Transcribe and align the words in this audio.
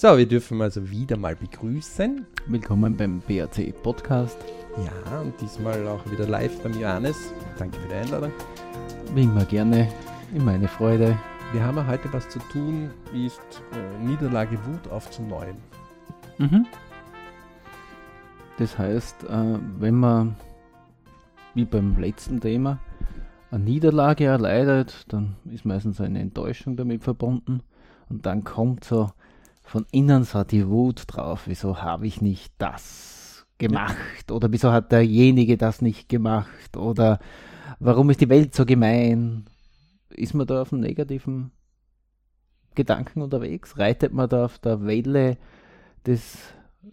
So, 0.00 0.16
wir 0.16 0.28
dürfen 0.28 0.62
also 0.62 0.88
wieder 0.88 1.16
mal 1.16 1.34
begrüßen. 1.34 2.24
Willkommen 2.46 2.96
beim 2.96 3.20
BAC 3.26 3.74
Podcast. 3.82 4.38
Ja, 4.76 5.18
und 5.18 5.34
diesmal 5.40 5.88
auch 5.88 6.08
wieder 6.08 6.24
live 6.24 6.62
beim 6.62 6.80
Johannes. 6.80 7.34
Danke 7.58 7.80
für 7.80 7.88
die 7.88 7.94
Einladung. 7.94 8.30
Wie 9.12 9.24
immer 9.24 9.44
gerne, 9.44 9.88
immer 10.32 10.52
eine 10.52 10.68
Freude. 10.68 11.18
Wir 11.50 11.64
haben 11.64 11.78
ja 11.78 11.86
heute 11.88 12.12
was 12.12 12.28
zu 12.28 12.38
tun, 12.52 12.90
ist 13.12 13.40
äh, 13.72 14.04
Niederlage 14.06 14.56
Wut 14.66 14.88
aufzuneuen. 14.92 15.56
Mhm. 16.38 16.64
Das 18.58 18.78
heißt, 18.78 19.24
äh, 19.24 19.58
wenn 19.80 19.96
man, 19.96 20.36
wie 21.54 21.64
beim 21.64 21.98
letzten 21.98 22.40
Thema, 22.40 22.78
eine 23.50 23.64
Niederlage 23.64 24.26
erleidet, 24.26 25.06
dann 25.08 25.34
ist 25.52 25.64
meistens 25.64 26.00
eine 26.00 26.20
Enttäuschung 26.20 26.76
damit 26.76 27.02
verbunden. 27.02 27.62
Und 28.08 28.26
dann 28.26 28.44
kommt 28.44 28.84
so 28.84 29.10
von 29.68 29.86
innen 29.92 30.24
so 30.24 30.44
die 30.44 30.66
Wut 30.66 31.04
drauf, 31.06 31.42
wieso 31.46 31.82
habe 31.82 32.06
ich 32.06 32.22
nicht 32.22 32.54
das 32.58 33.46
gemacht 33.58 34.30
oder 34.30 34.50
wieso 34.50 34.72
hat 34.72 34.92
derjenige 34.92 35.58
das 35.58 35.82
nicht 35.82 36.08
gemacht 36.08 36.76
oder 36.76 37.18
warum 37.78 38.08
ist 38.08 38.20
die 38.20 38.28
Welt 38.30 38.54
so 38.54 38.64
gemein? 38.64 39.44
Ist 40.10 40.34
man 40.34 40.46
da 40.46 40.62
auf 40.62 40.72
einem 40.72 40.80
negativen 40.80 41.50
Gedanken 42.74 43.20
unterwegs? 43.20 43.78
Reitet 43.78 44.12
man 44.12 44.28
da 44.28 44.46
auf 44.46 44.58
der 44.58 44.86
Welle 44.86 45.36
des 46.06 46.38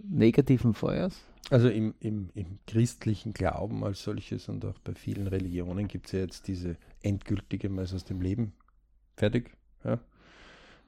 negativen 0.03 0.73
Feuers? 0.73 1.23
Also 1.49 1.69
im, 1.69 1.93
im, 2.01 2.29
im 2.33 2.59
christlichen 2.67 3.33
Glauben 3.33 3.85
als 3.85 4.03
solches 4.03 4.49
und 4.49 4.65
auch 4.65 4.79
bei 4.79 4.95
vielen 4.95 5.27
Religionen 5.27 5.87
gibt 5.87 6.07
es 6.07 6.11
ja 6.11 6.19
jetzt 6.19 6.47
diese 6.47 6.75
endgültige 7.01 7.69
Meist 7.69 7.93
aus 7.93 8.03
dem 8.03 8.19
Leben 8.19 8.53
fertig. 9.15 9.55
Ja? 9.83 9.99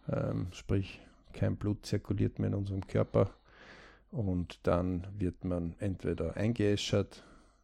Ähm, 0.09 0.47
sprich, 0.51 0.99
kein 1.37 1.55
Blut 1.55 1.85
zirkuliert 1.85 2.39
mehr 2.39 2.49
in 2.49 2.55
unserem 2.55 2.85
Körper 2.85 3.31
und 4.11 4.59
dann 4.63 5.07
wird 5.17 5.45
man 5.45 5.75
entweder 5.79 6.35
eingeäschert 6.35 7.23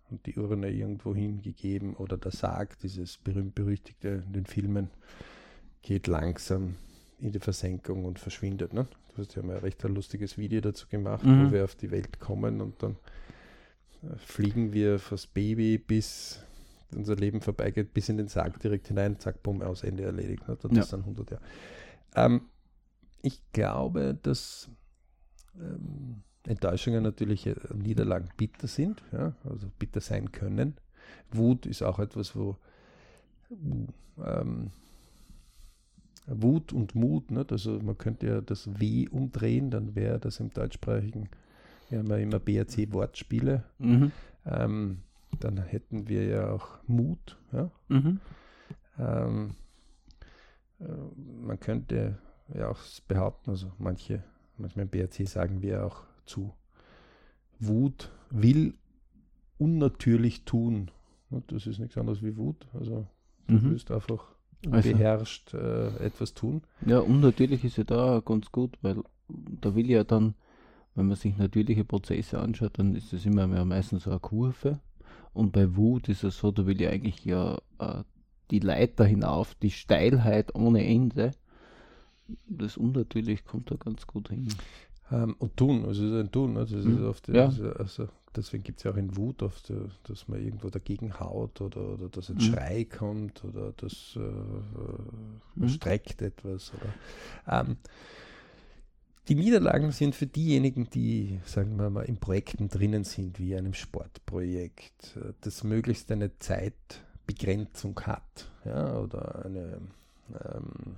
und 0.09 0.25
die 0.25 0.37
Urne 0.37 0.69
irgendwo 0.69 1.15
hingegeben 1.15 1.95
oder 1.95 2.17
der 2.17 2.31
Sarg, 2.31 2.77
dieses 2.79 3.17
berühmt-berüchtigte 3.17 4.23
in 4.27 4.33
den 4.33 4.45
Filmen, 4.45 4.89
geht 5.81 6.07
langsam 6.07 6.75
in 7.19 7.31
die 7.31 7.39
Versenkung 7.39 8.05
und 8.05 8.19
verschwindet. 8.19 8.73
Ne? 8.73 8.87
Du 9.15 9.21
hast 9.21 9.35
ja 9.35 9.41
mal 9.41 9.55
ein 9.55 9.61
recht 9.61 9.83
ein 9.85 9.95
lustiges 9.95 10.37
Video 10.37 10.61
dazu 10.61 10.87
gemacht, 10.87 11.23
mhm. 11.23 11.47
wo 11.47 11.51
wir 11.53 11.63
auf 11.63 11.75
die 11.75 11.91
Welt 11.91 12.19
kommen 12.19 12.61
und 12.61 12.83
dann 12.83 12.97
äh, 14.03 14.15
fliegen 14.17 14.73
wir 14.73 14.99
fürs 14.99 15.25
Baby 15.25 15.77
bis 15.77 16.43
unser 16.93 17.15
Leben 17.15 17.41
vorbeigeht, 17.41 17.93
bis 17.93 18.09
in 18.09 18.17
den 18.17 18.27
Sarg 18.27 18.59
direkt 18.59 18.87
hinein, 18.87 19.19
zack, 19.19 19.41
bumm, 19.41 19.63
aus 19.63 19.83
Ende 19.83 20.03
erledigt. 20.03 20.47
Ne? 20.47 20.57
Das 20.61 20.71
ja. 20.71 20.83
sind 20.83 20.99
100 20.99 21.31
Jahre. 21.31 21.43
Ähm, 22.15 22.41
ich 23.23 23.41
glaube, 23.53 24.17
dass 24.21 24.69
ähm, 25.59 26.21
Enttäuschungen 26.45 27.01
natürlich 27.01 27.47
äh, 27.47 27.55
Niederlagen 27.73 28.29
bitter 28.37 28.67
sind, 28.67 29.01
ja, 29.11 29.33
also 29.43 29.67
bitter 29.79 30.01
sein 30.01 30.31
können. 30.31 30.75
Wut 31.31 31.65
ist 31.65 31.81
auch 31.81 31.99
etwas, 31.99 32.35
wo 32.35 32.57
ähm, 34.23 34.71
Wut 36.27 36.71
und 36.71 36.95
Mut, 36.95 37.31
nicht? 37.31 37.51
also 37.51 37.79
man 37.79 37.97
könnte 37.97 38.27
ja 38.27 38.41
das 38.41 38.79
W 38.79 39.07
umdrehen, 39.09 39.71
dann 39.71 39.95
wäre 39.95 40.19
das 40.19 40.39
im 40.39 40.51
deutschsprachigen, 40.51 41.29
wir 41.89 41.99
haben 41.99 42.09
ja 42.09 42.17
immer 42.17 42.39
BRC-Wortspiele, 42.39 43.63
mhm. 43.79 44.11
ähm, 44.45 44.99
dann 45.39 45.57
hätten 45.57 46.07
wir 46.07 46.25
ja 46.25 46.49
auch 46.51 46.79
Mut. 46.87 47.37
Ja? 47.51 47.71
Mhm. 47.89 48.19
Ähm, 48.99 49.55
äh, 50.79 50.85
man 51.45 51.59
könnte 51.59 52.19
ja 52.53 52.69
auch 52.69 52.79
behaupten, 53.07 53.51
also 53.51 53.71
manche, 53.77 54.23
manchmal 54.57 54.85
im 54.85 54.89
BRC 54.89 55.27
sagen 55.27 55.61
wir 55.61 55.85
auch 55.85 56.03
zu 56.25 56.53
Wut 57.59 58.11
will 58.29 58.73
unnatürlich 59.57 60.43
tun. 60.43 60.91
Das 61.47 61.67
ist 61.67 61.79
nichts 61.79 61.97
anderes 61.97 62.21
wie 62.21 62.37
Wut. 62.37 62.67
Also 62.73 63.07
du 63.47 63.55
mhm. 63.55 63.71
willst 63.71 63.91
einfach 63.91 64.35
also. 64.69 64.91
beherrscht 64.91 65.53
äh, 65.53 65.87
etwas 65.97 66.33
tun. 66.33 66.61
Ja, 66.85 66.99
unnatürlich 66.99 67.63
ist 67.63 67.77
ja 67.77 67.83
da 67.83 68.21
ganz 68.23 68.51
gut, 68.51 68.77
weil 68.81 69.03
da 69.29 69.75
will 69.75 69.89
ja 69.89 70.03
dann, 70.03 70.35
wenn 70.95 71.07
man 71.07 71.15
sich 71.15 71.37
natürliche 71.37 71.85
Prozesse 71.85 72.39
anschaut, 72.39 72.77
dann 72.77 72.95
ist 72.95 73.13
das 73.13 73.25
immer 73.25 73.47
mehr 73.47 73.65
meistens 73.65 74.03
so 74.03 74.11
eine 74.11 74.19
Kurve. 74.19 74.79
Und 75.33 75.51
bei 75.51 75.75
Wut 75.75 76.09
ist 76.09 76.23
es 76.23 76.37
so, 76.37 76.51
da 76.51 76.65
will 76.65 76.79
ja 76.79 76.89
eigentlich 76.89 77.25
ja 77.25 77.57
äh, 77.79 78.03
die 78.51 78.59
Leiter 78.59 79.05
hinauf, 79.05 79.55
die 79.55 79.71
Steilheit 79.71 80.53
ohne 80.53 80.85
Ende 80.85 81.31
das 82.47 82.77
unnatürlich 82.77 83.45
kommt 83.45 83.71
da 83.71 83.75
ganz 83.75 84.07
gut 84.07 84.29
hin. 84.29 84.47
Ähm, 85.11 85.35
und 85.39 85.57
tun, 85.57 85.85
also 85.85 86.05
es 86.05 86.11
ist 86.11 86.19
ein 86.19 86.31
Tun. 86.31 86.57
Also, 86.57 86.77
es 86.77 86.85
mhm. 86.85 86.97
ist 86.97 87.03
oft, 87.03 87.27
ja. 87.27 87.45
also, 87.45 87.71
also 87.73 88.07
deswegen 88.35 88.63
gibt 88.63 88.79
es 88.79 88.83
ja 88.83 88.91
auch 88.91 88.97
in 88.97 89.15
Wut 89.15 89.43
oft, 89.43 89.69
äh, 89.69 89.75
dass 90.03 90.27
man 90.27 90.43
irgendwo 90.43 90.69
dagegen 90.69 91.19
haut 91.19 91.61
oder, 91.61 91.93
oder 91.93 92.09
dass 92.09 92.29
ein 92.29 92.37
mhm. 92.37 92.41
Schrei 92.41 92.85
kommt 92.85 93.43
oder 93.43 93.73
dass 93.73 94.15
äh, 94.15 94.19
man 94.19 95.41
mhm. 95.55 95.69
streckt 95.69 96.21
etwas. 96.21 96.71
Oder, 96.73 97.61
ähm, 97.61 97.77
die 99.29 99.35
Niederlagen 99.35 99.91
sind 99.91 100.15
für 100.15 100.27
diejenigen, 100.27 100.89
die, 100.89 101.39
sagen 101.45 101.77
wir 101.77 101.89
mal, 101.89 102.03
in 102.03 102.17
Projekten 102.17 102.67
drinnen 102.67 103.05
sind, 103.05 103.39
wie 103.39 103.55
einem 103.55 103.73
Sportprojekt, 103.73 105.15
äh, 105.17 105.33
das 105.41 105.63
möglichst 105.63 106.11
eine 106.11 106.37
Zeitbegrenzung 106.39 107.99
hat 108.01 108.51
ja, 108.65 108.97
oder 108.99 109.45
eine 109.45 109.81
ähm, 110.43 110.97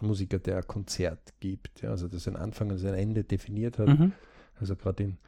Musiker, 0.00 0.38
der 0.38 0.58
ein 0.58 0.66
Konzert 0.66 1.34
gibt, 1.40 1.82
ja, 1.82 1.90
also 1.90 2.08
das 2.08 2.26
ein 2.26 2.36
Anfang 2.36 2.70
und 2.70 2.84
ein 2.84 2.94
Ende 2.94 3.24
definiert 3.24 3.78
hat. 3.78 3.88
Mhm. 3.88 4.12
Also 4.60 4.76
gerade 4.76 5.04
in, 5.04 5.18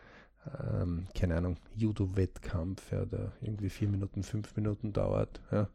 ähm, 0.70 1.06
keine 1.14 1.36
Ahnung, 1.36 1.56
Judo-Wettkampf, 1.74 2.92
ja, 2.92 3.04
der 3.04 3.32
irgendwie 3.40 3.68
vier 3.70 3.88
Minuten, 3.88 4.22
fünf 4.22 4.54
Minuten 4.56 4.92
dauert, 4.92 5.40
ja, 5.50 5.68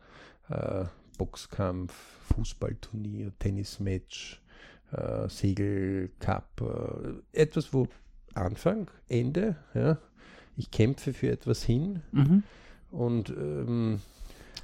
äh, 0.49 0.85
Boxkampf, 1.17 1.93
Fußballturnier, 2.33 3.31
Tennismatch, 3.39 4.41
äh, 4.91 5.29
Segelcup, 5.29 6.61
äh, 7.33 7.39
etwas, 7.39 7.73
wo 7.73 7.87
Anfang, 8.33 8.89
Ende, 9.07 9.55
ja, 9.73 9.97
ich 10.57 10.71
kämpfe 10.71 11.13
für 11.13 11.29
etwas 11.29 11.63
hin 11.63 12.01
mhm. 12.11 12.43
und 12.91 13.29
ähm, 13.29 14.01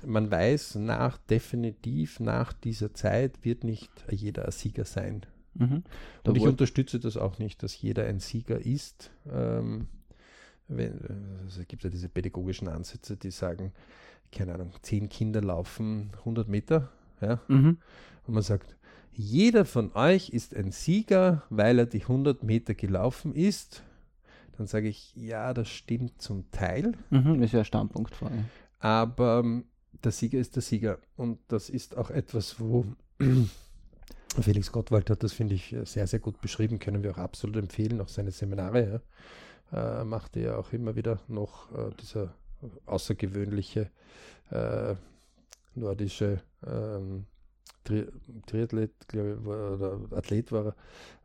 man 0.06 0.30
weiß, 0.31 0.75
nach 0.75 1.18
definitiv 1.18 2.19
nach 2.19 2.53
dieser 2.53 2.94
Zeit 2.94 3.44
wird 3.44 3.63
nicht 3.63 3.91
jeder 4.09 4.46
ein 4.46 4.52
Sieger 4.52 4.85
sein. 4.85 5.25
Mhm. 5.56 5.84
Und 6.24 6.38
ich 6.38 6.44
unterstütze 6.44 7.00
das 7.00 7.18
auch 7.18 7.40
nicht, 7.40 7.63
dass 7.63 7.80
jeder 7.81 8.06
ein 8.06 8.19
Sieger 8.19 8.59
ist. 8.59 9.12
Ähm, 9.31 9.88
wenn, 10.68 11.00
also 11.44 11.62
es 11.62 11.68
gibt 11.68 11.84
ja 11.84 11.90
diese 11.90 12.09
pädagogischen 12.09 12.68
Ansätze, 12.68 13.18
die 13.18 13.31
sagen, 13.31 13.72
keine 14.31 14.53
Ahnung, 14.53 14.74
zehn 14.81 15.09
Kinder 15.09 15.41
laufen 15.41 16.12
100 16.19 16.47
Meter. 16.47 16.90
Ja? 17.22 17.40
Mhm. 17.47 17.78
Und 18.28 18.34
man 18.34 18.44
sagt, 18.44 18.75
jeder 19.14 19.66
von 19.66 19.91
euch 19.96 20.29
ist 20.29 20.56
ein 20.56 20.72
Sieger, 20.72 21.44
weil 21.50 21.79
er 21.79 21.85
die 21.85 22.02
100 22.02 22.44
Meter 22.44 22.75
gelaufen 22.75 23.34
ist. 23.34 23.84
Dann 24.58 24.68
sage 24.68 24.88
ich, 24.90 25.16
ja, 25.16 25.53
das 25.53 25.69
stimmt 25.69 26.22
zum 26.22 26.50
Teil. 26.52 26.94
Mhm, 27.09 27.41
ist 27.41 27.53
ja 27.53 27.64
Standpunktfrage. 27.64 28.46
Aber 28.79 29.41
ähm, 29.44 29.66
der 30.03 30.12
Sieger 30.12 30.40
ist 30.40 30.56
der 30.56 30.62
Sieger. 30.62 31.00
Und 31.16 31.40
das 31.47 31.69
ist 31.69 31.97
auch 31.97 32.09
etwas, 32.09 32.59
wo 32.59 32.85
Felix 34.41 34.72
Gottwald 34.72 35.09
hat 35.09 35.24
das, 35.24 35.34
finde 35.34 35.56
ich, 35.56 35.75
sehr, 35.84 36.08
sehr 36.08 36.19
gut 36.19 36.41
beschrieben, 36.41 36.80
können 36.80 37.03
wir 37.03 37.12
auch 37.12 37.18
absolut 37.18 37.58
empfehlen, 37.58 38.02
auch 38.02 38.08
seine 38.08 38.31
Seminare. 38.31 39.02
Ja. 39.72 40.02
Äh, 40.02 40.03
macht 40.03 40.38
er 40.38 40.59
auch 40.59 40.72
immer 40.72 40.96
wieder 40.96 41.19
noch 41.28 41.72
äh, 41.74 41.91
dieser 42.00 42.34
außergewöhnliche 42.85 43.90
äh, 44.52 44.96
nordische 45.75 46.41
ähm, 46.66 47.25
Tri 47.84 48.06
Triathlet, 48.46 48.91
glaube 49.08 49.38
ich, 49.40 49.47
oder 49.47 50.00
Athlet 50.12 50.52
war 50.52 50.75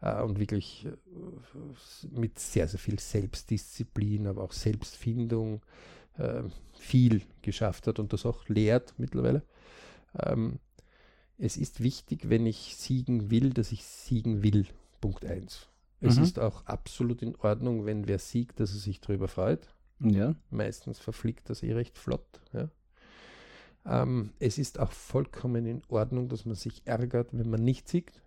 er, 0.00 0.20
äh, 0.20 0.22
und 0.22 0.38
wirklich 0.38 0.86
äh, 0.86 0.90
mit 2.10 2.38
sehr, 2.38 2.68
sehr 2.68 2.78
viel 2.78 2.98
Selbstdisziplin, 2.98 4.28
aber 4.28 4.42
auch 4.44 4.52
Selbstfindung, 4.52 5.60
äh, 6.18 6.42
viel 6.78 7.22
geschafft 7.42 7.86
hat 7.86 7.98
und 7.98 8.12
das 8.12 8.26
auch 8.26 8.48
lehrt 8.48 8.94
mittlerweile. 8.98 9.42
Ähm, 10.18 10.58
es 11.38 11.56
ist 11.56 11.82
wichtig, 11.82 12.28
wenn 12.28 12.46
ich 12.46 12.76
siegen 12.76 13.30
will, 13.30 13.50
dass 13.50 13.72
ich 13.72 13.84
siegen 13.84 14.42
will. 14.42 14.66
Punkt 15.00 15.24
1. 15.24 15.68
Es 16.00 16.16
mhm. 16.16 16.22
ist 16.24 16.38
auch 16.38 16.66
absolut 16.66 17.22
in 17.22 17.36
Ordnung, 17.36 17.86
wenn 17.86 18.08
wer 18.08 18.18
siegt, 18.18 18.60
dass 18.60 18.72
er 18.72 18.80
sich 18.80 19.00
darüber 19.00 19.28
freut. 19.28 19.68
Ja. 20.00 20.34
Meistens 20.50 20.98
verfliegt 20.98 21.48
das 21.48 21.62
eh 21.62 21.72
recht 21.72 21.96
flott. 21.96 22.40
Ja. 22.52 22.68
Ähm, 23.84 24.32
es 24.38 24.58
ist 24.58 24.78
auch 24.78 24.92
vollkommen 24.92 25.66
in 25.66 25.82
Ordnung, 25.88 26.28
dass 26.28 26.44
man 26.44 26.54
sich 26.54 26.82
ärgert, 26.86 27.28
wenn 27.32 27.50
man 27.50 27.64
nicht 27.64 27.88
siegt. 27.88 28.20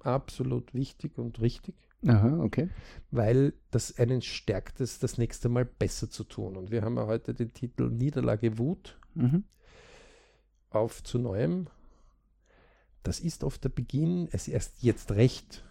Absolut 0.00 0.74
wichtig 0.74 1.18
und 1.18 1.40
richtig. 1.40 1.74
Aha, 2.06 2.40
okay. 2.40 2.70
Weil 3.10 3.54
das 3.70 3.98
einen 3.98 4.22
stärkt, 4.22 4.80
es 4.80 4.98
das 4.98 5.18
nächste 5.18 5.48
Mal 5.48 5.64
besser 5.64 6.08
zu 6.08 6.24
tun. 6.24 6.56
Und 6.56 6.70
wir 6.70 6.82
haben 6.82 6.96
ja 6.96 7.06
heute 7.06 7.34
den 7.34 7.52
Titel 7.52 7.90
Niederlage 7.90 8.58
Wut 8.58 8.98
mhm. 9.14 9.44
auf 10.70 11.02
zu 11.02 11.18
Neuem. 11.18 11.68
Das 13.02 13.20
ist 13.20 13.42
oft 13.42 13.64
der 13.64 13.70
Beginn, 13.70 14.28
es 14.32 14.48
erst 14.48 14.82
jetzt 14.82 15.12
recht 15.12 15.64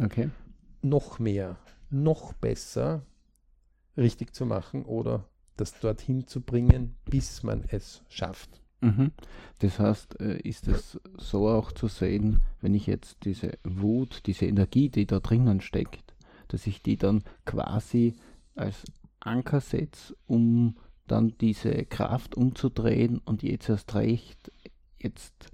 Okay. 0.00 0.30
Noch 0.80 1.18
mehr, 1.18 1.58
noch 1.90 2.32
besser 2.32 3.04
richtig 3.96 4.34
zu 4.34 4.46
machen 4.46 4.84
oder 4.84 5.28
das 5.56 5.78
dorthin 5.78 6.26
zu 6.26 6.40
bringen, 6.40 6.96
bis 7.04 7.42
man 7.42 7.64
es 7.68 8.02
schafft. 8.08 8.61
Mhm. 8.82 9.12
Das 9.60 9.78
heißt, 9.78 10.20
äh, 10.20 10.38
ist 10.40 10.66
es 10.66 11.00
so 11.16 11.48
auch 11.48 11.70
zu 11.70 11.86
sehen, 11.86 12.40
wenn 12.60 12.74
ich 12.74 12.86
jetzt 12.86 13.24
diese 13.24 13.52
Wut, 13.62 14.22
diese 14.26 14.46
Energie, 14.46 14.88
die 14.88 15.06
da 15.06 15.20
drinnen 15.20 15.60
steckt, 15.60 16.14
dass 16.48 16.66
ich 16.66 16.82
die 16.82 16.96
dann 16.96 17.22
quasi 17.46 18.14
als 18.56 18.84
Anker 19.20 19.60
setze, 19.60 20.16
um 20.26 20.76
dann 21.06 21.34
diese 21.40 21.84
Kraft 21.84 22.36
umzudrehen 22.36 23.20
und 23.24 23.44
jetzt 23.44 23.68
erst 23.68 23.94
recht, 23.94 24.50
jetzt 24.98 25.50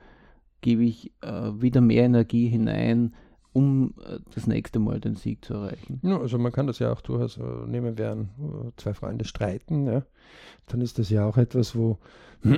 gebe 0.62 0.84
ich 0.84 1.12
äh, 1.20 1.60
wieder 1.60 1.82
mehr 1.82 2.04
Energie 2.04 2.48
hinein, 2.48 3.14
um 3.58 3.94
äh, 4.06 4.20
das 4.34 4.46
nächste 4.46 4.78
Mal 4.78 5.00
den 5.00 5.16
Sieg 5.16 5.44
zu 5.44 5.54
erreichen. 5.54 6.00
Ja, 6.02 6.18
also 6.18 6.38
man 6.38 6.52
kann 6.52 6.68
das 6.68 6.78
ja 6.78 6.92
auch 6.92 7.00
durchaus 7.00 7.36
äh, 7.38 7.66
nehmen, 7.66 7.98
während 7.98 8.28
äh, 8.38 8.70
zwei 8.76 8.94
Freunde 8.94 9.24
streiten, 9.24 9.86
ja, 9.86 10.02
dann 10.68 10.80
ist 10.80 10.98
das 10.98 11.10
ja 11.10 11.26
auch 11.26 11.36
etwas, 11.36 11.74
wo, 11.74 11.98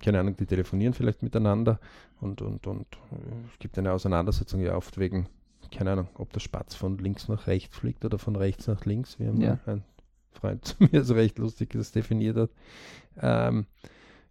keine 0.00 0.20
Ahnung, 0.20 0.36
die 0.36 0.46
telefonieren 0.46 0.94
vielleicht 0.94 1.24
miteinander 1.24 1.80
und, 2.20 2.40
und, 2.40 2.66
und 2.68 2.86
es 3.52 3.58
gibt 3.58 3.76
eine 3.78 3.92
Auseinandersetzung 3.92 4.60
ja 4.60 4.76
oft 4.76 4.96
wegen, 4.98 5.26
keine 5.72 5.90
Ahnung, 5.90 6.08
ob 6.14 6.32
der 6.32 6.40
Spatz 6.40 6.76
von 6.76 6.98
links 6.98 7.28
nach 7.28 7.48
rechts 7.48 7.76
fliegt 7.76 8.04
oder 8.04 8.18
von 8.18 8.36
rechts 8.36 8.68
nach 8.68 8.84
links. 8.84 9.18
Wir 9.18 9.28
haben 9.28 9.40
ja. 9.40 9.58
ein 9.66 9.82
Freund 10.30 10.64
zu 10.64 10.76
mir 10.78 11.02
so 11.02 11.14
recht 11.14 11.38
lustig 11.38 11.70
das 11.70 11.90
definiert 11.90 12.36
hat. 12.36 12.50
Ähm, 13.20 13.66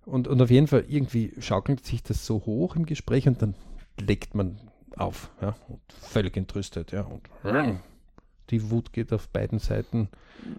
und, 0.06 0.28
und 0.28 0.42
auf 0.42 0.50
jeden 0.50 0.68
Fall 0.68 0.86
irgendwie 0.88 1.34
schaukelt 1.40 1.86
sich 1.86 2.02
das 2.02 2.26
so 2.26 2.46
hoch 2.46 2.76
im 2.76 2.86
Gespräch 2.86 3.28
und 3.28 3.42
dann 3.42 3.56
legt 4.00 4.36
man 4.36 4.58
auf, 4.98 5.32
ja, 5.42 5.56
und 5.68 5.80
völlig 6.02 6.38
entrüstet, 6.38 6.92
ja, 6.92 7.02
und 7.02 7.22
die 8.50 8.70
Wut 8.70 8.94
geht 8.94 9.14
auf 9.14 9.30
beiden 9.30 9.60
Seiten 9.60 10.10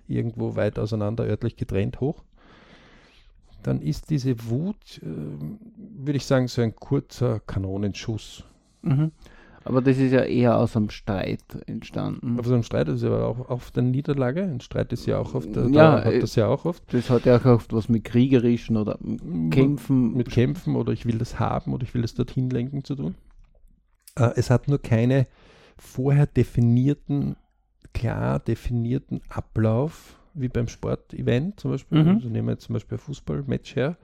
irgendwo 0.09 0.57
weit 0.57 0.79
auseinander, 0.79 1.25
örtlich 1.25 1.57
getrennt 1.57 2.01
hoch. 2.01 2.23
Dann 3.63 3.81
ist 3.81 4.11
diese 4.11 4.49
Wut, 4.49 5.01
äh, 5.03 5.07
würde 5.07 6.17
ich 6.17 6.27
sagen, 6.27 6.49
so 6.49 6.63
ein 6.63 6.75
kurzer 6.75 7.41
Kanonenschuss. 7.41 8.45
Mhm. 8.83 9.13
Aber 9.65 9.81
das 9.81 9.99
ist 9.99 10.11
ja 10.11 10.23
eher 10.23 10.59
aus 10.59 10.77
einem 10.77 10.91
Streit 10.91 11.45
entstanden. 11.67 12.41
Aus 12.41 12.51
einem 12.51 12.65
Streit 12.65 12.89
ist 12.89 13.03
ja 13.03 13.25
auch 13.25 13.49
auf 13.49 13.71
der 13.71 13.85
Niederlage. 13.85 14.43
Ein 14.43 14.61
Streit 14.61 14.93
ist 14.93 15.07
ja 15.07 15.19
auch 15.19 15.35
oft, 15.35 15.55
ja, 15.55 15.69
da 15.69 16.05
hat 16.05 16.21
das 16.21 16.35
ja 16.35 16.49
auch 16.49 16.65
oft. 16.65 16.83
Das 16.93 17.11
hat 17.11 17.27
ja 17.27 17.37
auch 17.37 17.45
oft 17.45 17.73
was 17.73 17.89
mit 17.89 18.03
kriegerischen 18.03 18.77
oder 18.77 18.99
Kämpfen. 19.51 20.15
Mit 20.15 20.31
Kämpfen 20.31 20.75
oder 20.75 20.93
ich 20.93 21.07
will 21.07 21.19
das 21.19 21.39
haben 21.39 21.73
oder 21.75 21.85
ich 21.85 21.95
will 21.95 22.03
das 22.03 22.15
dorthin 22.15 22.51
lenken 22.51 22.83
zu 22.83 22.97
tun. 22.97 23.15
Äh, 24.17 24.31
es 24.37 24.51
hat 24.51 24.69
nur 24.69 24.81
keine 24.81 25.27
vorher 25.79 26.27
definierten, 26.27 27.37
klar 27.93 28.39
definierten 28.39 29.21
Ablauf, 29.29 30.19
wie 30.35 30.49
beim 30.49 30.69
Sportevent 30.69 31.61
zum 31.61 31.73
Beispiel. 31.73 32.03
Mhm. 32.03 32.09
Also 32.11 32.29
nehmen 32.29 32.49
wir 32.49 32.53
jetzt 32.53 32.65
zum 32.65 32.75
Beispiel 32.75 32.97
ein 32.97 33.01
Fußballmatch 33.01 33.77
her, 33.77 33.97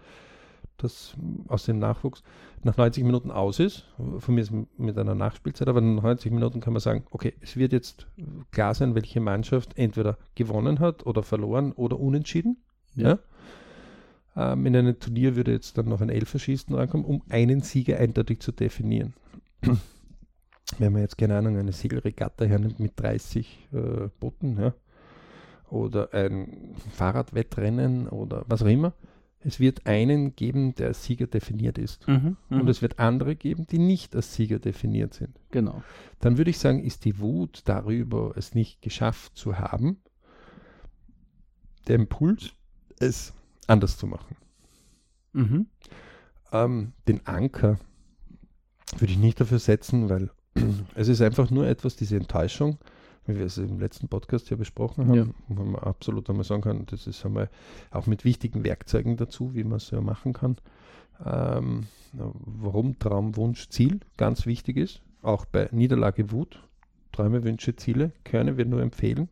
das 0.76 1.14
aus 1.48 1.64
dem 1.64 1.78
Nachwuchs 1.78 2.22
nach 2.64 2.76
90 2.76 3.04
Minuten 3.04 3.30
aus 3.30 3.60
ist. 3.60 3.86
Von 4.18 4.34
mir 4.34 4.42
ist 4.42 4.52
mit 4.76 4.98
einer 4.98 5.14
Nachspielzeit, 5.14 5.68
aber 5.68 5.80
nach 5.80 6.02
90 6.02 6.32
Minuten 6.32 6.60
kann 6.60 6.72
man 6.72 6.80
sagen, 6.80 7.04
okay, 7.10 7.34
es 7.40 7.56
wird 7.56 7.72
jetzt 7.72 8.06
klar 8.50 8.74
sein, 8.74 8.94
welche 8.94 9.20
Mannschaft 9.20 9.78
entweder 9.78 10.18
gewonnen 10.34 10.80
hat 10.80 11.06
oder 11.06 11.22
verloren 11.22 11.72
oder 11.72 11.98
unentschieden. 11.98 12.58
Ja. 12.94 13.08
ja? 13.08 13.18
Ähm, 14.52 14.66
in 14.66 14.76
einem 14.76 14.98
Turnier 14.98 15.36
würde 15.36 15.52
jetzt 15.52 15.78
dann 15.78 15.88
noch 15.88 16.00
ein 16.00 16.10
Elferschießen 16.10 16.74
rankommen, 16.74 17.06
um 17.06 17.22
einen 17.28 17.60
Sieger 17.60 17.98
eindeutig 17.98 18.40
zu 18.40 18.52
definieren. 18.52 19.14
Wenn 20.76 20.92
man 20.92 21.02
jetzt, 21.02 21.16
keine 21.16 21.36
Ahnung, 21.36 21.56
eine 21.56 21.72
Segelregatta 21.72 22.44
hernimmt 22.44 22.78
mit 22.78 22.92
30 22.96 23.68
äh, 23.72 24.08
Booten, 24.20 24.60
ja, 24.60 24.74
oder 25.70 26.12
ein 26.12 26.74
Fahrradwettrennen 26.92 28.08
oder 28.08 28.44
was 28.48 28.62
auch 28.62 28.66
immer, 28.66 28.92
es 29.40 29.60
wird 29.60 29.86
einen 29.86 30.34
geben, 30.34 30.74
der 30.74 30.88
als 30.88 31.04
Sieger 31.04 31.26
definiert 31.26 31.78
ist. 31.78 32.06
Mhm, 32.08 32.36
und 32.50 32.64
mhm. 32.64 32.68
es 32.68 32.82
wird 32.82 32.98
andere 32.98 33.36
geben, 33.36 33.66
die 33.66 33.78
nicht 33.78 34.16
als 34.16 34.34
Sieger 34.34 34.58
definiert 34.58 35.14
sind. 35.14 35.38
Genau. 35.50 35.82
Dann 36.20 36.38
würde 36.38 36.50
ich 36.50 36.58
sagen, 36.58 36.82
ist 36.82 37.04
die 37.04 37.18
Wut 37.18 37.62
darüber, 37.64 38.32
es 38.36 38.54
nicht 38.54 38.82
geschafft 38.82 39.36
zu 39.36 39.58
haben, 39.58 39.98
der 41.86 41.96
Impuls, 41.96 42.52
es 42.98 43.32
anders 43.68 43.96
zu 43.96 44.06
machen. 44.06 44.36
Mhm. 45.32 45.66
Ähm, 46.50 46.92
den 47.06 47.26
Anker 47.26 47.78
würde 48.98 49.12
ich 49.12 49.18
nicht 49.18 49.40
dafür 49.40 49.58
setzen, 49.58 50.08
weil 50.08 50.30
es 50.94 51.08
ist 51.08 51.20
einfach 51.20 51.50
nur 51.50 51.66
etwas, 51.66 51.96
diese 51.96 52.16
Enttäuschung, 52.16 52.78
wie 53.26 53.36
wir 53.36 53.46
es 53.46 53.58
im 53.58 53.78
letzten 53.78 54.08
Podcast 54.08 54.50
ja 54.50 54.56
besprochen 54.56 55.06
haben, 55.06 55.14
ja. 55.14 55.26
wo 55.48 55.62
man 55.62 55.82
absolut 55.82 56.28
einmal 56.30 56.44
sagen 56.44 56.62
kann, 56.62 56.86
das 56.86 57.06
ist 57.06 57.24
einmal 57.24 57.50
auch 57.90 58.06
mit 58.06 58.24
wichtigen 58.24 58.64
Werkzeugen 58.64 59.16
dazu, 59.16 59.54
wie 59.54 59.64
man 59.64 59.76
es 59.76 59.90
ja 59.90 60.00
machen 60.00 60.32
kann. 60.32 60.56
Ähm, 61.24 61.86
warum 62.12 62.98
Traum, 62.98 63.36
Wunsch, 63.36 63.68
Ziel 63.68 64.00
ganz 64.16 64.46
wichtig 64.46 64.76
ist, 64.76 65.02
auch 65.22 65.44
bei 65.44 65.68
Niederlage 65.72 66.30
Wut, 66.30 66.62
Träume, 67.12 67.42
Wünsche, 67.42 67.74
Ziele, 67.76 68.12
können 68.24 68.56
wir 68.56 68.64
nur 68.64 68.80
empfehlen. 68.80 69.28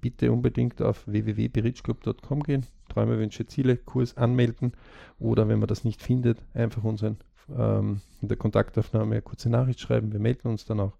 Bitte 0.00 0.32
unbedingt 0.32 0.80
auf 0.80 1.06
www.berichclub.com 1.06 2.42
gehen, 2.42 2.66
Träume, 2.88 3.18
Wünsche, 3.18 3.46
Ziele, 3.46 3.76
Kurs 3.76 4.16
anmelden 4.16 4.72
oder 5.18 5.48
wenn 5.48 5.58
man 5.58 5.68
das 5.68 5.84
nicht 5.84 6.02
findet, 6.02 6.38
einfach 6.54 6.84
unseren 6.84 7.18
ähm, 7.56 8.00
in 8.20 8.28
der 8.28 8.36
Kontaktaufnahme 8.36 9.16
eine 9.16 9.22
kurze 9.22 9.48
Nachricht 9.50 9.80
schreiben, 9.80 10.12
wir 10.12 10.20
melden 10.20 10.48
uns 10.48 10.64
dann 10.64 10.80
auch 10.80 10.96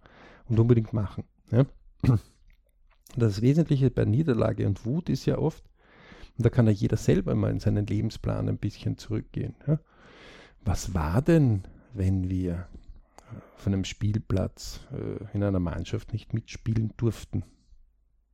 und 0.49 0.59
unbedingt 0.59 0.93
machen. 0.93 1.25
Ja? 1.51 1.67
Das 3.17 3.41
Wesentliche 3.41 3.91
bei 3.91 4.05
Niederlage 4.05 4.67
und 4.67 4.85
Wut 4.85 5.09
ist 5.09 5.27
ja 5.27 5.39
oft, 5.39 5.65
und 6.37 6.45
da 6.45 6.51
kann 6.51 6.67
ja 6.67 6.73
jeder 6.73 6.97
selber 6.97 7.35
mal 7.35 7.51
in 7.51 7.59
seinen 7.59 7.87
Lebensplan 7.87 8.49
ein 8.49 8.59
bisschen 8.59 8.99
zurückgehen. 8.99 9.57
Ja? 9.67 9.81
Was 10.65 10.95
war 10.95 11.23
denn, 11.23 11.65
wenn 11.95 12.29
wir 12.29 12.69
von 13.57 13.73
einem 13.73 13.85
Spielplatz 13.85 14.81
äh, 14.93 15.35
in 15.35 15.43
einer 15.43 15.61
Mannschaft 15.61 16.13
nicht 16.13 16.33
mitspielen 16.35 16.93
durften? 16.97 17.45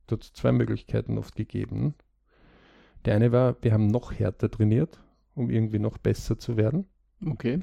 Da 0.07 0.15
hat 0.15 0.23
es 0.23 0.33
zwei 0.33 0.51
Möglichkeiten 0.51 1.17
oft 1.17 1.35
gegeben. 1.35 1.95
Der 3.05 3.15
eine 3.15 3.31
war, 3.31 3.55
wir 3.61 3.73
haben 3.73 3.87
noch 3.87 4.11
härter 4.11 4.51
trainiert, 4.51 4.99
um 5.33 5.49
irgendwie 5.49 5.79
noch 5.79 5.97
besser 5.97 6.37
zu 6.37 6.57
werden. 6.57 6.85
Okay. 7.25 7.61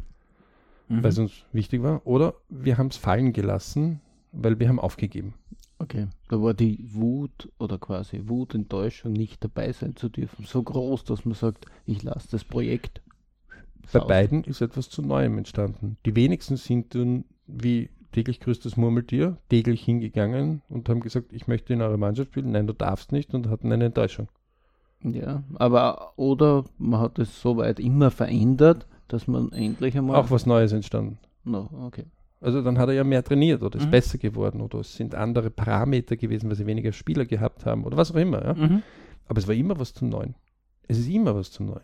Mhm. 0.92 1.02
Weil 1.02 1.10
es 1.10 1.18
uns 1.18 1.32
wichtig 1.52 1.82
war. 1.82 2.06
Oder 2.06 2.34
wir 2.50 2.76
haben 2.76 2.88
es 2.88 2.96
fallen 2.96 3.32
gelassen, 3.32 4.00
weil 4.32 4.58
wir 4.58 4.68
haben 4.68 4.78
aufgegeben. 4.78 5.34
Okay, 5.78 6.06
da 6.28 6.40
war 6.40 6.54
die 6.54 6.78
Wut 6.92 7.50
oder 7.58 7.78
quasi 7.78 8.22
Wut, 8.26 8.54
Enttäuschung, 8.54 9.12
nicht 9.12 9.42
dabei 9.42 9.72
sein 9.72 9.96
zu 9.96 10.08
dürfen, 10.08 10.44
so 10.44 10.62
groß, 10.62 11.04
dass 11.04 11.24
man 11.24 11.34
sagt, 11.34 11.66
ich 11.86 12.02
lasse 12.04 12.28
das 12.30 12.44
Projekt. 12.44 13.02
Bei 13.92 13.98
beiden 13.98 14.44
ist 14.44 14.60
etwas 14.60 14.90
zu 14.90 15.02
Neuem 15.02 15.38
entstanden. 15.38 15.96
Die 16.06 16.14
wenigsten 16.14 16.56
sind 16.56 16.94
dann 16.94 17.24
wie 17.48 17.90
täglich 18.12 18.38
grüßtes 18.38 18.76
Murmeltier 18.76 19.38
täglich 19.48 19.82
hingegangen 19.82 20.62
und 20.68 20.88
haben 20.88 21.00
gesagt, 21.00 21.32
ich 21.32 21.48
möchte 21.48 21.72
in 21.72 21.82
eurer 21.82 21.96
Mannschaft 21.96 22.30
spielen. 22.30 22.52
Nein, 22.52 22.68
du 22.68 22.74
darfst 22.74 23.10
nicht 23.10 23.34
und 23.34 23.48
hatten 23.48 23.72
eine 23.72 23.86
Enttäuschung. 23.86 24.28
Ja, 25.02 25.42
aber 25.54 26.12
oder 26.16 26.64
man 26.78 27.00
hat 27.00 27.18
es 27.18 27.40
soweit 27.40 27.80
immer 27.80 28.12
verändert, 28.12 28.86
dass 29.12 29.26
man 29.26 29.52
endlich 29.52 29.96
einmal. 29.96 30.16
Auch 30.16 30.30
was 30.30 30.46
Neues 30.46 30.72
entstanden. 30.72 31.18
No, 31.44 31.68
okay. 31.86 32.04
Also 32.40 32.60
dann 32.60 32.78
hat 32.78 32.88
er 32.88 32.94
ja 32.94 33.04
mehr 33.04 33.22
trainiert 33.22 33.62
oder 33.62 33.78
ist 33.78 33.86
mhm. 33.86 33.92
besser 33.92 34.18
geworden 34.18 34.60
oder 34.60 34.80
es 34.80 34.96
sind 34.96 35.14
andere 35.14 35.50
Parameter 35.50 36.16
gewesen, 36.16 36.48
weil 36.48 36.56
sie 36.56 36.66
weniger 36.66 36.92
Spieler 36.92 37.24
gehabt 37.24 37.66
haben 37.66 37.84
oder 37.84 37.96
was 37.96 38.10
auch 38.10 38.16
immer. 38.16 38.44
Ja? 38.44 38.54
Mhm. 38.54 38.82
Aber 39.28 39.38
es 39.38 39.46
war 39.46 39.54
immer 39.54 39.78
was 39.78 39.94
zum 39.94 40.08
Neuen. 40.08 40.34
Es 40.88 40.98
ist 40.98 41.08
immer 41.08 41.36
was 41.36 41.52
zum 41.52 41.66
Neuen. 41.66 41.80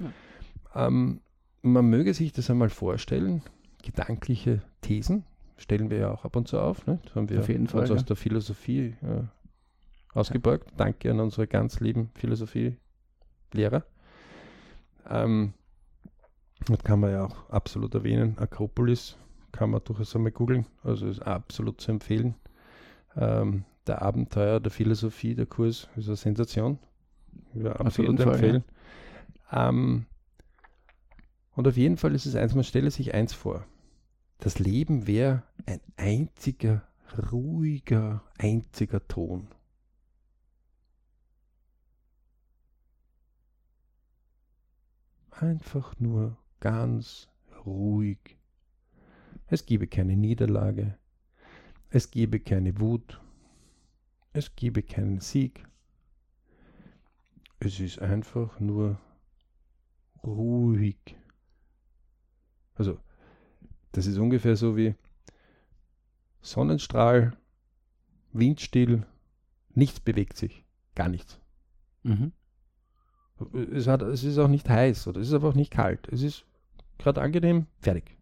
Ja. 0.00 0.86
Ähm, 0.86 1.20
man 1.62 1.88
möge 1.88 2.14
sich 2.14 2.32
das 2.32 2.50
einmal 2.50 2.68
vorstellen, 2.68 3.42
gedankliche 3.82 4.62
Thesen 4.80 5.24
stellen 5.56 5.90
wir 5.90 5.98
ja 5.98 6.10
auch 6.10 6.24
ab 6.24 6.34
und 6.34 6.48
zu 6.48 6.58
auf. 6.58 6.86
Ne? 6.86 6.98
Das 7.04 7.14
haben 7.14 7.28
wir 7.28 7.38
auf 7.40 7.48
jeden 7.48 7.68
Fall, 7.68 7.86
ja. 7.86 7.94
aus 7.94 8.04
der 8.04 8.16
Philosophie 8.16 8.96
äh, 9.02 9.22
ausgebeugt. 10.14 10.70
Ja. 10.70 10.76
Danke 10.78 11.10
an 11.10 11.20
unsere 11.20 11.46
ganz 11.46 11.78
lieben 11.80 12.10
Philosophie-Lehrer. 12.14 13.84
Ähm, 15.08 15.52
das 16.66 16.78
kann 16.84 17.00
man 17.00 17.10
ja 17.10 17.24
auch 17.24 17.50
absolut 17.50 17.94
erwähnen. 17.94 18.38
Akropolis 18.38 19.16
kann 19.52 19.70
man 19.70 19.82
durchaus 19.84 20.14
einmal 20.14 20.32
googeln. 20.32 20.66
Also 20.82 21.06
ist 21.08 21.20
absolut 21.20 21.80
zu 21.80 21.90
empfehlen. 21.92 22.34
Ähm, 23.16 23.64
der 23.86 24.02
Abenteuer 24.02 24.60
der 24.60 24.70
Philosophie, 24.70 25.34
der 25.34 25.46
Kurs 25.46 25.88
ist 25.96 26.06
eine 26.06 26.16
Sensation. 26.16 26.78
Ja, 27.54 27.72
absolut 27.72 28.20
empfehlen. 28.20 28.62
Fall, 29.48 29.58
ja. 29.58 29.68
ähm, 29.68 30.06
und 31.52 31.66
auf 31.66 31.76
jeden 31.76 31.96
Fall 31.96 32.14
ist 32.14 32.26
es 32.26 32.36
eins, 32.36 32.54
man 32.54 32.64
stelle 32.64 32.90
sich 32.90 33.14
eins 33.14 33.32
vor. 33.32 33.64
Das 34.38 34.58
Leben 34.58 35.06
wäre 35.06 35.42
ein 35.66 35.80
einziger, 35.96 36.82
ruhiger, 37.32 38.22
einziger 38.38 39.06
Ton. 39.08 39.48
Einfach 45.30 45.98
nur 45.98 46.36
ganz 46.60 47.28
ruhig 47.66 48.40
es 49.50 49.66
gebe 49.66 49.88
keine 49.88 50.16
Niederlage. 50.16 50.96
Es 51.90 52.12
gebe 52.12 52.38
keine 52.38 52.78
Wut. 52.78 53.20
Es 54.32 54.54
gebe 54.54 54.80
keinen 54.82 55.18
Sieg. 55.18 55.66
Es 57.58 57.80
ist 57.80 57.98
einfach 57.98 58.60
nur 58.60 59.00
ruhig. 60.22 61.16
Also, 62.76 62.98
das 63.90 64.06
ist 64.06 64.18
ungefähr 64.18 64.54
so 64.54 64.76
wie 64.76 64.94
Sonnenstrahl, 66.42 67.36
windstill, 68.32 69.04
nichts 69.74 69.98
bewegt 69.98 70.36
sich, 70.36 70.64
gar 70.94 71.08
nichts. 71.08 71.40
Mhm. 72.04 72.32
Es, 73.72 73.88
hat, 73.88 74.02
es 74.02 74.22
ist 74.22 74.38
auch 74.38 74.48
nicht 74.48 74.68
heiß 74.68 75.08
oder 75.08 75.20
es 75.20 75.28
ist 75.28 75.34
aber 75.34 75.48
auch 75.48 75.54
nicht 75.54 75.72
kalt. 75.72 76.06
Es 76.08 76.22
ist 76.22 76.46
gerade 77.00 77.20
angenehm, 77.20 77.66
fertig. 77.78 78.16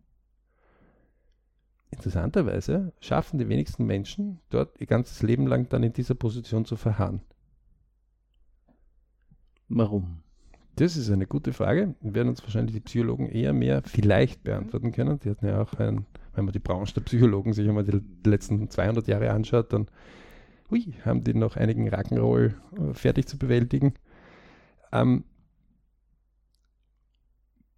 Interessanterweise 1.91 2.93
schaffen 3.01 3.39
die 3.39 3.49
wenigsten 3.49 3.85
Menschen 3.85 4.41
dort 4.51 4.81
ihr 4.81 4.87
ganzes 4.87 5.23
Leben 5.23 5.47
lang 5.47 5.69
dann 5.69 5.83
in 5.83 5.93
dieser 5.93 6.15
Position 6.15 6.65
zu 6.65 6.77
verharren. 6.77 7.23
Warum? 9.69 10.23
Das 10.77 10.97
ist 10.97 11.11
eine 11.11 11.27
gute 11.27 11.53
Frage. 11.53 11.95
Werden 12.01 12.29
uns 12.29 12.43
wahrscheinlich 12.43 12.75
die 12.75 12.81
Psychologen 12.81 13.29
eher 13.29 13.53
mehr 13.53 13.83
vielleicht 13.83 14.45
beantworten 14.45 14.93
können. 14.93 15.19
Die 15.19 15.31
hatten 15.31 15.47
ja 15.47 15.61
auch 15.61 15.75
ein, 15.75 16.07
wenn 16.35 16.45
man 16.45 16.53
die 16.53 16.61
Branche 16.61 16.95
der 16.95 17.01
Psychologen 17.01 17.53
sich 17.53 17.69
einmal 17.69 17.85
die 17.85 18.01
letzten 18.25 18.71
200 18.71 19.09
Jahre 19.09 19.33
anschaut, 19.33 19.73
dann 19.73 19.89
hui, 20.71 20.95
haben 21.05 21.25
die 21.25 21.35
noch 21.35 21.57
einigen 21.57 21.89
Rock'n'Roll 21.89 22.55
äh, 22.77 22.95
fertig 22.95 23.27
zu 23.27 23.39
bewältigen. 23.39 23.95
Ähm, 24.93 25.25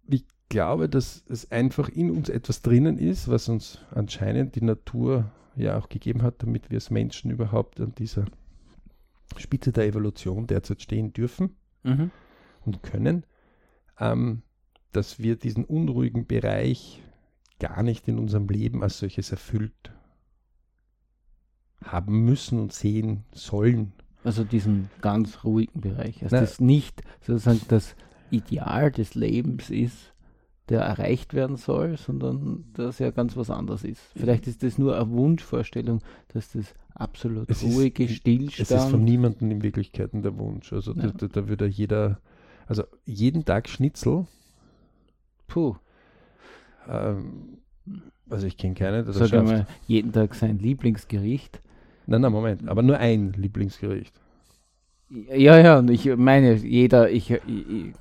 ich 0.07 0.25
glaube, 0.51 0.89
dass 0.89 1.23
es 1.29 1.49
einfach 1.49 1.87
in 1.87 2.11
uns 2.11 2.27
etwas 2.27 2.61
drinnen 2.61 2.99
ist, 2.99 3.29
was 3.29 3.47
uns 3.47 3.79
anscheinend 3.89 4.55
die 4.55 4.61
Natur 4.61 5.31
ja 5.55 5.79
auch 5.79 5.87
gegeben 5.87 6.21
hat, 6.21 6.43
damit 6.43 6.69
wir 6.69 6.75
als 6.75 6.91
Menschen 6.91 7.31
überhaupt 7.31 7.79
an 7.79 7.95
dieser 7.95 8.25
Spitze 9.37 9.71
der 9.71 9.87
Evolution 9.87 10.47
derzeit 10.47 10.81
stehen 10.81 11.13
dürfen 11.13 11.55
mhm. 11.83 12.11
und 12.65 12.83
können, 12.83 13.25
ähm, 13.97 14.43
dass 14.91 15.19
wir 15.19 15.37
diesen 15.37 15.63
unruhigen 15.63 16.27
Bereich 16.27 17.01
gar 17.59 17.81
nicht 17.81 18.09
in 18.09 18.19
unserem 18.19 18.49
Leben 18.49 18.83
als 18.83 18.99
solches 18.99 19.31
erfüllt 19.31 19.93
haben 21.81 22.25
müssen 22.25 22.59
und 22.59 22.73
sehen 22.73 23.23
sollen. 23.33 23.93
Also 24.25 24.43
diesen 24.43 24.89
ganz 24.99 25.45
ruhigen 25.45 25.79
Bereich. 25.79 26.21
Also 26.23 26.35
das 26.35 26.59
nicht 26.59 27.03
sozusagen 27.21 27.61
das 27.69 27.95
Ideal 28.31 28.91
des 28.91 29.15
Lebens 29.15 29.69
ist, 29.69 30.10
der 30.71 30.81
erreicht 30.81 31.33
werden 31.33 31.57
soll, 31.57 31.97
sondern 31.97 32.63
dass 32.73 32.99
ja 32.99 33.11
ganz 33.11 33.35
was 33.35 33.49
anderes 33.49 33.83
ist. 33.83 34.01
Vielleicht 34.15 34.47
ist 34.47 34.63
das 34.63 34.77
nur 34.77 34.95
eine 34.95 35.09
Wunschvorstellung, 35.09 35.99
dass 36.29 36.53
das 36.53 36.73
absolut 36.95 37.49
es 37.49 37.61
ruhige 37.61 38.05
ist, 38.05 38.15
Stillstand. 38.15 38.71
Es 38.71 38.85
ist 38.85 38.89
von 38.89 39.03
niemandem 39.03 39.51
in 39.51 39.63
Wirklichkeit 39.63 40.11
der 40.13 40.37
Wunsch. 40.37 40.71
Also 40.71 40.93
ja. 40.93 41.11
da, 41.11 41.27
da, 41.27 41.49
würde 41.49 41.67
jeder, 41.67 42.21
also 42.67 42.83
jeden 43.05 43.43
Tag 43.43 43.67
Schnitzel. 43.67 44.27
Puh. 45.47 45.75
Ähm, 46.87 47.57
also 48.29 48.47
ich 48.47 48.55
kenne 48.55 48.75
keinen, 48.75 49.03
der 49.03 49.13
Sag 49.13 49.29
das 49.29 49.49
schafft. 49.49 49.67
jeden 49.87 50.13
Tag 50.13 50.35
sein 50.35 50.57
Lieblingsgericht. 50.57 51.59
Nein, 52.07 52.21
nein, 52.21 52.31
Moment, 52.31 52.69
aber 52.69 52.81
nur 52.81 52.97
ein 52.97 53.33
Lieblingsgericht. 53.33 54.20
Ja, 55.13 55.59
ja, 55.59 55.79
und 55.79 55.89
ich 55.89 56.15
meine, 56.15 56.53
jeder, 56.53 57.09
ich, 57.09 57.31
ich, 57.31 57.41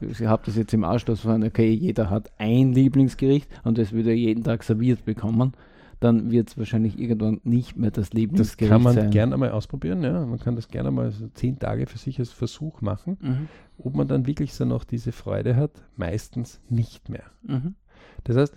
ich 0.00 0.20
habe 0.22 0.42
das 0.46 0.56
jetzt 0.56 0.72
im 0.72 0.84
Ausschluss 0.84 1.20
von, 1.20 1.42
okay, 1.42 1.72
jeder 1.72 2.08
hat 2.08 2.30
ein 2.38 2.72
Lieblingsgericht 2.72 3.48
und 3.64 3.78
das 3.78 3.92
würde 3.92 4.12
jeden 4.12 4.44
Tag 4.44 4.62
serviert 4.62 5.04
bekommen, 5.04 5.52
dann 5.98 6.30
wird 6.30 6.50
es 6.50 6.58
wahrscheinlich 6.58 6.98
irgendwann 6.98 7.40
nicht 7.42 7.76
mehr 7.76 7.90
das 7.90 8.12
Lieblingsgericht 8.12 8.72
sein. 8.72 8.84
Das 8.84 8.94
kann 8.94 9.02
man 9.02 9.10
gerne 9.10 9.36
mal 9.36 9.50
ausprobieren, 9.50 10.02
ja. 10.02 10.24
Man 10.24 10.38
kann 10.38 10.54
das 10.54 10.68
gerne 10.68 10.92
mal 10.92 11.10
so 11.10 11.26
zehn 11.34 11.58
Tage 11.58 11.86
für 11.86 11.98
sich 11.98 12.18
als 12.20 12.30
Versuch 12.30 12.80
machen. 12.80 13.18
Mhm. 13.20 13.48
Ob 13.78 13.96
man 13.96 14.06
dann 14.06 14.26
wirklich 14.26 14.54
so 14.54 14.64
noch 14.64 14.84
diese 14.84 15.10
Freude 15.10 15.56
hat, 15.56 15.82
meistens 15.96 16.60
nicht 16.68 17.08
mehr. 17.08 17.24
Mhm. 17.42 17.74
Das 18.22 18.36
heißt, 18.36 18.54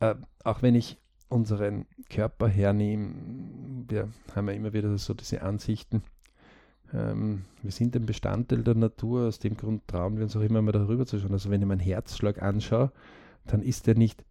äh, 0.00 0.14
auch 0.42 0.62
wenn 0.62 0.74
ich 0.74 0.98
unseren 1.28 1.86
Körper 2.10 2.48
hernehmen, 2.48 3.86
wir 3.88 4.08
haben 4.34 4.48
ja 4.48 4.54
immer 4.54 4.72
wieder 4.72 4.96
so 4.98 5.14
diese 5.14 5.42
Ansichten, 5.42 6.02
ähm, 6.92 7.44
wir 7.62 7.72
sind 7.72 7.96
ein 7.96 8.06
Bestandteil 8.06 8.62
der 8.62 8.74
Natur, 8.74 9.28
aus 9.28 9.38
dem 9.38 9.56
Grund 9.56 9.86
trauen 9.88 10.16
wir 10.16 10.24
uns 10.24 10.36
auch 10.36 10.42
immer 10.42 10.62
mal 10.62 10.72
darüber 10.72 11.06
zu 11.06 11.18
schauen. 11.18 11.32
Also 11.32 11.50
wenn 11.50 11.62
ich 11.62 11.66
meinen 11.66 11.80
Herzschlag 11.80 12.42
anschaue, 12.42 12.92
dann 13.46 13.62
ist 13.62 13.86
der 13.86 13.96
nicht 13.96 14.24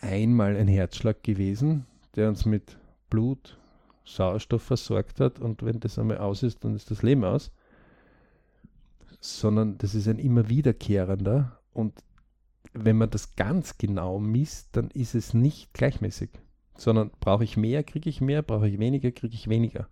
einmal 0.00 0.56
ein 0.56 0.68
Herzschlag 0.68 1.22
gewesen, 1.22 1.86
der 2.14 2.28
uns 2.28 2.44
mit 2.44 2.78
Blut, 3.10 3.58
Sauerstoff 4.04 4.62
versorgt 4.62 5.20
hat 5.20 5.40
und 5.40 5.64
wenn 5.64 5.80
das 5.80 5.98
einmal 5.98 6.18
aus 6.18 6.42
ist, 6.42 6.64
dann 6.64 6.76
ist 6.76 6.90
das 6.90 7.02
Leben 7.02 7.24
aus, 7.24 7.50
sondern 9.20 9.78
das 9.78 9.94
ist 9.94 10.06
ein 10.06 10.18
immer 10.18 10.48
wiederkehrender 10.48 11.58
und 11.72 11.92
wenn 12.72 12.96
man 12.96 13.10
das 13.10 13.34
ganz 13.34 13.78
genau 13.78 14.20
misst, 14.20 14.76
dann 14.76 14.90
ist 14.90 15.14
es 15.14 15.34
nicht 15.34 15.72
gleichmäßig, 15.72 16.30
sondern 16.76 17.10
brauche 17.20 17.44
ich 17.44 17.56
mehr, 17.56 17.82
kriege 17.82 18.08
ich 18.08 18.20
mehr, 18.20 18.42
brauche 18.42 18.68
ich 18.68 18.78
weniger, 18.78 19.10
kriege 19.10 19.34
ich 19.34 19.48
weniger. 19.48 19.88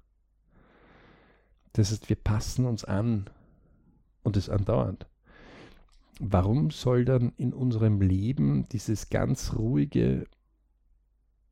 Das 1.75 1.91
heißt, 1.91 2.09
wir 2.09 2.17
passen 2.17 2.65
uns 2.65 2.85
an 2.85 3.27
und 4.23 4.37
es 4.37 4.49
andauernd. 4.49 5.07
Warum 6.21 6.71
soll 6.71 7.05
dann 7.05 7.33
in 7.37 7.53
unserem 7.53 8.01
Leben 8.01 8.69
dieses 8.71 9.11
ganz 9.11 9.55
ruhige, 9.55 10.27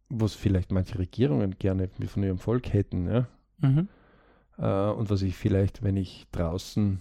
was 0.09 0.35
vielleicht 0.35 0.71
manche 0.71 0.99
Regierungen 0.99 1.57
gerne 1.59 1.91
von 2.07 2.23
ihrem 2.23 2.39
Volk 2.39 2.73
hätten, 2.73 3.09
ja? 3.09 3.27
Mhm. 3.59 3.89
Äh, 4.59 4.91
und 4.91 5.11
was 5.11 5.23
ich 5.23 5.37
vielleicht, 5.37 5.83
wenn 5.83 5.97
ich 5.97 6.27
draußen 6.31 7.01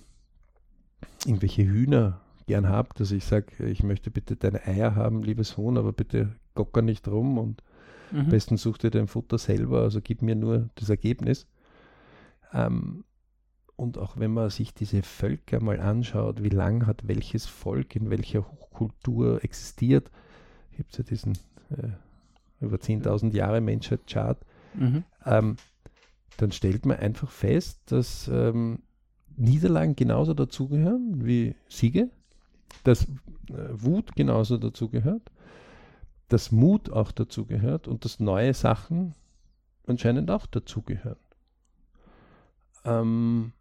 irgendwelche 1.25 1.63
Hühner 1.63 2.21
gern 2.47 2.67
habe, 2.67 2.89
dass 2.95 3.11
ich 3.11 3.23
sage, 3.23 3.65
ich 3.65 3.83
möchte 3.83 4.09
bitte 4.09 4.35
deine 4.35 4.65
Eier 4.65 4.95
haben, 4.95 5.21
liebes 5.21 5.57
Huhn, 5.57 5.77
aber 5.77 5.93
bitte 5.93 6.35
gocker 6.55 6.81
nicht 6.81 7.07
rum 7.07 7.37
und 7.37 7.63
mhm. 8.11 8.21
am 8.21 8.29
besten 8.29 8.57
such 8.57 8.79
dir 8.79 8.89
dein 8.89 9.07
Futter 9.07 9.37
selber, 9.37 9.81
also 9.81 10.01
gib 10.01 10.23
mir 10.23 10.35
nur 10.35 10.69
das 10.75 10.89
Ergebnis. 10.89 11.47
Ähm, 12.53 13.03
und 13.81 13.97
auch 13.97 14.17
wenn 14.17 14.31
man 14.31 14.49
sich 14.49 14.73
diese 14.73 15.01
Völker 15.01 15.61
mal 15.61 15.79
anschaut, 15.79 16.43
wie 16.43 16.49
lang 16.49 16.85
hat 16.85 17.07
welches 17.07 17.45
Volk 17.45 17.95
in 17.95 18.09
welcher 18.09 18.45
Hochkultur 18.47 19.43
existiert, 19.43 20.09
gibt 20.77 20.91
es 20.91 20.97
ja 20.99 21.03
diesen 21.03 21.33
äh, 21.71 21.89
über 22.61 22.77
10.000 22.77 23.33
Jahre 23.33 23.59
Menschheitschart, 23.59 24.37
mhm. 24.75 25.03
ähm, 25.25 25.55
dann 26.37 26.51
stellt 26.51 26.85
man 26.85 26.97
einfach 26.97 27.29
fest, 27.29 27.79
dass 27.87 28.27
ähm, 28.27 28.79
Niederlagen 29.35 29.95
genauso 29.95 30.33
dazugehören 30.33 31.25
wie 31.25 31.55
Siege 31.67 32.09
dass 32.83 33.03
äh, 33.03 33.07
Wut 33.71 34.15
genauso 34.15 34.57
dazu 34.57 34.89
gehört, 34.89 35.31
dass 36.29 36.51
Mut 36.51 36.89
auch 36.89 37.11
dazu 37.11 37.45
gehört 37.45 37.87
und 37.87 38.05
dass 38.05 38.19
neue 38.19 38.53
Sachen 38.53 39.13
anscheinend 39.85 40.31
auch 40.31 40.45
dazugehören. 40.45 41.17
Ähm, 42.85 43.51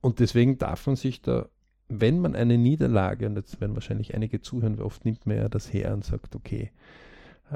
und 0.00 0.20
deswegen 0.20 0.58
darf 0.58 0.86
man 0.86 0.96
sich 0.96 1.22
da, 1.22 1.48
wenn 1.88 2.20
man 2.20 2.34
eine 2.34 2.58
Niederlage, 2.58 3.26
und 3.26 3.36
jetzt 3.36 3.60
werden 3.60 3.74
wahrscheinlich 3.74 4.14
einige 4.14 4.40
zuhören, 4.40 4.78
weil 4.78 4.84
oft 4.84 5.04
nimmt 5.04 5.26
man 5.26 5.36
ja 5.36 5.48
das 5.48 5.72
her 5.72 5.92
und 5.94 6.04
sagt, 6.04 6.34
okay, 6.34 6.70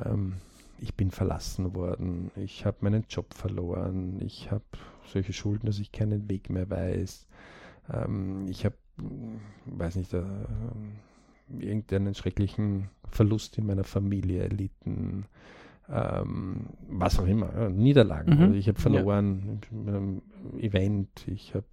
ähm, 0.04 0.34
ich 0.78 0.94
bin 0.94 1.10
verlassen 1.10 1.74
worden, 1.74 2.30
ich 2.36 2.64
habe 2.64 2.78
meinen 2.80 3.04
Job 3.08 3.34
verloren, 3.34 4.20
ich 4.20 4.50
habe 4.50 4.64
solche 5.06 5.32
Schulden, 5.32 5.66
dass 5.66 5.78
ich 5.78 5.92
keinen 5.92 6.28
Weg 6.30 6.48
mehr 6.48 6.70
weiß, 6.70 7.26
ähm, 7.92 8.46
ich 8.48 8.64
habe 8.64 8.76
weiß 9.66 9.96
nicht, 9.96 10.12
äh, 10.12 10.22
irgendeinen 11.58 12.14
schrecklichen 12.14 12.88
Verlust 13.10 13.58
in 13.58 13.66
meiner 13.66 13.84
Familie 13.84 14.42
erlitten, 14.42 15.26
ähm, 15.88 16.66
was 16.88 17.18
auch 17.18 17.26
immer, 17.26 17.68
Niederlagen. 17.70 18.36
Mhm. 18.36 18.42
Also 18.42 18.54
ich 18.54 18.68
habe 18.68 18.80
verloren 18.80 19.60
ja. 19.70 19.94
einem 19.94 20.22
Event, 20.58 21.26
ich 21.26 21.54
habe 21.54 21.66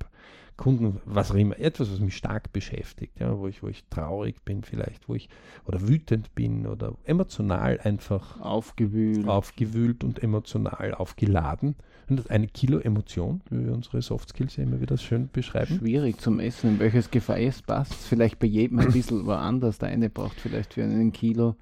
Kunden, 0.57 0.99
was 1.05 1.31
auch 1.31 1.35
immer, 1.35 1.57
etwas, 1.59 1.91
was 1.91 1.99
mich 1.99 2.17
stark 2.17 2.51
beschäftigt, 2.51 3.19
ja, 3.19 3.37
wo 3.37 3.47
ich, 3.47 3.61
wo 3.61 3.67
ich 3.67 3.85
traurig 3.89 4.43
bin 4.43 4.63
vielleicht, 4.63 5.07
wo 5.07 5.13
ich 5.13 5.29
oder 5.65 5.87
wütend 5.87 6.33
bin 6.33 6.65
oder 6.65 6.95
emotional 7.05 7.79
einfach 7.79 8.41
aufgewühlt, 8.41 9.27
aufgewühlt 9.27 10.03
und 10.03 10.21
emotional 10.21 10.95
aufgeladen. 10.95 11.75
Und 12.09 12.19
das 12.19 12.27
eine 12.27 12.47
Kilo 12.47 12.79
Emotion, 12.79 13.41
wie 13.49 13.65
wir 13.65 13.73
unsere 13.73 14.01
Soft 14.01 14.29
Skills 14.29 14.55
ja 14.55 14.63
immer 14.63 14.81
wieder 14.81 14.97
schön 14.97 15.29
beschreiben. 15.31 15.77
Schwierig 15.77 16.19
zum 16.19 16.39
Essen, 16.39 16.71
in 16.71 16.79
welches 16.79 17.11
Gefäß 17.11 17.63
passt 17.63 17.93
Vielleicht 17.93 18.39
bei 18.39 18.47
jedem 18.47 18.79
ein 18.79 18.91
bisschen 18.91 19.25
woanders. 19.25 19.77
Der 19.77 19.89
eine 19.89 20.09
braucht 20.09 20.39
vielleicht 20.39 20.73
für 20.73 20.83
einen 20.83 21.11
Kilo 21.11 21.55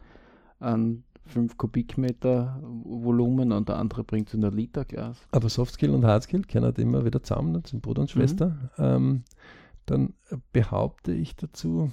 an 0.60 1.04
5 1.28 1.58
Kubikmeter 1.58 2.60
Volumen 2.62 3.52
und 3.52 3.70
der 3.70 3.78
andere 3.78 4.04
bringt 4.04 4.30
es 4.30 4.34
in 4.34 4.44
ein 4.44 4.54
Liter 4.54 4.86
Glas. 4.86 5.18
Aber 5.32 5.50
Softskill 5.50 5.92
und 5.92 6.06
Hardskill 6.06 6.44
kennen 6.44 6.66
halt 6.66 6.80
immer 6.80 7.06
wieder 7.06 7.24
zusammen, 7.24 7.64
sind 7.66 7.82
Bruder 7.82 8.02
und 8.02 8.12
Schwester. 8.12 8.70
Mhm. 8.78 8.84
Ähm, 8.84 9.24
dann 9.86 10.14
behaupte 10.52 11.12
ich 11.12 11.36
dazu, 11.36 11.92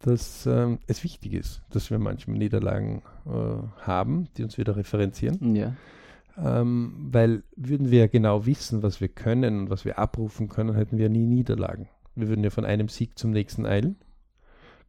dass 0.00 0.46
ähm, 0.46 0.78
es 0.86 1.04
wichtig 1.04 1.34
ist, 1.34 1.62
dass 1.70 1.90
wir 1.90 1.98
manchmal 1.98 2.38
Niederlagen 2.38 3.02
äh, 3.26 3.30
haben, 3.82 4.28
die 4.36 4.44
uns 4.44 4.58
wieder 4.58 4.76
referenzieren. 4.76 5.54
Ja. 5.54 5.74
Ähm, 6.36 6.94
weil 7.12 7.44
würden 7.56 7.90
wir 7.90 8.00
ja 8.00 8.06
genau 8.06 8.44
wissen, 8.46 8.82
was 8.82 9.00
wir 9.00 9.08
können 9.08 9.60
und 9.60 9.70
was 9.70 9.84
wir 9.84 9.98
abrufen 9.98 10.48
können, 10.48 10.74
hätten 10.74 10.98
wir 10.98 11.08
nie 11.08 11.26
Niederlagen. 11.26 11.88
Wir 12.16 12.28
würden 12.28 12.44
ja 12.44 12.50
von 12.50 12.64
einem 12.64 12.88
Sieg 12.88 13.18
zum 13.18 13.30
nächsten 13.30 13.66
eilen. 13.66 13.96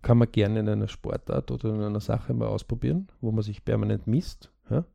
Kann 0.05 0.19
man 0.19 0.31
gerne 0.31 0.59
in 0.59 0.69
einer 0.69 0.87
Sportart 0.87 1.49
oder 1.49 1.73
in 1.73 1.81
einer 1.81 1.99
Sache 1.99 2.35
mal 2.35 2.45
ausprobieren, 2.45 3.07
wo 3.21 3.31
man 3.31 3.41
sich 3.41 3.65
permanent 3.65 4.05
misst. 4.05 4.51
Ja? 4.69 4.85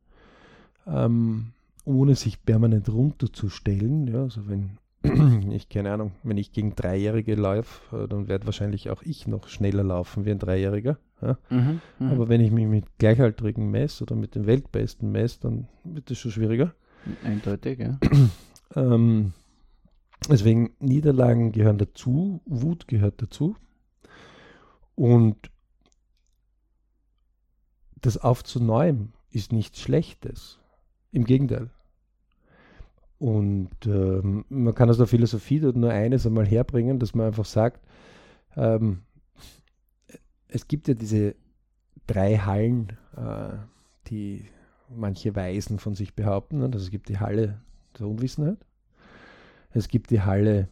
Ähm, 0.87 1.47
ohne 1.83 2.15
sich 2.15 2.45
permanent 2.45 2.87
runterzustellen. 2.87 4.07
Ja? 4.07 4.21
Also 4.21 4.47
wenn 4.47 4.77
ich, 5.51 5.67
keine 5.67 5.91
Ahnung, 5.91 6.13
wenn 6.23 6.37
ich 6.37 6.53
gegen 6.53 6.75
Dreijährige 6.75 7.35
laufe, 7.35 8.03
äh, 8.03 8.07
dann 8.07 8.29
werde 8.29 8.45
wahrscheinlich 8.45 8.89
auch 8.89 9.03
ich 9.03 9.27
noch 9.27 9.49
schneller 9.49 9.83
laufen 9.83 10.23
wie 10.23 10.31
ein 10.31 10.39
Dreijähriger. 10.39 10.97
Ja? 11.21 11.37
Mhm, 11.49 11.81
mh. 11.99 12.11
Aber 12.13 12.29
wenn 12.29 12.39
ich 12.39 12.51
mich 12.51 12.67
mit 12.67 12.85
Gleichaltrigen 12.97 13.69
messe 13.69 14.05
oder 14.05 14.15
mit 14.15 14.35
den 14.35 14.45
Weltbesten 14.45 15.11
messe, 15.11 15.41
dann 15.41 15.67
wird 15.83 16.09
es 16.09 16.19
schon 16.19 16.31
schwieriger. 16.31 16.73
Eindeutig, 17.25 17.79
ja. 17.79 17.99
ähm, 18.77 19.33
deswegen, 20.29 20.69
Niederlagen 20.79 21.51
gehören 21.51 21.79
dazu, 21.79 22.39
Wut 22.45 22.87
gehört 22.87 23.21
dazu. 23.21 23.57
Und 24.95 25.51
das 28.01 28.17
aufzuneuem 28.17 29.13
ist 29.29 29.51
nichts 29.51 29.79
Schlechtes. 29.79 30.59
Im 31.11 31.25
Gegenteil. 31.25 31.69
Und 33.19 33.69
ähm, 33.85 34.45
man 34.49 34.73
kann 34.73 34.89
aus 34.89 34.97
der 34.97 35.07
Philosophie 35.07 35.59
dort 35.59 35.75
nur 35.75 35.91
eines 35.91 36.25
einmal 36.25 36.47
herbringen, 36.47 36.97
dass 36.97 37.13
man 37.13 37.27
einfach 37.27 37.45
sagt, 37.45 37.85
ähm, 38.55 39.01
es 40.47 40.67
gibt 40.67 40.87
ja 40.87 40.95
diese 40.95 41.35
drei 42.07 42.37
Hallen, 42.37 42.97
äh, 43.15 43.53
die 44.07 44.45
manche 44.89 45.35
Weisen 45.35 45.79
von 45.79 45.93
sich 45.93 46.15
behaupten. 46.15 46.63
Also 46.63 46.79
es 46.79 46.89
gibt 46.89 47.09
die 47.09 47.19
Halle 47.19 47.61
der 47.99 48.07
Unwissenheit, 48.07 48.57
es 49.71 49.87
gibt 49.87 50.09
die 50.09 50.21
Halle 50.21 50.67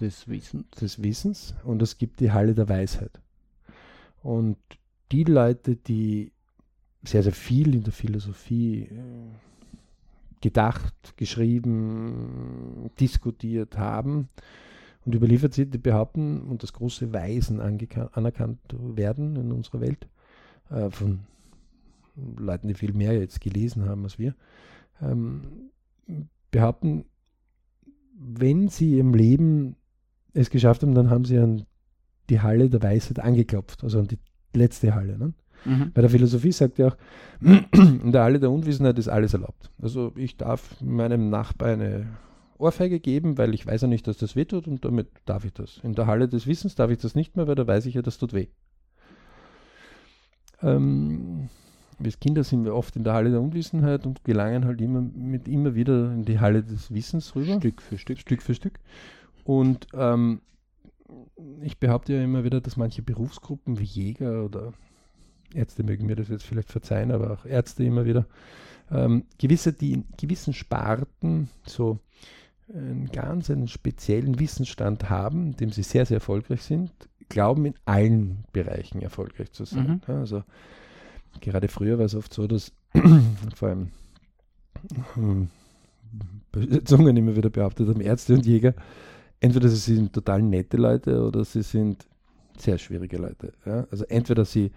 des 0.00 0.26
Wissens, 0.26 0.68
des 0.72 1.02
Wissens 1.02 1.54
und 1.62 1.82
es 1.82 1.98
gibt 1.98 2.20
die 2.20 2.32
Halle 2.32 2.54
der 2.54 2.68
Weisheit. 2.68 3.20
Und 4.22 4.56
die 5.10 5.24
Leute, 5.24 5.76
die 5.76 6.32
sehr, 7.04 7.22
sehr 7.22 7.32
viel 7.32 7.74
in 7.74 7.82
der 7.82 7.92
Philosophie 7.92 8.82
äh, 8.82 9.30
gedacht, 10.40 11.16
geschrieben, 11.16 12.90
diskutiert 12.98 13.78
haben 13.78 14.28
und 15.04 15.14
überliefert 15.14 15.54
sind, 15.54 15.74
die 15.74 15.78
behaupten 15.78 16.42
und 16.42 16.62
das 16.62 16.72
große 16.72 17.12
Weisen 17.12 17.60
anerkannt 17.60 18.60
werden 18.72 19.36
in 19.36 19.52
unserer 19.52 19.80
Welt 19.80 20.06
äh, 20.70 20.90
von 20.90 21.20
Leuten, 22.36 22.68
die 22.68 22.74
viel 22.74 22.92
mehr 22.92 23.18
jetzt 23.18 23.40
gelesen 23.40 23.88
haben 23.88 24.04
als 24.04 24.18
wir, 24.18 24.34
ähm, 25.00 25.70
behaupten, 26.50 27.06
wenn 28.14 28.68
sie 28.68 28.98
im 28.98 29.14
Leben 29.14 29.76
es 30.34 30.50
geschafft 30.50 30.82
haben, 30.82 30.94
dann 30.94 31.10
haben 31.10 31.24
sie 31.24 31.38
an 31.38 31.64
die 32.30 32.40
Halle 32.40 32.70
der 32.70 32.82
Weisheit 32.82 33.20
angeklopft, 33.20 33.82
also 33.82 34.00
an 34.00 34.08
die 34.08 34.18
letzte 34.54 34.94
Halle. 34.94 35.18
Ne? 35.18 35.32
Mhm. 35.64 35.92
Bei 35.92 36.00
der 36.00 36.10
Philosophie 36.10 36.52
sagt 36.52 36.78
er 36.78 36.88
auch, 36.88 36.96
in 37.40 38.12
der 38.12 38.22
Halle 38.22 38.40
der 38.40 38.50
Unwissenheit 38.50 38.98
ist 38.98 39.08
alles 39.08 39.34
erlaubt. 39.34 39.70
Also 39.80 40.12
ich 40.16 40.36
darf 40.36 40.80
meinem 40.80 41.30
Nachbar 41.30 41.68
eine 41.68 42.06
Ohrfeige 42.58 43.00
geben, 43.00 43.38
weil 43.38 43.54
ich 43.54 43.66
weiß 43.66 43.82
ja 43.82 43.88
nicht, 43.88 44.06
dass 44.06 44.18
das 44.18 44.36
weh 44.36 44.44
tut 44.44 44.68
und 44.68 44.84
damit 44.84 45.08
darf 45.24 45.44
ich 45.44 45.52
das. 45.52 45.80
In 45.82 45.94
der 45.94 46.06
Halle 46.06 46.28
des 46.28 46.46
Wissens 46.46 46.74
darf 46.74 46.90
ich 46.90 46.98
das 46.98 47.14
nicht 47.14 47.36
mehr, 47.36 47.46
weil 47.46 47.56
da 47.56 47.66
weiß 47.66 47.86
ich 47.86 47.94
ja, 47.94 48.02
das 48.02 48.18
tut 48.18 48.32
weh. 48.32 48.46
Ähm, 50.62 51.48
als 52.02 52.20
Kinder 52.20 52.44
sind 52.44 52.64
wir 52.64 52.74
oft 52.74 52.94
in 52.96 53.04
der 53.04 53.14
Halle 53.14 53.30
der 53.30 53.40
Unwissenheit 53.40 54.06
und 54.06 54.24
gelangen 54.24 54.64
halt 54.64 54.80
immer 54.80 55.00
mit 55.00 55.48
immer 55.48 55.74
wieder 55.74 56.12
in 56.12 56.24
die 56.24 56.40
Halle 56.40 56.62
des 56.62 56.92
Wissens 56.92 57.34
rüber. 57.34 57.58
Stück 57.58 57.82
für 57.82 57.98
Stück. 57.98 58.18
Stück 58.18 58.42
für 58.42 58.54
Stück. 58.54 58.78
Und 59.44 59.88
ähm, 59.94 60.40
ich 61.62 61.78
behaupte 61.78 62.14
ja 62.14 62.22
immer 62.22 62.44
wieder, 62.44 62.60
dass 62.60 62.76
manche 62.76 63.02
Berufsgruppen 63.02 63.78
wie 63.78 63.84
Jäger 63.84 64.44
oder 64.44 64.72
Ärzte 65.54 65.82
mögen 65.82 66.06
mir 66.06 66.16
das 66.16 66.28
jetzt 66.28 66.44
vielleicht 66.44 66.70
verzeihen, 66.70 67.12
aber 67.12 67.32
auch 67.32 67.44
Ärzte 67.44 67.84
immer 67.84 68.04
wieder, 68.04 68.26
ähm, 68.90 69.24
gewisse, 69.38 69.72
die 69.72 69.92
in 69.92 70.04
gewissen 70.16 70.54
Sparten 70.54 71.48
so 71.66 71.98
einen 72.72 73.10
ganz 73.12 73.50
einen 73.50 73.68
speziellen 73.68 74.38
Wissensstand 74.38 75.10
haben, 75.10 75.48
in 75.48 75.56
dem 75.56 75.70
sie 75.70 75.82
sehr, 75.82 76.06
sehr 76.06 76.16
erfolgreich 76.16 76.62
sind, 76.62 76.90
glauben 77.28 77.66
in 77.66 77.74
allen 77.84 78.44
Bereichen 78.52 79.02
erfolgreich 79.02 79.52
zu 79.52 79.64
sein. 79.64 80.00
Mhm. 80.06 80.14
Also 80.14 80.42
gerade 81.40 81.68
früher 81.68 81.98
war 81.98 82.06
es 82.06 82.14
oft 82.14 82.32
so, 82.32 82.46
dass 82.46 82.72
vor 83.54 83.68
allem 83.68 83.90
hm, 85.14 85.48
Zungen 86.84 87.16
immer 87.16 87.36
wieder 87.36 87.50
behauptet 87.50 87.88
haben, 87.88 88.00
Ärzte 88.00 88.34
und 88.34 88.46
Jäger, 88.46 88.74
entweder 89.42 89.68
sie 89.68 89.96
sind 89.96 90.12
total 90.12 90.40
nette 90.40 90.76
Leute 90.76 91.22
oder 91.26 91.44
sie 91.44 91.62
sind 91.62 92.06
sehr 92.56 92.78
schwierige 92.78 93.18
Leute. 93.18 93.52
Ja? 93.66 93.86
Also 93.90 94.04
entweder 94.04 94.44
sie 94.44 94.70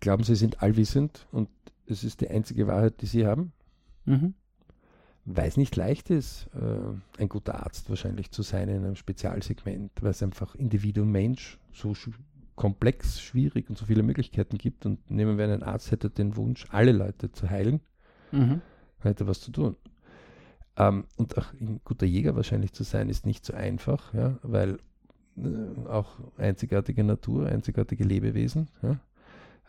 glauben, 0.00 0.24
sie 0.24 0.34
sind 0.34 0.62
allwissend 0.62 1.26
und 1.30 1.48
es 1.86 2.02
ist 2.02 2.22
die 2.22 2.28
einzige 2.28 2.66
Wahrheit, 2.66 3.02
die 3.02 3.06
sie 3.06 3.26
haben. 3.26 3.52
Mhm. 4.06 4.34
Weil 5.26 5.48
es 5.48 5.58
nicht 5.58 5.76
leicht 5.76 6.08
ist, 6.08 6.48
äh, 6.54 7.20
ein 7.20 7.28
guter 7.28 7.62
Arzt 7.62 7.90
wahrscheinlich 7.90 8.30
zu 8.30 8.42
sein 8.42 8.68
in 8.70 8.84
einem 8.84 8.96
Spezialsegment, 8.96 9.92
weil 10.00 10.12
es 10.12 10.22
einfach 10.22 10.54
Individuum 10.54 11.12
Mensch 11.12 11.58
so 11.72 11.94
sch 11.94 12.10
komplex, 12.56 13.20
schwierig 13.22 13.70
und 13.70 13.78
so 13.78 13.86
viele 13.86 14.02
Möglichkeiten 14.02 14.58
gibt. 14.58 14.84
Und 14.86 15.10
nehmen 15.10 15.38
wir 15.38 15.44
einen 15.44 15.62
Arzt, 15.62 15.90
hätte 15.90 16.10
den 16.10 16.36
Wunsch, 16.36 16.66
alle 16.70 16.92
Leute 16.92 17.32
zu 17.32 17.48
heilen, 17.48 17.80
mhm. 18.32 18.60
hätte 19.00 19.26
was 19.26 19.40
zu 19.40 19.50
tun. 19.50 19.76
Ähm, 20.76 21.04
und 21.16 21.36
auch 21.36 21.52
ein 21.54 21.80
guter 21.84 22.06
Jäger 22.06 22.36
wahrscheinlich 22.36 22.72
zu 22.72 22.84
sein, 22.84 23.08
ist 23.08 23.26
nicht 23.26 23.44
so 23.44 23.54
einfach, 23.54 24.14
ja, 24.14 24.38
weil 24.42 24.78
äh, 25.36 25.88
auch 25.88 26.16
einzigartige 26.38 27.04
Natur, 27.04 27.46
einzigartige 27.46 28.04
Lebewesen. 28.04 28.68
Ja. 28.82 29.00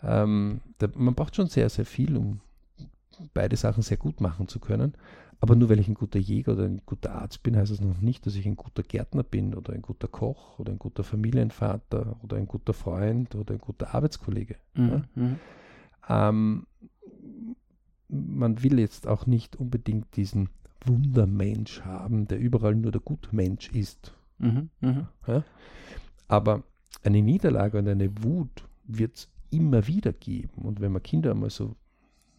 Ähm, 0.03 0.61
da, 0.77 0.87
man 0.95 1.15
braucht 1.15 1.35
schon 1.35 1.47
sehr, 1.47 1.69
sehr 1.69 1.85
viel, 1.85 2.17
um 2.17 2.39
beide 3.33 3.55
Sachen 3.55 3.83
sehr 3.83 3.97
gut 3.97 4.21
machen 4.21 4.47
zu 4.47 4.59
können. 4.59 4.93
Aber 5.39 5.55
nur 5.55 5.69
weil 5.69 5.79
ich 5.79 5.87
ein 5.87 5.95
guter 5.95 6.19
Jäger 6.19 6.53
oder 6.53 6.65
ein 6.65 6.81
guter 6.85 7.13
Arzt 7.15 7.41
bin, 7.41 7.57
heißt 7.57 7.71
das 7.71 7.81
noch 7.81 7.99
nicht, 7.99 8.27
dass 8.27 8.35
ich 8.35 8.45
ein 8.45 8.55
guter 8.55 8.83
Gärtner 8.83 9.23
bin 9.23 9.55
oder 9.55 9.73
ein 9.73 9.81
guter 9.81 10.07
Koch 10.07 10.59
oder 10.59 10.71
ein 10.71 10.77
guter 10.77 11.03
Familienvater 11.03 12.15
oder 12.21 12.37
ein 12.37 12.45
guter 12.45 12.73
Freund 12.73 13.33
oder 13.33 13.55
ein 13.55 13.59
guter 13.59 13.95
Arbeitskollege. 13.95 14.55
Mhm. 14.75 14.89
Ja? 14.89 15.01
Mhm. 15.15 15.39
Ähm, 16.09 16.67
man 18.07 18.61
will 18.61 18.79
jetzt 18.79 19.07
auch 19.07 19.25
nicht 19.25 19.55
unbedingt 19.55 20.15
diesen 20.15 20.49
Wundermensch 20.85 21.81
haben, 21.81 22.27
der 22.27 22.39
überall 22.39 22.75
nur 22.75 22.91
der 22.91 23.01
Gutmensch 23.01 23.69
ist. 23.71 24.13
Mhm. 24.39 24.69
Mhm. 24.81 25.07
Ja? 25.27 25.43
Aber 26.27 26.63
eine 27.03 27.21
Niederlage 27.21 27.77
und 27.77 27.87
eine 27.87 28.23
Wut 28.23 28.67
wird 28.85 29.15
es 29.15 29.29
immer 29.49 29.87
wieder 29.87 30.13
geben. 30.13 30.63
Und 30.63 30.79
wenn 30.79 30.91
man 30.91 31.03
Kinder 31.03 31.31
einmal 31.31 31.49
so, 31.49 31.75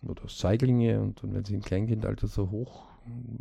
oder 0.02 0.22
Säuglinge, 0.26 1.00
und, 1.00 1.22
und 1.22 1.34
wenn 1.34 1.44
sie 1.44 1.54
im 1.54 1.62
Kleinkindalter 1.62 2.26
so 2.26 2.50
hoch 2.50 2.86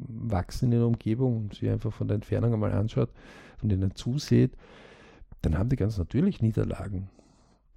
wachsen 0.08 0.66
in 0.66 0.80
der 0.80 0.88
Umgebung 0.88 1.38
und 1.38 1.56
sie 1.56 1.70
einfach 1.70 1.94
von 1.94 2.08
der 2.08 2.16
Entfernung 2.16 2.54
einmal 2.54 2.72
anschaut 2.72 3.10
und 3.62 3.72
ihnen 3.72 3.96
zuseht, 3.96 4.56
dann 5.42 5.58
haben 5.58 5.70
die 5.70 5.76
ganz 5.76 5.98
natürlich 5.98 6.42
Niederlagen. 6.42 7.10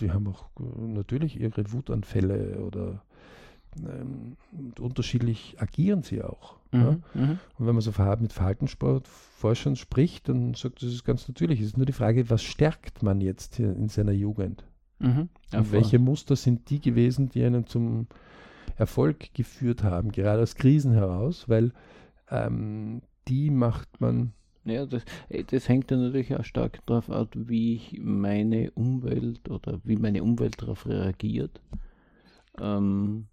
Die 0.00 0.10
haben 0.10 0.26
auch 0.26 0.46
äh, 0.58 0.86
natürlich 0.86 1.38
ihre 1.40 1.72
Wutanfälle 1.72 2.60
oder 2.64 3.02
ähm, 3.78 4.36
unterschiedlich 4.78 5.56
agieren 5.58 6.02
sie 6.02 6.22
auch. 6.22 6.56
Mhm, 6.72 6.80
ja? 6.80 6.90
mhm. 7.14 7.38
Und 7.58 7.66
wenn 7.66 7.74
man 7.74 7.80
so 7.80 7.92
mit 8.20 8.32
Verhaltenssportforschern 8.32 9.76
spricht, 9.76 10.28
dann 10.28 10.54
sagt 10.54 10.82
das 10.82 10.90
ist 10.92 11.04
ganz 11.04 11.28
natürlich. 11.28 11.60
Es 11.60 11.66
ist 11.66 11.76
nur 11.76 11.86
die 11.86 11.92
Frage, 11.92 12.28
was 12.30 12.42
stärkt 12.42 13.02
man 13.02 13.20
jetzt 13.20 13.58
in 13.58 13.88
seiner 13.88 14.12
Jugend? 14.12 14.64
Mhm. 14.98 15.28
Und 15.52 15.72
welche 15.72 15.98
Muster 15.98 16.36
sind 16.36 16.70
die 16.70 16.80
gewesen, 16.80 17.28
die 17.28 17.44
einen 17.44 17.66
zum 17.66 18.06
Erfolg 18.76 19.34
geführt 19.34 19.82
haben, 19.82 20.10
gerade 20.10 20.42
aus 20.42 20.56
Krisen 20.56 20.92
heraus, 20.92 21.48
weil 21.48 21.72
ähm, 22.30 23.02
die 23.28 23.50
macht 23.50 24.00
man. 24.00 24.32
Ja, 24.64 24.86
das, 24.86 25.04
äh, 25.28 25.44
das 25.44 25.68
hängt 25.68 25.90
ja 25.90 25.96
natürlich 25.96 26.34
auch 26.34 26.44
stark 26.44 26.84
darauf 26.86 27.10
ab, 27.10 27.28
wie 27.34 27.74
ich 27.74 28.00
meine 28.00 28.70
Umwelt 28.72 29.48
oder 29.50 29.80
wie 29.84 29.96
meine 29.96 30.22
Umwelt 30.22 30.60
darauf 30.60 30.86
reagiert. 30.86 31.60
Ähm, 32.58 33.26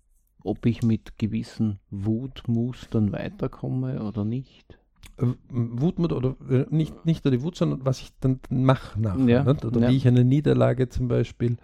ob 0.43 0.65
ich 0.65 0.83
mit 0.83 1.17
gewissen 1.17 1.79
Wutmustern 1.89 3.11
weiterkomme 3.11 4.03
oder 4.03 4.25
nicht. 4.25 4.77
Äh, 5.17 5.27
Wutmut 5.49 6.13
oder 6.13 6.35
äh, 6.49 6.65
nicht, 6.69 7.05
nicht 7.05 7.25
nur 7.25 7.31
die 7.31 7.41
Wut, 7.41 7.55
sondern 7.55 7.85
was 7.85 8.01
ich 8.01 8.11
dann 8.19 8.39
mache 8.49 8.99
nachher. 8.99 9.27
Ja. 9.27 9.47
Oder 9.47 9.81
ja. 9.81 9.89
wie 9.89 9.97
ich 9.97 10.07
eine 10.07 10.23
Niederlage 10.23 10.89
zum 10.89 11.07
Beispiel 11.07 11.57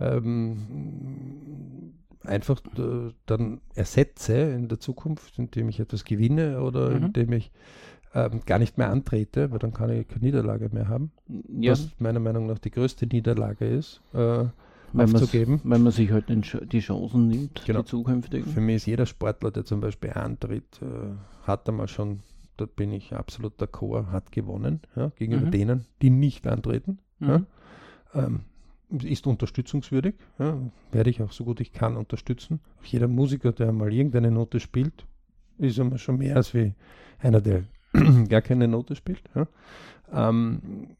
ähm, 0.00 1.92
einfach 2.24 2.60
äh, 2.78 3.12
dann 3.26 3.60
ersetze 3.74 4.34
in 4.34 4.68
der 4.68 4.80
Zukunft, 4.80 5.38
indem 5.38 5.68
ich 5.68 5.80
etwas 5.80 6.04
gewinne 6.04 6.62
oder 6.62 6.90
mhm. 6.90 7.06
indem 7.06 7.32
ich 7.32 7.50
ähm, 8.14 8.40
gar 8.44 8.58
nicht 8.58 8.76
mehr 8.76 8.90
antrete, 8.90 9.50
weil 9.52 9.58
dann 9.58 9.72
kann 9.72 9.90
ich 9.90 10.08
keine 10.08 10.24
Niederlage 10.24 10.68
mehr 10.72 10.88
haben. 10.88 11.12
Ja. 11.48 11.72
Was 11.72 11.90
meiner 11.98 12.20
Meinung 12.20 12.46
nach 12.46 12.58
die 12.58 12.70
größte 12.70 13.06
Niederlage 13.06 13.66
ist. 13.66 14.00
Äh, 14.12 14.46
wenn 14.92 15.14
aufzugeben. 15.14 15.60
Wenn 15.64 15.82
man 15.82 15.92
sich 15.92 16.10
halt 16.10 16.26
die 16.28 16.80
Chancen 16.80 17.28
nimmt, 17.28 17.62
genau. 17.64 17.82
die 17.82 17.88
zukünftigen. 17.88 18.50
Für 18.50 18.60
mich 18.60 18.76
ist 18.76 18.86
jeder 18.86 19.06
Sportler, 19.06 19.50
der 19.50 19.64
zum 19.64 19.80
Beispiel 19.80 20.10
antritt, 20.10 20.80
äh, 20.82 21.46
hat 21.46 21.68
einmal 21.68 21.88
schon, 21.88 22.20
da 22.56 22.66
bin 22.66 22.92
ich 22.92 23.14
absolut 23.14 23.60
d'accord, 23.60 24.10
hat 24.10 24.32
gewonnen 24.32 24.80
ja, 24.96 25.10
gegenüber 25.16 25.46
mhm. 25.46 25.50
denen, 25.50 25.86
die 26.02 26.10
nicht 26.10 26.46
antreten. 26.46 26.98
Mhm. 27.18 27.28
Ja. 27.28 27.46
Ähm, 28.14 28.40
ist 29.04 29.26
unterstützungswürdig, 29.26 30.16
ja, 30.38 30.58
werde 30.90 31.10
ich 31.10 31.22
auch 31.22 31.30
so 31.30 31.44
gut 31.44 31.60
ich 31.60 31.72
kann 31.72 31.96
unterstützen. 31.96 32.60
Auch 32.80 32.84
jeder 32.84 33.06
Musiker, 33.06 33.52
der 33.52 33.72
mal 33.72 33.92
irgendeine 33.92 34.32
Note 34.32 34.58
spielt, 34.58 35.06
ist 35.58 35.78
immer 35.78 35.98
schon 35.98 36.18
mehr 36.18 36.36
als 36.36 36.54
wie 36.54 36.74
einer, 37.20 37.40
der 37.40 37.62
gar 38.28 38.40
keine 38.42 38.68
Note 38.68 38.96
spielt. 38.96 39.22
Ja. 39.34 39.46
Ähm, 40.12 40.96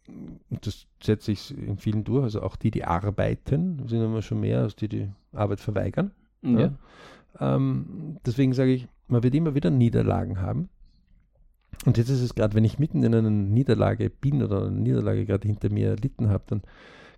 das 0.48 0.86
setze 1.02 1.32
ich 1.32 1.56
in 1.56 1.78
vielen 1.78 2.04
durch, 2.04 2.24
also 2.24 2.42
auch 2.42 2.56
die, 2.56 2.70
die 2.70 2.84
arbeiten, 2.84 3.86
sind 3.88 4.02
immer 4.02 4.22
schon 4.22 4.40
mehr 4.40 4.60
als 4.60 4.76
die, 4.76 4.88
die 4.88 5.08
Arbeit 5.32 5.60
verweigern. 5.60 6.12
Ja. 6.42 6.72
Ähm, 7.38 8.18
deswegen 8.24 8.52
sage 8.52 8.72
ich, 8.72 8.88
man 9.08 9.22
wird 9.22 9.34
immer 9.34 9.54
wieder 9.54 9.70
Niederlagen 9.70 10.40
haben. 10.40 10.68
Und 11.86 11.96
jetzt 11.96 12.10
ist 12.10 12.20
es 12.20 12.34
gerade, 12.34 12.54
wenn 12.54 12.64
ich 12.64 12.78
mitten 12.78 13.02
in 13.02 13.14
einer 13.14 13.30
Niederlage 13.30 14.10
bin 14.10 14.42
oder 14.42 14.66
eine 14.66 14.76
Niederlage 14.76 15.24
gerade 15.24 15.48
hinter 15.48 15.70
mir 15.70 15.90
erlitten 15.90 16.28
habe, 16.28 16.44
dann 16.48 16.62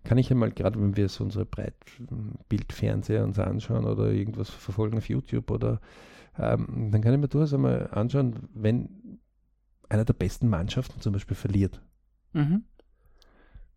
kann 0.04 0.18
ich 0.18 0.30
einmal, 0.30 0.50
gerade 0.50 0.80
wenn 0.80 0.96
wir 0.96 1.08
so 1.08 1.24
unsere 1.24 1.44
Breitbildfernseher 1.44 3.24
uns 3.24 3.38
anschauen 3.38 3.84
oder 3.84 4.10
irgendwas 4.10 4.50
verfolgen 4.50 4.98
auf 4.98 5.08
YouTube 5.08 5.50
oder 5.50 5.80
ähm, 6.38 6.88
dann 6.90 7.02
kann 7.02 7.14
ich 7.14 7.20
mir 7.20 7.28
durchaus 7.28 7.54
einmal 7.54 7.88
anschauen, 7.92 8.34
wenn 8.54 8.88
einer 9.92 10.04
der 10.04 10.14
besten 10.14 10.48
Mannschaften 10.48 11.00
zum 11.00 11.12
Beispiel 11.12 11.36
verliert. 11.36 11.80
Mhm. 12.32 12.64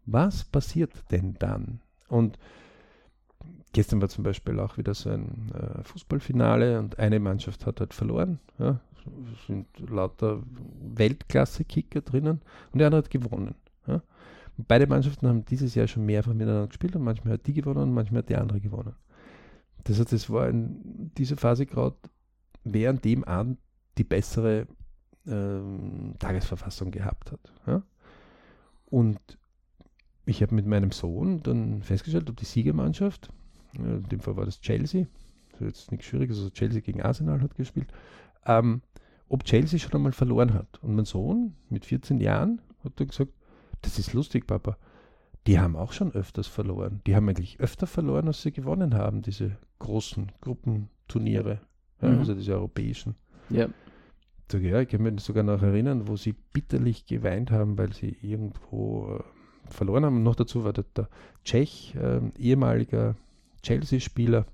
Was 0.06 0.46
passiert 0.46 0.92
denn 1.12 1.36
dann? 1.40 1.82
Und 2.08 2.40
gestern 3.74 4.02
war 4.02 4.08
zum 4.08 4.24
Beispiel 4.24 4.60
auch 4.60 4.78
wieder 4.78 4.94
so 4.94 5.10
ein 5.10 5.52
äh, 5.54 5.84
Fußballfinale 5.84 6.80
und 6.80 7.00
eine 7.00 7.20
Mannschaft 7.20 7.66
hat 7.66 7.80
halt 7.82 7.94
verloren. 7.94 8.40
Ja, 8.60 8.80
es 9.34 9.48
sind 9.48 9.68
lauter 9.90 10.42
Weltklasse-Kicker 10.96 12.02
drinnen 12.02 12.42
und 12.72 12.80
die 12.80 12.86
andere 12.86 13.04
hat 13.04 13.10
gewonnen. 13.10 13.56
Ja. 13.88 14.02
beide 14.58 14.88
Mannschaften 14.88 15.28
haben 15.28 15.46
dieses 15.46 15.76
Jahr 15.76 15.88
schon 15.88 16.06
mehrfach 16.06 16.34
miteinander 16.34 16.68
gespielt 16.68 16.96
und 16.96 17.04
manchmal 17.04 17.34
hat 17.34 17.46
die 17.46 17.54
gewonnen 17.54 17.84
und 17.84 17.94
manchmal 17.94 18.20
hat 18.20 18.30
die 18.30 18.38
andere 18.38 18.62
gewonnen. 18.62 18.96
Das 19.84 20.00
heißt, 20.00 20.14
es 20.14 20.30
war 20.30 20.50
in 20.50 21.12
dieser 21.18 21.38
Phase 21.38 21.66
gerade 21.66 21.98
während 22.64 23.04
dem 23.04 23.24
Abend 23.26 23.60
die 23.98 24.04
bessere 24.04 24.68
ähm, 25.28 26.16
Tagesverfassung 26.20 26.92
gehabt 26.92 27.32
hat. 27.32 27.40
Ja? 27.68 27.82
Und 28.86 29.20
ich 30.26 30.42
habe 30.42 30.56
mit 30.56 30.66
meinem 30.66 30.92
Sohn 30.92 31.42
dann 31.44 31.84
festgestellt, 31.84 32.30
ob 32.30 32.38
die 32.38 32.46
Siegermannschaft, 32.46 33.30
in 33.74 34.04
dem 34.04 34.20
Fall 34.20 34.38
war 34.38 34.46
das 34.46 34.62
Chelsea, 34.62 35.06
also 35.54 35.66
jetzt 35.66 35.92
nichts 35.92 36.08
Schwieriges, 36.08 36.38
also 36.38 36.50
Chelsea 36.50 36.82
gegen 36.82 37.02
Arsenal 37.02 37.42
hat 37.42 37.56
gespielt, 37.56 37.92
ähm, 38.46 38.82
ob 39.30 39.44
Chelsea 39.44 39.80
schon 39.80 39.94
einmal 39.94 40.12
verloren 40.12 40.54
hat. 40.54 40.80
Und 40.82 40.96
mein 40.96 41.06
Sohn 41.06 41.56
mit 41.70 41.86
14 41.86 42.20
Jahren 42.20 42.62
hat 42.84 42.94
dann 43.00 43.08
gesagt, 43.08 43.32
das 43.82 44.00
ist 44.00 44.14
lustig, 44.14 44.48
Papa. 44.48 44.78
Die 45.48 45.60
haben 45.60 45.76
auch 45.76 45.92
schon 45.92 46.12
öfters 46.12 46.48
verloren. 46.48 47.02
Die 47.06 47.16
haben 47.16 47.30
eigentlich 47.30 47.60
öfter 47.60 47.86
verloren, 47.86 48.28
als 48.28 48.42
sie 48.42 48.52
gewonnen 48.52 48.96
haben, 48.96 49.22
diese 49.22 49.58
großen 49.80 50.32
Gruppenturniere, 50.42 51.60
ja, 52.02 52.10
mhm. 52.10 52.20
also 52.20 52.34
diese 52.34 52.54
europäischen. 52.54 53.16
Ja. 53.50 53.68
Ja, 54.54 54.80
ich 54.80 54.90
kann 54.90 55.02
mich 55.02 55.22
sogar 55.22 55.44
noch 55.44 55.62
erinnern, 55.62 56.08
wo 56.08 56.16
sie 56.16 56.34
bitterlich 56.34 57.06
geweint 57.06 57.52
haben, 57.52 57.78
weil 57.78 57.94
sie 57.94 58.16
irgendwo 58.22 59.18
äh, 59.18 59.24
verloren 59.72 60.06
haben. 60.06 60.18
Und 60.18 60.24
noch 60.24 60.36
dazu 60.36 60.64
war 60.64 60.74
der, 60.74 60.86
der 60.96 61.10
Tschech, 61.44 61.96
äh, 61.96 62.22
ehemaliger 62.38 63.16
Chelsea-Spieler, 63.64 64.46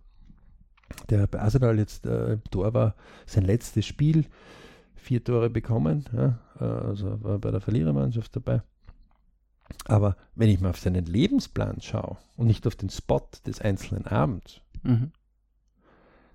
der 1.09 1.27
bei 1.27 1.39
Arsenal 1.39 1.77
jetzt 1.77 2.05
äh, 2.05 2.33
im 2.33 2.43
Tor 2.51 2.73
war, 2.73 2.95
sein 3.25 3.43
letztes 3.43 3.85
Spiel, 3.85 4.25
vier 4.95 5.23
Tore 5.23 5.49
bekommen, 5.49 6.05
ja, 6.13 6.39
also 6.59 7.23
war 7.23 7.39
bei 7.39 7.49
der 7.49 7.59
Verlierermannschaft 7.59 8.35
dabei. 8.35 8.61
Aber 9.85 10.15
wenn 10.35 10.49
ich 10.49 10.61
mal 10.61 10.69
auf 10.69 10.79
seinen 10.79 11.05
Lebensplan 11.05 11.81
schaue 11.81 12.17
und 12.37 12.47
nicht 12.47 12.67
auf 12.67 12.75
den 12.75 12.89
Spot 12.89 13.27
des 13.45 13.61
einzelnen 13.61 14.05
Abends, 14.05 14.61
mhm. 14.83 15.11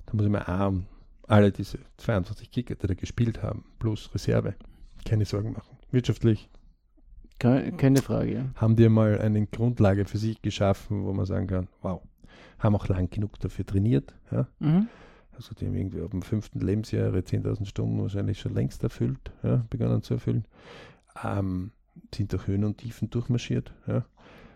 dann 0.06 0.16
muss 0.16 0.26
ich 0.26 0.32
mir 0.32 0.48
A, 0.48 0.72
alle 1.26 1.52
diese 1.52 1.78
22 1.98 2.50
Kicker, 2.50 2.74
die 2.74 2.86
da 2.86 2.94
gespielt 2.94 3.42
haben, 3.42 3.64
plus 3.78 4.12
Reserve, 4.14 4.54
keine 5.04 5.24
Sorgen 5.24 5.52
machen. 5.52 5.76
Wirtschaftlich. 5.90 6.48
Keine 7.38 8.00
Frage, 8.00 8.32
ja. 8.32 8.44
Haben 8.54 8.76
die 8.76 8.88
mal 8.88 9.18
eine 9.20 9.46
Grundlage 9.46 10.06
für 10.06 10.18
sich 10.18 10.40
geschaffen, 10.40 11.04
wo 11.04 11.12
man 11.12 11.26
sagen 11.26 11.46
kann, 11.46 11.68
wow, 11.82 12.00
haben 12.58 12.74
auch 12.74 12.88
lang 12.88 13.10
genug 13.10 13.38
dafür 13.40 13.66
trainiert. 13.66 14.14
Ja? 14.30 14.48
Mhm. 14.58 14.88
Also 15.32 15.54
die 15.54 15.66
haben 15.66 15.74
irgendwie 15.74 16.00
ab 16.00 16.12
dem 16.12 16.22
fünften 16.22 16.60
Lebensjahr 16.60 17.08
ihre 17.08 17.18
10.000 17.18 17.66
Stunden 17.66 18.00
wahrscheinlich 18.00 18.40
schon 18.40 18.54
längst 18.54 18.82
erfüllt, 18.82 19.32
ja, 19.42 19.66
begonnen 19.68 20.02
zu 20.02 20.14
erfüllen. 20.14 20.46
Ähm, 21.22 21.72
sind 22.14 22.32
durch 22.32 22.46
Höhen 22.46 22.64
und 22.64 22.78
Tiefen 22.78 23.10
durchmarschiert 23.10 23.72
ja, 23.86 24.04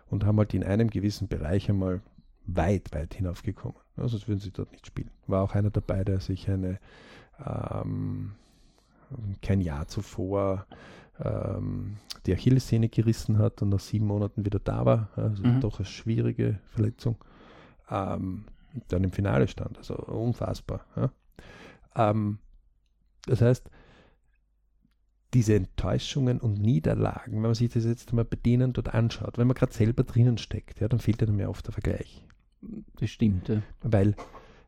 und 0.08 0.24
haben 0.24 0.38
halt 0.38 0.54
in 0.54 0.64
einem 0.64 0.88
gewissen 0.88 1.28
Bereich 1.28 1.68
einmal 1.68 2.00
weit, 2.46 2.94
weit 2.94 3.14
hinaufgekommen. 3.14 3.76
Ja, 4.00 4.08
sonst 4.08 4.28
würden 4.28 4.40
sie 4.40 4.50
dort 4.50 4.72
nicht 4.72 4.86
spielen. 4.86 5.10
War 5.26 5.42
auch 5.42 5.54
einer 5.54 5.70
dabei, 5.70 6.04
der 6.04 6.20
sich 6.20 6.48
eine 6.50 6.78
ähm, 7.44 8.32
kein 9.42 9.60
Jahr 9.60 9.86
zuvor 9.88 10.66
ähm, 11.22 11.96
die 12.26 12.32
Achillessehne 12.32 12.88
gerissen 12.88 13.38
hat 13.38 13.62
und 13.62 13.70
nach 13.70 13.80
sieben 13.80 14.06
Monaten 14.06 14.44
wieder 14.44 14.58
da 14.58 14.84
war. 14.84 15.08
Also 15.16 15.44
mhm. 15.44 15.60
doch 15.60 15.78
eine 15.78 15.86
schwierige 15.86 16.58
Verletzung. 16.66 17.16
Ähm, 17.90 18.44
dann 18.88 19.04
im 19.04 19.12
Finale 19.12 19.48
stand. 19.48 19.78
Also 19.78 19.94
unfassbar. 19.94 20.84
Ja. 20.96 21.10
Ähm, 21.96 22.38
das 23.26 23.40
heißt, 23.40 23.70
diese 25.34 25.54
Enttäuschungen 25.54 26.40
und 26.40 26.60
Niederlagen, 26.60 27.34
wenn 27.34 27.42
man 27.42 27.54
sich 27.54 27.72
das 27.72 27.84
jetzt 27.84 28.12
mal 28.12 28.24
bei 28.24 28.36
denen 28.36 28.72
dort 28.72 28.94
anschaut, 28.94 29.38
wenn 29.38 29.46
man 29.46 29.54
gerade 29.54 29.72
selber 29.72 30.02
drinnen 30.02 30.38
steckt, 30.38 30.80
ja, 30.80 30.88
dann 30.88 30.98
fehlt 30.98 31.22
einem 31.22 31.38
ja 31.38 31.48
oft 31.48 31.66
der 31.66 31.72
Vergleich. 31.72 32.24
Das 32.98 33.10
stimmt, 33.10 33.48
ja. 33.48 33.62
Weil 33.82 34.14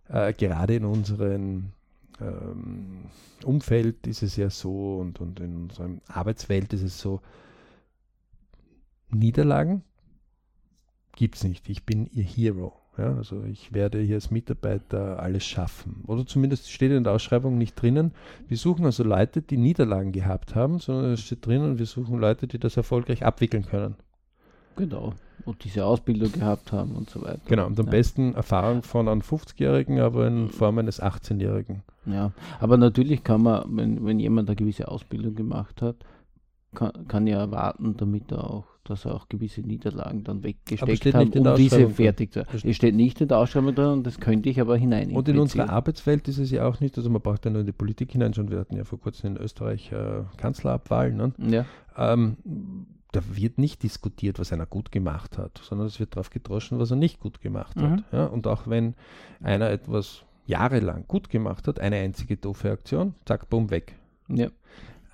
äh, 0.09 0.33
gerade 0.33 0.77
in 0.77 0.85
unserem 0.85 1.73
ähm, 2.21 3.05
Umfeld 3.45 4.07
ist 4.07 4.23
es 4.23 4.37
ja 4.37 4.51
so 4.51 4.99
und, 4.99 5.21
und 5.21 5.41
in 5.41 5.57
unserer 5.57 5.91
Arbeitswelt 6.09 6.73
ist 6.73 6.83
es 6.83 6.99
so, 6.99 7.21
Niederlagen 9.11 9.83
gibt 11.15 11.37
es 11.37 11.45
nicht. 11.45 11.69
Ich 11.69 11.85
bin 11.85 12.07
ihr 12.07 12.25
Hero. 12.25 12.73
Ja, 12.99 13.17
also 13.17 13.43
ich 13.45 13.73
werde 13.73 14.01
hier 14.01 14.17
als 14.17 14.31
Mitarbeiter 14.31 15.19
alles 15.19 15.47
schaffen. 15.47 16.05
Oder 16.07 16.27
zumindest 16.27 16.71
steht 16.71 16.93
in 16.93 17.05
der 17.05 17.15
Ausschreibung 17.15 17.57
nicht 17.57 17.75
drinnen. 17.81 18.13
Wir 18.49 18.59
suchen 18.59 18.85
also 18.85 19.03
Leute, 19.03 19.41
die 19.41 19.57
Niederlagen 19.57 20.13
gehabt 20.13 20.55
haben, 20.55 20.79
sondern 20.79 21.13
es 21.13 21.23
steht 21.23 21.47
drinnen, 21.47 21.79
wir 21.79 21.87
suchen 21.87 22.19
Leute, 22.19 22.47
die 22.47 22.59
das 22.59 22.77
erfolgreich 22.77 23.25
abwickeln 23.25 23.65
können. 23.65 23.97
Genau. 24.77 25.13
Und 25.45 25.65
diese 25.65 25.85
Ausbildung 25.85 26.31
gehabt 26.33 26.73
haben 26.73 26.93
und 26.93 27.11
so 27.11 27.23
weiter. 27.23 27.41
Genau, 27.47 27.67
und 27.67 27.79
am 27.79 27.87
ja. 27.87 27.91
besten 27.91 28.35
Erfahrung 28.35 28.83
von 28.83 29.09
einem 29.09 29.23
50-Jährigen, 29.23 29.99
aber 30.01 30.27
in 30.27 30.49
Form 30.49 30.79
eines 30.79 31.03
18-Jährigen. 31.03 31.83
Ja, 32.07 32.33
aber 32.61 32.77
natürlich 32.77 33.25
kann 33.25 33.43
man, 33.43 33.65
wenn, 33.77 34.05
wenn 34.05 34.21
jemand 34.21 34.49
eine 34.49 34.57
gewisse 34.57 34.89
Ausbildung 34.89 35.35
gemacht 35.35 35.83
hat, 35.83 35.97
kann, 36.75 37.07
kann 37.09 37.27
ja 37.27 37.39
erwarten, 37.39 37.97
damit 37.97 38.33
er 38.33 38.51
auch, 38.51 38.65
dass 38.85 39.05
er 39.05 39.15
auch 39.15 39.29
gewisse 39.29 39.61
Niederlagen 39.61 40.25
dann 40.25 40.43
weggesteckt 40.43 41.15
hat, 41.15 41.37
um 41.37 41.55
diese 41.55 41.89
fertig 41.91 42.33
zu 42.33 42.45
Es 42.53 42.77
steht 42.77 42.95
nicht 42.95 43.21
in 43.21 43.29
der 43.29 43.39
Ausschreibung 43.39 43.75
drin 43.75 43.87
und 43.87 44.07
das 44.07 44.19
könnte 44.19 44.49
ich 44.49 44.61
aber 44.61 44.77
hinein. 44.77 45.13
Und 45.13 45.29
in 45.29 45.39
unserer 45.39 45.71
Arbeitswelt 45.71 46.27
ist 46.29 46.39
es 46.39 46.51
ja 46.51 46.67
auch 46.67 46.81
nicht, 46.81 46.97
also 46.97 47.11
man 47.11 47.21
braucht 47.21 47.45
ja 47.45 47.51
nur 47.51 47.61
in 47.61 47.67
die 47.67 47.73
Politik 47.73 48.13
hineinschauen. 48.13 48.51
Wir 48.51 48.59
hatten 48.59 48.77
ja 48.77 48.85
vor 48.85 48.99
kurzem 48.99 49.37
in 49.37 49.43
Österreich 49.43 49.93
äh, 49.93 50.23
Kanzlerabwahlen. 50.37 51.17
Ne? 51.17 51.33
Ja. 51.39 51.67
Ähm, 51.97 52.37
da 53.13 53.21
wird 53.37 53.59
nicht 53.59 53.83
diskutiert, 53.83 54.39
was 54.39 54.53
einer 54.53 54.67
gut 54.67 54.91
gemacht 54.91 55.39
hat, 55.39 55.61
sondern 55.63 55.87
es 55.87 56.01
wird 56.01 56.17
darauf 56.17 56.31
gedroschen, 56.31 56.79
was 56.79 56.91
er 56.91 56.97
nicht 56.97 57.21
gut 57.21 57.41
gemacht 57.41 57.77
mhm. 57.77 57.83
hat. 57.83 58.05
Ja? 58.11 58.27
Und 58.27 58.47
auch 58.47 58.67
wenn 58.67 58.95
einer 59.43 59.71
etwas 59.71 60.23
jahrelang 60.47 61.05
gut 61.07 61.29
gemacht 61.29 61.69
hat, 61.69 61.79
eine 61.79 61.97
einzige 61.97 62.37
doofe 62.37 62.71
Aktion, 62.71 63.15
zack, 63.27 63.49
bumm, 63.49 63.71
weg. 63.71 63.95
Ja. 64.29 64.49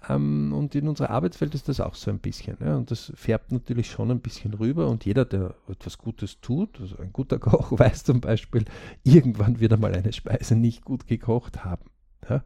Ähm, 0.08 0.52
und 0.52 0.76
in 0.76 0.88
unserer 0.88 1.10
Arbeitswelt 1.10 1.54
ist 1.54 1.68
das 1.68 1.80
auch 1.80 1.96
so 1.96 2.10
ein 2.10 2.20
bisschen. 2.20 2.56
Ja? 2.60 2.76
Und 2.76 2.90
das 2.92 3.12
färbt 3.16 3.50
natürlich 3.50 3.90
schon 3.90 4.12
ein 4.12 4.20
bisschen 4.20 4.54
rüber. 4.54 4.86
Und 4.88 5.04
jeder, 5.04 5.24
der 5.24 5.54
etwas 5.68 5.98
Gutes 5.98 6.40
tut, 6.40 6.80
also 6.80 6.96
ein 6.98 7.12
guter 7.12 7.38
Koch, 7.40 7.72
weiß 7.76 8.04
zum 8.04 8.20
Beispiel, 8.20 8.64
irgendwann 9.02 9.58
wird 9.58 9.72
er 9.72 9.78
mal 9.78 9.94
eine 9.94 10.12
Speise 10.12 10.54
nicht 10.54 10.84
gut 10.84 11.08
gekocht 11.08 11.64
haben. 11.64 11.90
Ja? 12.28 12.44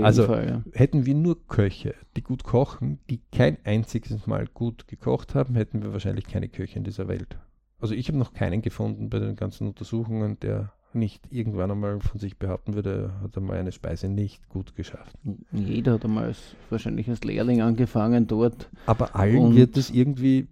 Also 0.00 0.26
Fall, 0.26 0.48
ja. 0.48 0.78
hätten 0.78 1.06
wir 1.06 1.14
nur 1.14 1.46
Köche, 1.46 1.94
die 2.16 2.22
gut 2.22 2.44
kochen, 2.44 2.98
die 3.10 3.20
kein 3.32 3.58
einziges 3.64 4.26
Mal 4.26 4.46
gut 4.46 4.88
gekocht 4.88 5.34
haben, 5.34 5.54
hätten 5.54 5.82
wir 5.82 5.92
wahrscheinlich 5.92 6.26
keine 6.26 6.48
Köche 6.48 6.78
in 6.78 6.84
dieser 6.84 7.08
Welt. 7.08 7.38
Also 7.80 7.94
ich 7.94 8.08
habe 8.08 8.18
noch 8.18 8.32
keinen 8.32 8.62
gefunden 8.62 9.08
bei 9.08 9.18
den 9.18 9.36
ganzen 9.36 9.68
Untersuchungen, 9.68 10.38
der 10.40 10.72
nicht 10.98 11.22
irgendwann 11.30 11.70
einmal 11.70 12.00
von 12.00 12.18
sich 12.20 12.38
behaupten 12.38 12.74
würde, 12.74 13.12
hat 13.22 13.36
einmal 13.36 13.58
eine 13.58 13.72
Speise 13.72 14.08
nicht 14.08 14.48
gut 14.48 14.76
geschafft. 14.76 15.16
Jeder 15.52 15.94
hat 15.94 16.04
einmal 16.04 16.24
als, 16.24 16.54
wahrscheinlich 16.70 17.08
als 17.08 17.24
Lehrling 17.24 17.60
angefangen 17.60 18.26
dort. 18.26 18.68
Aber 18.86 19.14
allen 19.16 19.54
wird 19.54 19.76
es 19.76 19.90
irgendwie 19.90 20.48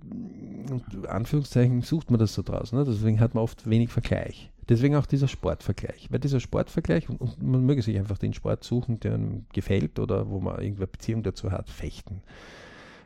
und 0.70 1.06
Anführungszeichen 1.08 1.82
sucht 1.82 2.10
man 2.10 2.18
das 2.20 2.34
so 2.34 2.42
draußen. 2.42 2.78
Ne? 2.78 2.84
Deswegen 2.84 3.20
hat 3.20 3.34
man 3.34 3.42
oft 3.42 3.68
wenig 3.68 3.90
Vergleich. 3.90 4.50
Deswegen 4.68 4.96
auch 4.96 5.06
dieser 5.06 5.28
Sportvergleich. 5.28 6.08
Weil 6.10 6.18
dieser 6.18 6.40
Sportvergleich, 6.40 7.08
und, 7.08 7.20
und 7.20 7.40
man 7.42 7.64
möge 7.64 7.82
sich 7.82 7.96
einfach 7.96 8.18
den 8.18 8.34
Sport 8.34 8.64
suchen, 8.64 8.98
der 9.00 9.14
einem 9.14 9.46
gefällt 9.52 9.98
oder 9.98 10.28
wo 10.28 10.40
man 10.40 10.58
irgendeine 10.58 10.88
Beziehung 10.88 11.22
dazu 11.22 11.52
hat, 11.52 11.70
fechten. 11.70 12.22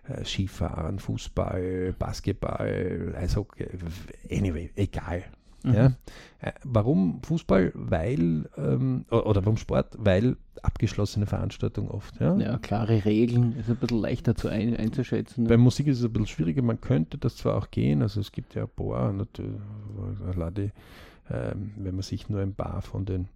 Äh, 0.09 0.25
Skifahren, 0.25 0.99
Fußball, 0.99 1.95
Basketball, 1.99 3.15
Eishockey, 3.17 3.67
anyway, 4.31 4.71
egal. 4.75 5.25
Mhm. 5.63 5.75
Ja? 5.75 5.87
Äh, 6.41 6.53
warum 6.65 7.23
Fußball? 7.23 7.73
Weil, 7.75 8.49
ähm, 8.57 9.05
oder 9.11 9.45
warum 9.45 9.57
Sport? 9.57 9.97
Weil 9.99 10.37
abgeschlossene 10.63 11.27
Veranstaltung 11.27 11.91
oft. 11.91 12.21
Ja? 12.21 12.37
ja, 12.37 12.59
klare 12.59 13.05
Regeln, 13.05 13.57
ist 13.57 13.71
ein 13.71 13.77
bisschen 13.77 14.01
leichter 14.01 14.35
zu 14.35 14.49
ein, 14.49 14.77
einzuschätzen. 14.77 15.45
Ne? 15.45 15.49
Bei 15.49 15.57
Musik 15.57 15.87
ist 15.87 15.99
es 15.99 16.05
ein 16.05 16.13
bisschen 16.13 16.27
schwieriger, 16.27 16.63
man 16.63 16.81
könnte 16.81 17.19
das 17.19 17.37
zwar 17.37 17.57
auch 17.57 17.71
gehen, 17.71 18.03
also 18.03 18.21
es 18.21 18.33
gibt 18.33 18.55
ja 18.55 18.65
ein 18.65 18.69
paar, 18.75 19.13
natürlich, 19.13 20.73
ähm, 21.31 21.73
wenn 21.77 21.95
man 21.95 22.03
sich 22.03 22.29
nur 22.29 22.41
ein 22.41 22.55
paar 22.55 22.83
von 22.83 23.05
den 23.07 23.29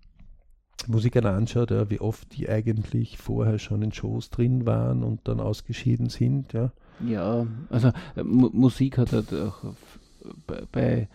Musikern 0.86 1.26
anschaut, 1.26 1.70
ja, 1.70 1.88
wie 1.88 2.00
oft 2.00 2.36
die 2.36 2.48
eigentlich 2.48 3.18
vorher 3.18 3.58
schon 3.58 3.82
in 3.82 3.92
Shows 3.92 4.30
drin 4.30 4.66
waren 4.66 5.02
und 5.02 5.26
dann 5.28 5.40
ausgeschieden 5.40 6.10
sind. 6.10 6.52
Ja, 6.52 6.72
ja 7.06 7.46
also 7.70 7.88
äh, 8.16 8.22
Musik 8.22 8.98
hat 8.98 9.12
halt 9.12 9.32
auch 9.32 9.64
bei 10.72 11.08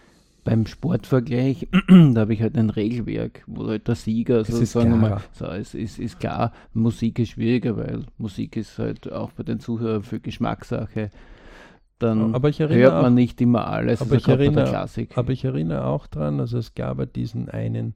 beim 0.50 0.66
Sportvergleich, 0.66 1.68
da 1.88 2.22
habe 2.22 2.34
ich 2.34 2.42
halt 2.42 2.58
ein 2.58 2.72
Regelwerk, 2.72 3.44
wo 3.46 3.68
halt 3.68 3.88
der 3.88 3.94
Sieger 3.94 4.44
sozusagen 4.44 5.00
mal, 5.00 5.22
so, 5.32 5.46
es 5.46 5.76
ist, 5.76 6.00
ist 6.00 6.20
klar, 6.20 6.54
Musik 6.74 7.20
ist 7.20 7.30
schwieriger, 7.30 7.78
weil 7.78 8.06
Musik 8.18 8.58
ist 8.58 8.80
halt 8.80 9.12
auch 9.12 9.32
bei 9.32 9.44
den 9.44 9.60
Zuhörern 9.60 10.02
für 10.02 10.20
Geschmackssache. 10.20 11.12
Dann 12.00 12.34
hört 12.34 12.94
man 12.94 13.06
auch, 13.06 13.10
nicht 13.10 13.40
immer 13.42 13.68
alles, 13.68 14.02
aber, 14.02 14.16
ich 14.16 14.28
erinnere, 14.28 14.88
aber 15.14 15.30
ich 15.32 15.46
erinnere 15.46 15.86
auch 15.86 16.08
dran, 16.08 16.40
also 16.40 16.58
es 16.58 16.74
gab 16.74 16.98
ja 16.98 17.06
diesen 17.06 17.50
einen 17.50 17.94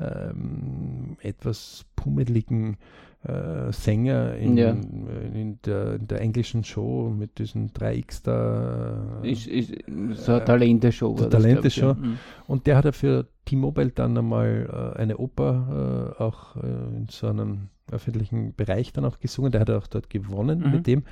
ähm, 0.00 1.16
etwas 1.20 1.84
pummeligen 1.94 2.78
äh, 3.24 3.72
Sänger 3.72 4.34
in, 4.34 4.56
ja. 4.56 4.70
in, 4.70 5.58
der, 5.64 5.94
in, 5.94 6.08
der, 6.08 6.20
englischen 6.20 6.64
Show 6.64 7.08
mit 7.16 7.38
diesen 7.38 7.70
3X 7.70 8.24
da. 8.24 9.20
Ist, 9.22 9.46
ist 9.46 9.74
so 10.14 10.32
eine 10.32 10.44
Talente-Show. 10.44 11.14
Talente-Show. 11.14 11.86
Ja. 11.86 11.94
Mhm. 11.94 12.18
Und 12.48 12.66
der 12.66 12.76
hat 12.76 12.84
ja 12.84 12.92
für 12.92 13.28
T-Mobile 13.44 13.90
dann 13.90 14.18
einmal 14.18 14.94
äh, 14.96 14.98
eine 14.98 15.18
Oper 15.18 16.14
äh, 16.18 16.22
auch 16.22 16.56
äh, 16.56 16.66
in 16.96 17.06
so 17.10 17.28
einem 17.28 17.68
öffentlichen 17.90 18.54
Bereich 18.54 18.92
dann 18.92 19.04
auch 19.04 19.20
gesungen. 19.20 19.52
Der 19.52 19.60
hat 19.60 19.70
auch 19.70 19.86
dort 19.86 20.10
gewonnen 20.10 20.60
mhm. 20.60 20.70
mit 20.72 20.86
dem. 20.86 21.04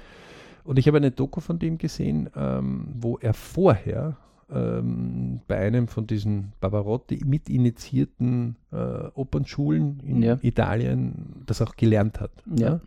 Und 0.65 0.79
ich 0.79 0.87
habe 0.89 0.97
eine 0.97 1.11
Doku 1.11 1.41
von 1.41 1.59
dem 1.59 1.79
gesehen, 1.79 2.29
ähm, 2.37 2.89
wo 2.95 3.19
er 3.19 3.35
vorher 3.35 4.17
ähm, 4.53 5.41
bei 5.47 5.59
einem 5.59 5.89
von 5.89 6.07
diesen 6.07 6.53
Barbarotti 6.61 7.21
mitinitiierten 7.25 8.57
äh, 8.73 8.77
Opernschulen 9.15 10.01
in 10.01 10.23
ja. 10.23 10.39
Italien 10.43 11.43
das 11.47 11.63
auch 11.63 11.77
gelernt 11.77 12.21
hat. 12.21 12.33
Ja. 12.57 12.81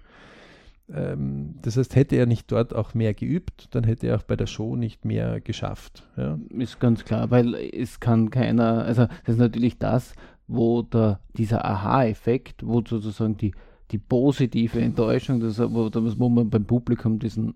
Ähm, 0.92 1.56
das 1.62 1.78
heißt, 1.78 1.96
hätte 1.96 2.16
er 2.16 2.26
nicht 2.26 2.52
dort 2.52 2.76
auch 2.76 2.94
mehr 2.94 3.14
geübt, 3.14 3.68
dann 3.72 3.84
hätte 3.84 4.08
er 4.08 4.18
auch 4.18 4.24
bei 4.24 4.36
der 4.36 4.48
Show 4.48 4.76
nicht 4.76 5.06
mehr 5.06 5.40
geschafft. 5.40 6.04
Ist 6.50 6.80
ganz 6.80 7.06
klar, 7.06 7.32
weil 7.32 7.56
es 7.56 8.00
kann 8.00 8.30
keiner, 8.30 8.84
also 8.84 9.06
das 9.26 9.36
ist 9.36 9.40
natürlich 9.40 9.78
das, 9.78 10.14
wo 10.48 10.82
der, 10.82 11.20
dieser 11.38 11.66
Aha-Effekt, 11.66 12.66
wo 12.66 12.84
sozusagen 12.86 13.38
die, 13.38 13.54
die 13.92 13.98
positive 13.98 14.82
Enttäuschung, 14.82 15.40
das, 15.40 15.60
wo, 15.60 15.90
wo 15.94 16.30
man 16.30 16.50
beim 16.50 16.66
Publikum 16.66 17.20
diesen 17.20 17.56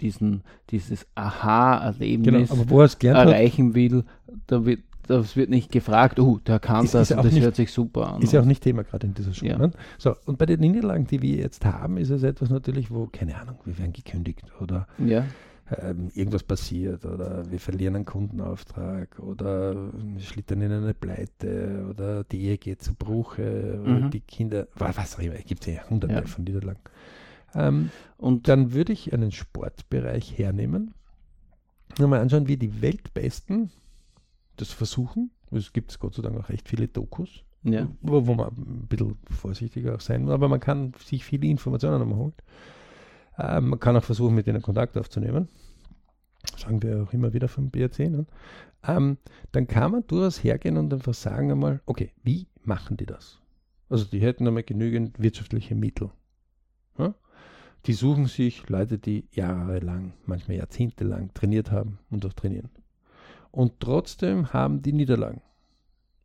diesen, 0.00 0.42
dieses 0.70 1.06
Aha-Erlebnis 1.14 2.50
genau, 2.98 3.18
erreichen 3.18 3.74
will, 3.74 4.04
da 4.46 4.64
wird, 4.64 4.80
das 5.06 5.36
wird 5.36 5.50
nicht 5.50 5.70
gefragt, 5.70 6.18
oh, 6.18 6.38
der 6.46 6.58
kann 6.58 6.84
ist, 6.84 6.94
das 6.94 7.10
ist 7.10 7.16
und 7.16 7.24
das 7.24 7.32
nicht, 7.32 7.44
hört 7.44 7.56
sich 7.56 7.72
super 7.72 8.14
an. 8.14 8.22
Ist 8.22 8.32
ja 8.32 8.40
auch 8.40 8.44
nicht 8.44 8.62
Thema 8.62 8.82
gerade 8.84 9.06
in 9.06 9.14
dieser 9.14 9.32
Schule. 9.32 9.52
Ja. 9.52 9.58
Ne? 9.58 9.70
So, 9.98 10.14
und 10.24 10.38
bei 10.38 10.46
den 10.46 10.60
Niederlagen, 10.60 11.06
die 11.06 11.22
wir 11.22 11.36
jetzt 11.36 11.64
haben, 11.64 11.96
ist 11.96 12.10
es 12.10 12.22
etwas 12.22 12.50
natürlich, 12.50 12.90
wo, 12.90 13.06
keine 13.06 13.36
Ahnung, 13.40 13.56
wir 13.64 13.78
werden 13.78 13.92
gekündigt 13.92 14.44
oder 14.60 14.86
ja. 14.98 15.24
ähm, 15.80 16.10
irgendwas 16.14 16.42
passiert 16.42 17.04
oder 17.04 17.50
wir 17.50 17.60
verlieren 17.60 17.96
einen 17.96 18.04
Kundenauftrag 18.04 19.18
oder 19.18 19.74
wir 19.92 20.20
schlittern 20.20 20.62
in 20.62 20.72
eine 20.72 20.94
Pleite 20.94 21.86
oder 21.88 22.24
die 22.24 22.42
Ehe 22.42 22.58
geht 22.58 22.82
zu 22.82 22.94
Bruche 22.94 23.80
oder 23.82 24.06
mhm. 24.06 24.10
die 24.10 24.20
Kinder, 24.20 24.66
was 24.76 25.16
auch 25.16 25.20
immer, 25.20 25.34
es 25.34 25.44
gibt 25.44 25.66
ja 25.66 25.88
hunderte 25.88 26.14
ja. 26.14 26.22
von 26.22 26.44
Niederlagen. 26.44 26.80
Ähm, 27.54 27.90
und 28.16 28.48
dann 28.48 28.72
würde 28.72 28.92
ich 28.92 29.12
einen 29.12 29.32
Sportbereich 29.32 30.36
hernehmen 30.36 30.94
und 31.98 32.10
mal 32.10 32.20
anschauen, 32.20 32.48
wie 32.48 32.56
die 32.56 32.82
Weltbesten 32.82 33.70
das 34.56 34.70
versuchen. 34.70 35.30
Es 35.50 35.72
gibt 35.72 35.98
Gott 35.98 36.14
sei 36.14 36.22
Dank 36.22 36.38
auch 36.38 36.48
recht 36.48 36.68
viele 36.68 36.88
Dokus, 36.88 37.44
ja. 37.62 37.88
wo, 38.00 38.26
wo, 38.26 38.34
man 38.34 38.48
ein 38.48 38.86
bisschen 38.88 39.16
vorsichtiger 39.30 39.94
auch 39.94 40.00
sein 40.00 40.22
muss, 40.22 40.32
aber 40.32 40.48
man 40.48 40.60
kann 40.60 40.92
sich 41.04 41.24
viele 41.24 41.46
Informationen 41.46 42.00
nochmal 42.00 42.18
holen. 42.18 42.34
Ähm, 43.38 43.68
man 43.68 43.80
kann 43.80 43.96
auch 43.96 44.04
versuchen, 44.04 44.34
mit 44.34 44.46
denen 44.46 44.62
Kontakt 44.62 44.96
aufzunehmen. 44.96 45.48
Sagen 46.56 46.82
wir 46.82 47.02
auch 47.02 47.12
immer 47.12 47.32
wieder 47.32 47.48
vom 47.48 47.70
BRC. 47.70 47.98
Ne? 48.10 48.26
Ähm, 48.86 49.18
dann 49.52 49.66
kann 49.66 49.92
man 49.92 50.06
durchaus 50.06 50.42
hergehen 50.42 50.76
und 50.76 50.92
einfach 50.92 51.14
sagen 51.14 51.50
einmal, 51.50 51.80
okay, 51.86 52.12
wie 52.22 52.48
machen 52.62 52.96
die 52.96 53.06
das? 53.06 53.40
Also 53.88 54.04
die 54.04 54.20
hätten 54.20 54.46
einmal 54.46 54.62
genügend 54.62 55.20
wirtschaftliche 55.20 55.74
Mittel. 55.74 56.10
Ja? 56.98 57.14
Die 57.86 57.92
suchen 57.92 58.26
sich 58.26 58.68
Leute, 58.68 58.98
die 58.98 59.26
jahrelang, 59.32 60.12
manchmal 60.24 60.56
jahrzehntelang 60.56 61.32
trainiert 61.34 61.70
haben 61.70 61.98
und 62.10 62.26
auch 62.26 62.32
trainieren. 62.32 62.70
Und 63.50 63.80
trotzdem 63.80 64.52
haben 64.52 64.82
die 64.82 64.92
Niederlagen. 64.92 65.40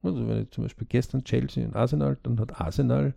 Also 0.03 0.27
wenn 0.27 0.43
ich 0.43 0.51
zum 0.51 0.63
Beispiel 0.63 0.87
gestern 0.87 1.23
Chelsea 1.23 1.65
und 1.65 1.75
Arsenal, 1.75 2.17
dann 2.23 2.39
hat 2.39 2.59
Arsenal 2.59 3.13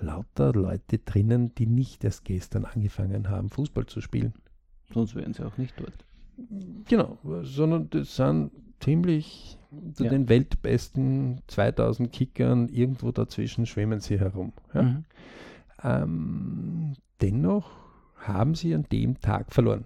lauter 0.00 0.52
Leute 0.52 0.98
drinnen, 0.98 1.54
die 1.54 1.66
nicht 1.66 2.04
erst 2.04 2.24
gestern 2.24 2.66
angefangen 2.66 3.30
haben, 3.30 3.48
Fußball 3.48 3.86
zu 3.86 4.00
spielen. 4.00 4.34
Sonst 4.92 5.14
wären 5.14 5.32
sie 5.32 5.44
auch 5.44 5.56
nicht 5.56 5.74
dort. 5.80 6.04
Genau, 6.88 7.18
sondern 7.42 7.88
das 7.90 8.14
sind 8.16 8.50
ziemlich 8.80 9.58
unter 9.70 10.04
ja. 10.04 10.10
den 10.10 10.28
weltbesten 10.28 11.40
2000 11.46 12.12
Kickern, 12.12 12.68
irgendwo 12.68 13.10
dazwischen 13.10 13.64
schwimmen 13.64 14.00
sie 14.00 14.20
herum. 14.20 14.52
Ja? 14.74 14.82
Mhm. 14.82 15.04
Ähm, 15.82 16.92
dennoch 17.20 17.85
haben 18.28 18.54
sie 18.54 18.74
an 18.74 18.86
dem 18.90 19.20
Tag 19.20 19.52
verloren. 19.52 19.84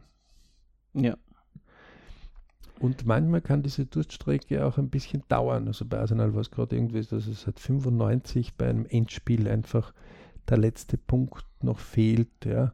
Ja. 0.94 1.16
Und 2.80 3.04
manchmal 3.04 3.42
kann 3.42 3.62
diese 3.62 3.84
Durststrecke 3.84 4.64
auch 4.64 4.78
ein 4.78 4.88
bisschen 4.88 5.22
dauern. 5.28 5.66
Also 5.66 5.84
bei 5.84 5.98
Arsenal 5.98 6.34
war 6.34 6.40
es 6.40 6.50
gerade 6.50 6.76
irgendwie, 6.76 7.02
dass 7.02 7.26
es 7.26 7.42
seit 7.42 7.60
95 7.60 8.54
bei 8.54 8.70
einem 8.70 8.86
Endspiel 8.86 9.48
einfach 9.48 9.92
der 10.48 10.56
letzte 10.56 10.96
Punkt 10.96 11.46
noch 11.62 11.78
fehlt. 11.78 12.46
Ja. 12.46 12.72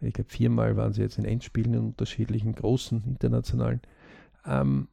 Ich 0.00 0.14
glaube, 0.14 0.30
viermal 0.30 0.76
waren 0.76 0.92
sie 0.92 1.02
jetzt 1.02 1.18
in 1.18 1.24
Endspielen 1.24 1.74
in 1.74 1.80
unterschiedlichen 1.80 2.54
großen 2.54 3.02
internationalen. 3.04 3.80
Ähm, 4.46 4.88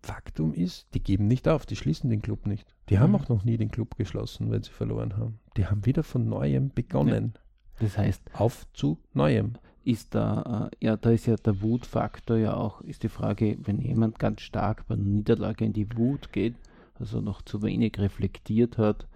Faktum 0.00 0.52
ist, 0.52 0.94
die 0.94 1.02
geben 1.02 1.26
nicht 1.26 1.48
auf, 1.48 1.66
die 1.66 1.76
schließen 1.76 2.10
den 2.10 2.22
Club 2.22 2.46
nicht. 2.46 2.74
Die 2.88 2.96
mhm. 2.96 3.00
haben 3.00 3.14
auch 3.16 3.28
noch 3.28 3.44
nie 3.44 3.56
den 3.56 3.70
Club 3.70 3.96
geschlossen, 3.96 4.50
wenn 4.50 4.62
sie 4.62 4.70
verloren 4.70 5.16
haben. 5.16 5.40
Die 5.56 5.66
haben 5.66 5.84
wieder 5.86 6.02
von 6.02 6.28
neuem 6.28 6.70
begonnen. 6.70 7.34
Das 7.80 7.98
heißt, 7.98 8.22
auf 8.34 8.66
zu 8.72 8.98
Neuem. 9.14 9.54
Ist 9.84 10.14
da, 10.14 10.70
äh, 10.70 10.86
ja, 10.86 10.96
da 10.96 11.10
ist 11.10 11.26
ja 11.26 11.34
der 11.34 11.60
Wutfaktor 11.60 12.36
ja 12.36 12.54
auch, 12.54 12.82
ist 12.82 13.02
die 13.02 13.08
Frage, 13.08 13.58
wenn 13.64 13.80
jemand 13.80 14.20
ganz 14.20 14.42
stark 14.42 14.86
bei 14.86 14.94
einer 14.94 15.02
Niederlage 15.02 15.64
in 15.64 15.72
die 15.72 15.88
Wut 15.96 16.32
geht, 16.32 16.54
also 17.00 17.20
noch 17.20 17.42
zu 17.42 17.62
wenig 17.62 17.98
reflektiert 17.98 18.78
hat, 18.78 19.08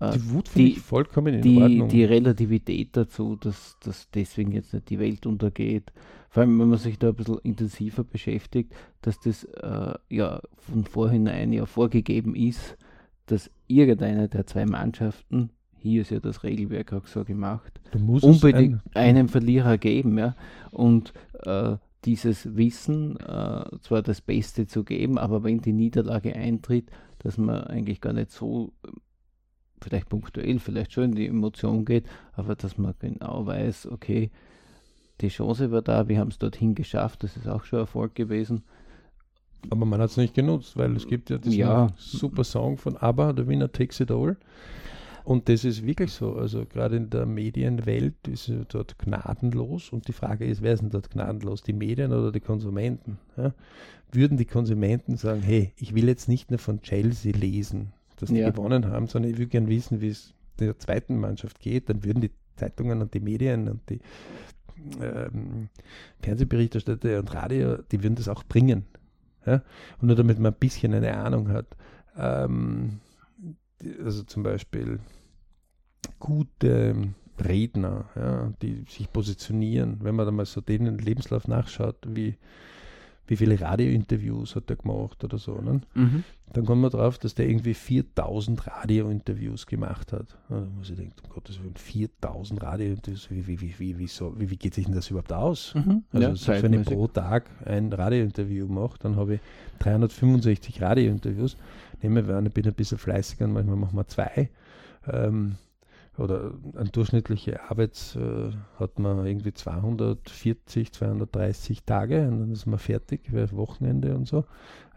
äh, 0.00 0.12
die 0.12 0.30
Wut 0.30 0.48
finde 0.48 0.70
ich 0.70 0.80
vollkommen 0.80 1.34
in 1.34 1.42
die, 1.42 1.62
Ordnung. 1.62 1.88
Die 1.88 2.04
Relativität 2.04 2.96
dazu, 2.96 3.36
dass, 3.36 3.76
dass 3.84 4.10
deswegen 4.10 4.52
jetzt 4.52 4.72
nicht 4.72 4.90
die 4.90 4.98
Welt 4.98 5.26
untergeht, 5.26 5.92
vor 6.30 6.42
allem 6.42 6.58
wenn 6.58 6.68
man 6.68 6.78
sich 6.78 6.98
da 6.98 7.08
ein 7.08 7.14
bisschen 7.14 7.38
intensiver 7.42 8.02
beschäftigt, 8.02 8.74
dass 9.02 9.20
das 9.20 9.44
äh, 9.44 9.94
ja 10.08 10.40
von 10.58 10.84
vorhinein 10.84 11.52
ja 11.52 11.66
vorgegeben 11.66 12.34
ist, 12.34 12.76
dass 13.26 13.50
irgendeine 13.66 14.28
der 14.28 14.46
zwei 14.46 14.64
Mannschaften 14.64 15.50
hier 15.80 16.02
ist 16.02 16.10
ja 16.10 16.20
das 16.20 16.42
Regelwerk 16.42 16.92
auch 16.92 17.06
so 17.06 17.24
gemacht, 17.24 17.80
unbedingt 17.94 18.80
ein, 18.94 19.02
einen 19.02 19.28
Verlierer 19.28 19.78
geben. 19.78 20.18
Ja? 20.18 20.36
Und 20.70 21.12
äh, 21.44 21.76
dieses 22.04 22.56
Wissen, 22.56 23.16
äh, 23.18 23.64
zwar 23.80 24.02
das 24.02 24.20
Beste 24.20 24.66
zu 24.66 24.84
geben, 24.84 25.18
aber 25.18 25.42
wenn 25.42 25.60
die 25.60 25.72
Niederlage 25.72 26.34
eintritt, 26.34 26.90
dass 27.18 27.36
man 27.36 27.64
eigentlich 27.64 28.00
gar 28.00 28.12
nicht 28.12 28.30
so, 28.30 28.72
vielleicht 29.80 30.08
punktuell, 30.08 30.58
vielleicht 30.58 30.92
schon 30.92 31.04
in 31.04 31.14
die 31.14 31.26
Emotion 31.26 31.84
geht, 31.84 32.06
aber 32.32 32.54
dass 32.54 32.78
man 32.78 32.94
genau 32.98 33.46
weiß, 33.46 33.86
okay, 33.86 34.30
die 35.20 35.28
Chance 35.28 35.70
war 35.70 35.82
da, 35.82 36.08
wir 36.08 36.18
haben 36.18 36.28
es 36.28 36.38
dorthin 36.38 36.74
geschafft, 36.74 37.22
das 37.22 37.36
ist 37.36 37.48
auch 37.48 37.64
schon 37.64 37.80
Erfolg 37.80 38.14
gewesen. 38.14 38.62
Aber 39.68 39.84
man 39.84 40.00
hat 40.00 40.10
es 40.10 40.16
nicht 40.16 40.34
genutzt, 40.34 40.78
weil 40.78 40.96
es 40.96 41.06
gibt 41.06 41.28
ja 41.28 41.36
diesen 41.36 41.58
ja. 41.58 41.88
super 41.96 42.44
Song 42.44 42.78
von 42.78 42.96
ABBA, 42.96 43.34
The 43.36 43.46
Winner 43.46 43.70
Takes 43.70 44.00
It 44.00 44.10
All. 44.10 44.38
Und 45.30 45.48
das 45.48 45.64
ist 45.64 45.86
wirklich 45.86 46.10
so. 46.10 46.34
Also 46.34 46.66
gerade 46.66 46.96
in 46.96 47.08
der 47.08 47.24
Medienwelt 47.24 48.26
ist 48.26 48.48
es 48.48 48.66
dort 48.66 48.98
gnadenlos. 48.98 49.90
Und 49.90 50.08
die 50.08 50.12
Frage 50.12 50.44
ist, 50.44 50.60
wer 50.60 50.72
ist 50.72 50.82
denn 50.82 50.90
dort 50.90 51.08
gnadenlos? 51.08 51.62
Die 51.62 51.72
Medien 51.72 52.12
oder 52.12 52.32
die 52.32 52.40
Konsumenten? 52.40 53.16
Ja? 53.36 53.54
Würden 54.10 54.38
die 54.38 54.44
Konsumenten 54.44 55.16
sagen, 55.16 55.40
hey, 55.40 55.72
ich 55.76 55.94
will 55.94 56.08
jetzt 56.08 56.28
nicht 56.28 56.50
nur 56.50 56.58
von 56.58 56.82
Chelsea 56.82 57.32
lesen, 57.32 57.92
dass 58.16 58.30
die 58.30 58.38
ja. 58.38 58.50
gewonnen 58.50 58.88
haben, 58.88 59.06
sondern 59.06 59.30
ich 59.30 59.38
will 59.38 59.46
gerne 59.46 59.68
wissen, 59.68 60.00
wie 60.00 60.08
es 60.08 60.34
der 60.58 60.76
zweiten 60.80 61.16
Mannschaft 61.20 61.60
geht, 61.60 61.88
dann 61.88 62.02
würden 62.02 62.22
die 62.22 62.32
Zeitungen 62.56 63.00
und 63.00 63.14
die 63.14 63.20
Medien 63.20 63.68
und 63.68 63.88
die 63.88 64.00
ähm, 65.00 65.68
Fernsehberichterstatter 66.22 67.20
und 67.20 67.32
Radio, 67.32 67.76
die 67.92 68.02
würden 68.02 68.16
das 68.16 68.26
auch 68.26 68.42
bringen. 68.42 68.84
Ja? 69.46 69.62
Und 70.00 70.08
nur 70.08 70.16
damit 70.16 70.40
man 70.40 70.52
ein 70.52 70.58
bisschen 70.58 70.92
eine 70.92 71.16
Ahnung 71.16 71.50
hat. 71.50 71.76
Ähm, 72.16 72.98
also 74.04 74.24
zum 74.24 74.42
Beispiel 74.42 74.98
gute 76.18 76.94
Redner, 77.38 78.06
ja, 78.16 78.52
die 78.62 78.84
sich 78.88 79.10
positionieren, 79.12 79.98
wenn 80.02 80.14
man 80.14 80.26
da 80.26 80.32
mal 80.32 80.44
so 80.46 80.60
den 80.60 80.98
Lebenslauf 80.98 81.48
nachschaut, 81.48 81.96
wie 82.06 82.36
wie 83.30 83.36
viele 83.36 83.60
Radiointerviews 83.60 84.56
hat 84.56 84.68
er 84.70 84.76
gemacht 84.76 85.22
oder 85.22 85.38
so. 85.38 85.60
Ne? 85.60 85.80
Mhm. 85.94 86.24
Dann 86.52 86.66
kommt 86.66 86.82
man 86.82 86.90
drauf, 86.90 87.16
dass 87.16 87.36
der 87.36 87.48
irgendwie 87.48 87.74
4000 87.74 88.66
Radiointerviews 88.66 89.66
gemacht 89.66 90.12
hat. 90.12 90.36
Da 90.48 90.66
muss 90.76 90.90
ich 90.90 90.96
denken, 90.96 91.14
um 91.22 91.30
Gottes 91.30 91.62
Willen, 91.62 91.76
4000 91.76 92.60
Radiointerviews, 92.60 93.30
wie, 93.30 93.46
wie, 93.46 93.60
wie, 93.60 93.78
wie, 93.78 93.98
wie, 93.98 94.06
so, 94.08 94.34
wie, 94.36 94.50
wie 94.50 94.56
geht 94.56 94.74
sich 94.74 94.86
denn 94.86 94.96
das 94.96 95.10
überhaupt 95.10 95.32
aus? 95.32 95.76
Mhm. 95.76 96.02
Also, 96.12 96.52
ja, 96.52 96.60
wenn 96.60 96.72
ich 96.72 96.84
pro 96.84 97.06
Tag 97.06 97.48
ein 97.64 97.92
Radiointerview 97.92 98.66
mache, 98.66 98.98
dann 98.98 99.14
habe 99.14 99.34
ich 99.34 99.40
365 99.78 100.82
Radiointerviews. 100.82 101.56
Nehmen 102.02 102.26
wir 102.26 102.34
an, 102.34 102.46
ich 102.46 102.52
bin 102.52 102.66
ein 102.66 102.74
bisschen 102.74 102.98
fleißiger 102.98 103.44
und 103.44 103.52
manchmal 103.52 103.76
machen 103.76 103.96
wir 103.96 104.08
zwei. 104.08 104.50
Ähm, 105.06 105.54
oder 106.18 106.52
eine 106.76 106.90
durchschnittliche 106.90 107.70
Arbeits 107.70 108.16
äh, 108.16 108.50
hat 108.78 108.98
man 108.98 109.24
irgendwie 109.24 109.54
240, 109.54 110.92
230 110.92 111.84
Tage 111.84 112.28
und 112.28 112.40
dann 112.40 112.52
ist 112.52 112.66
man 112.66 112.78
fertig, 112.78 113.32
wäre 113.32 113.52
Wochenende 113.52 114.14
und 114.14 114.26
so, 114.26 114.44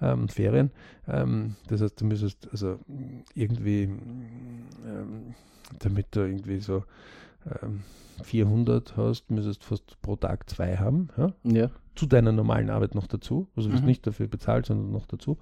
ähm, 0.02 0.28
Ferien. 0.28 0.72
Ähm, 1.08 1.56
das 1.68 1.82
heißt, 1.82 2.02
du 2.02 2.06
müsstest 2.06 2.50
also 2.52 2.80
irgendwie, 3.36 3.84
ähm, 3.84 5.36
damit 5.80 6.08
du 6.12 6.22
irgendwie 6.22 6.60
so 6.60 6.84
400 8.24 8.90
ähm, 8.90 8.98
hast, 8.98 9.32
müsstest 9.32 9.64
fast 9.64 10.02
pro 10.02 10.16
Tag 10.16 10.50
zwei 10.50 10.78
haben. 10.78 11.10
Ja? 11.18 11.34
ja. 11.44 11.70
Zu 11.96 12.06
deiner 12.06 12.32
normalen 12.32 12.70
Arbeit 12.70 12.96
noch 12.96 13.08
dazu. 13.08 13.48
Also 13.56 13.70
du 13.70 13.74
wirst 13.74 13.84
mhm. 13.84 13.90
nicht 13.90 14.08
dafür 14.08 14.28
bezahlt, 14.28 14.66
sondern 14.66 14.92
noch 14.92 15.06
dazu. 15.06 15.38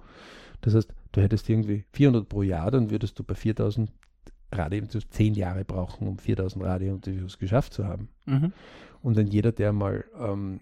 Das 0.60 0.74
heißt, 0.74 0.92
du 1.12 1.20
hättest 1.20 1.48
irgendwie 1.48 1.84
400 1.92 2.28
pro 2.28 2.42
Jahr, 2.42 2.70
dann 2.70 2.90
würdest 2.90 3.18
du 3.18 3.24
bei 3.24 3.34
4000 3.34 3.90
Radiointerviews 4.52 5.08
zehn 5.10 5.34
Jahre 5.34 5.64
brauchen, 5.64 6.06
um 6.06 6.18
4000 6.18 6.64
Radiointerviews 6.64 7.38
geschafft 7.38 7.72
zu 7.72 7.86
haben. 7.86 8.08
Mhm. 8.26 8.52
Und 9.02 9.16
wenn 9.16 9.26
jeder, 9.26 9.52
der 9.52 9.72
mal 9.72 10.04
ähm, 10.18 10.60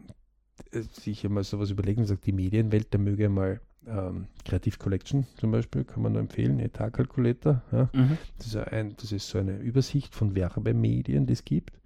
sich 0.92 1.24
einmal 1.24 1.44
sowas 1.44 1.70
überlegt 1.70 1.98
und 1.98 2.06
sagt, 2.06 2.26
die 2.26 2.32
Medienwelt, 2.32 2.92
der 2.92 3.00
möge 3.00 3.28
mal 3.28 3.60
ähm, 3.86 4.26
Creative 4.44 4.76
Collection 4.78 5.26
zum 5.36 5.50
Beispiel, 5.50 5.84
kann 5.84 6.02
man 6.02 6.12
nur 6.12 6.20
empfehlen, 6.20 6.60
Etat-Calculator. 6.60 7.62
Ja. 7.72 7.88
Mhm. 7.92 8.18
Das, 8.38 8.46
ist 8.46 8.56
das 9.02 9.12
ist 9.12 9.28
so 9.28 9.38
eine 9.38 9.56
Übersicht 9.58 10.14
von 10.14 10.34
Werbemedien, 10.34 11.26
die 11.26 11.32
es 11.32 11.44
gibt. 11.44 11.78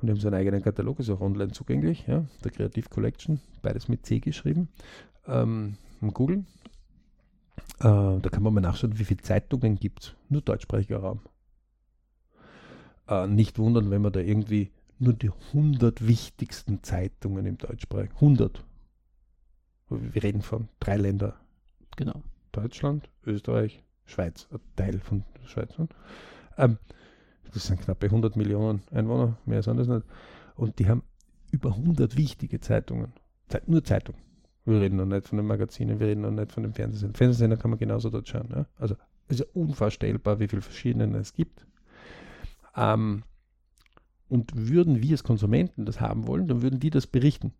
Und 0.00 0.06
die 0.06 0.12
haben 0.12 0.20
so 0.20 0.28
einen 0.28 0.36
eigenen 0.36 0.62
Katalog, 0.62 0.98
ist 1.00 1.10
auch 1.10 1.20
online 1.20 1.52
zugänglich, 1.52 2.06
ja, 2.06 2.24
der 2.42 2.50
Creative 2.50 2.88
Collection, 2.88 3.40
beides 3.60 3.88
mit 3.88 4.06
C 4.06 4.18
geschrieben. 4.18 4.68
Ähm, 5.26 5.76
Google. 6.00 6.44
Äh, 7.80 7.82
da 7.82 8.28
kann 8.30 8.42
man 8.42 8.54
mal 8.54 8.60
nachschauen, 8.62 8.98
wie 8.98 9.04
viele 9.04 9.20
Zeitungen 9.20 9.76
gibt 9.76 10.00
es. 10.00 10.14
Nur 10.30 10.40
deutschsprachiger 10.40 10.98
Raum 10.98 11.20
äh, 13.10 13.26
nicht 13.26 13.58
wundern, 13.58 13.90
wenn 13.90 14.00
man 14.00 14.12
da 14.12 14.20
irgendwie 14.20 14.70
nur 14.98 15.12
die 15.14 15.30
100 15.48 16.06
wichtigsten 16.06 16.82
Zeitungen 16.82 17.44
im 17.46 17.58
Deutschsprach, 17.58 18.06
100. 18.14 18.64
Wir 19.88 20.22
reden 20.22 20.42
von 20.42 20.68
drei 20.78 20.96
Ländern. 20.96 21.32
Genau. 21.96 22.22
Deutschland, 22.52 23.10
Österreich, 23.26 23.82
Schweiz, 24.04 24.48
ein 24.52 24.60
Teil 24.76 25.00
von 25.00 25.24
der 25.40 25.48
Schweiz. 25.48 25.74
Ähm, 26.56 26.78
das 27.52 27.66
sind 27.66 27.80
knappe 27.80 28.06
100 28.06 28.36
Millionen 28.36 28.82
Einwohner, 28.92 29.36
mehr 29.46 29.62
sind 29.62 29.78
das 29.78 29.88
nicht. 29.88 30.06
Und 30.54 30.78
die 30.78 30.88
haben 30.88 31.02
über 31.50 31.70
100 31.70 32.16
wichtige 32.16 32.60
Zeitungen. 32.60 33.12
Zeit, 33.48 33.68
nur 33.68 33.82
Zeitungen. 33.82 34.20
Wir 34.64 34.80
reden 34.80 34.96
noch 34.96 35.06
nicht 35.06 35.26
von 35.26 35.38
den 35.38 35.46
Magazinen, 35.46 35.98
wir 35.98 36.06
reden 36.06 36.20
noch 36.20 36.30
nicht 36.30 36.52
von 36.52 36.62
den 36.62 36.74
Fernsehsendern. 36.74 37.16
Fernsehsender 37.16 37.56
kann 37.56 37.70
man 37.70 37.78
genauso 37.78 38.10
dort 38.10 38.28
schauen. 38.28 38.48
Ja? 38.54 38.66
Also 38.78 38.94
es 39.26 39.40
ist 39.40 39.40
ja 39.40 39.46
unvorstellbar, 39.54 40.38
wie 40.38 40.48
viele 40.48 40.62
verschiedene 40.62 41.18
es 41.18 41.32
gibt. 41.32 41.66
Ähm, 42.76 43.22
und 44.28 44.52
würden 44.54 45.02
wir 45.02 45.12
als 45.12 45.24
Konsumenten 45.24 45.86
das 45.86 46.00
haben 46.00 46.26
wollen, 46.26 46.46
dann 46.46 46.62
würden 46.62 46.78
die 46.78 46.90
das 46.90 47.06
berichten. 47.06 47.52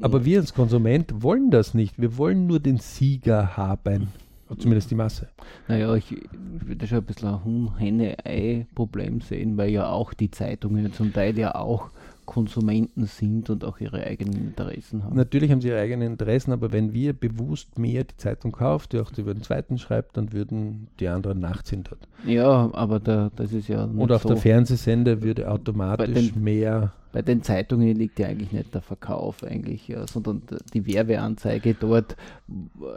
Aber 0.00 0.24
wir 0.24 0.40
als 0.40 0.54
Konsument 0.54 1.22
wollen 1.22 1.50
das 1.50 1.74
nicht. 1.74 2.00
Wir 2.00 2.16
wollen 2.16 2.46
nur 2.46 2.60
den 2.60 2.78
Sieger 2.78 3.56
haben. 3.56 4.08
Zumindest 4.56 4.90
die 4.90 4.94
Masse. 4.94 5.28
Naja, 5.66 5.94
ich 5.94 6.16
würde 6.32 6.86
schon 6.86 6.98
ein 6.98 7.04
bisschen 7.04 7.28
ein 7.28 7.44
Huhn-Henne-Ei-Problem 7.44 9.20
sehen, 9.20 9.58
weil 9.58 9.68
ja 9.70 9.90
auch 9.90 10.14
die 10.14 10.30
Zeitungen 10.30 10.90
zum 10.94 11.12
Teil 11.12 11.38
ja 11.38 11.54
auch 11.54 11.90
Konsumenten 12.28 13.06
sind 13.06 13.48
und 13.48 13.64
auch 13.64 13.80
ihre 13.80 14.04
eigenen 14.04 14.34
Interessen 14.34 15.02
haben. 15.02 15.16
Natürlich 15.16 15.50
haben 15.50 15.62
sie 15.62 15.68
ihre 15.68 15.80
eigenen 15.80 16.12
Interessen, 16.12 16.52
aber 16.52 16.72
wenn 16.72 16.92
wir 16.92 17.14
bewusst 17.14 17.78
mehr 17.78 18.04
die 18.04 18.18
Zeitung 18.18 18.52
kauft, 18.52 18.92
die 18.92 19.00
auch 19.00 19.10
über 19.16 19.32
den 19.32 19.42
zweiten 19.42 19.78
schreibt, 19.78 20.18
dann 20.18 20.34
würden 20.34 20.88
die 21.00 21.08
anderen 21.08 21.40
nachziehen 21.40 21.84
dort. 21.88 22.06
Ja, 22.26 22.68
aber 22.74 23.00
da, 23.00 23.30
das 23.34 23.54
ist 23.54 23.68
ja. 23.68 23.84
Und 23.84 24.12
auf 24.12 24.24
so. 24.24 24.28
der 24.28 24.36
Fernsehsender 24.36 25.22
würde 25.22 25.50
automatisch 25.50 26.14
bei 26.14 26.20
den, 26.20 26.44
mehr. 26.44 26.92
Bei 27.12 27.22
den 27.22 27.42
Zeitungen 27.42 27.96
liegt 27.96 28.18
ja 28.18 28.26
eigentlich 28.26 28.52
nicht 28.52 28.74
der 28.74 28.82
Verkauf, 28.82 29.42
eigentlich, 29.42 29.88
ja, 29.88 30.06
sondern 30.06 30.42
die 30.74 30.86
Werbeanzeige 30.86 31.72
dort. 31.72 32.14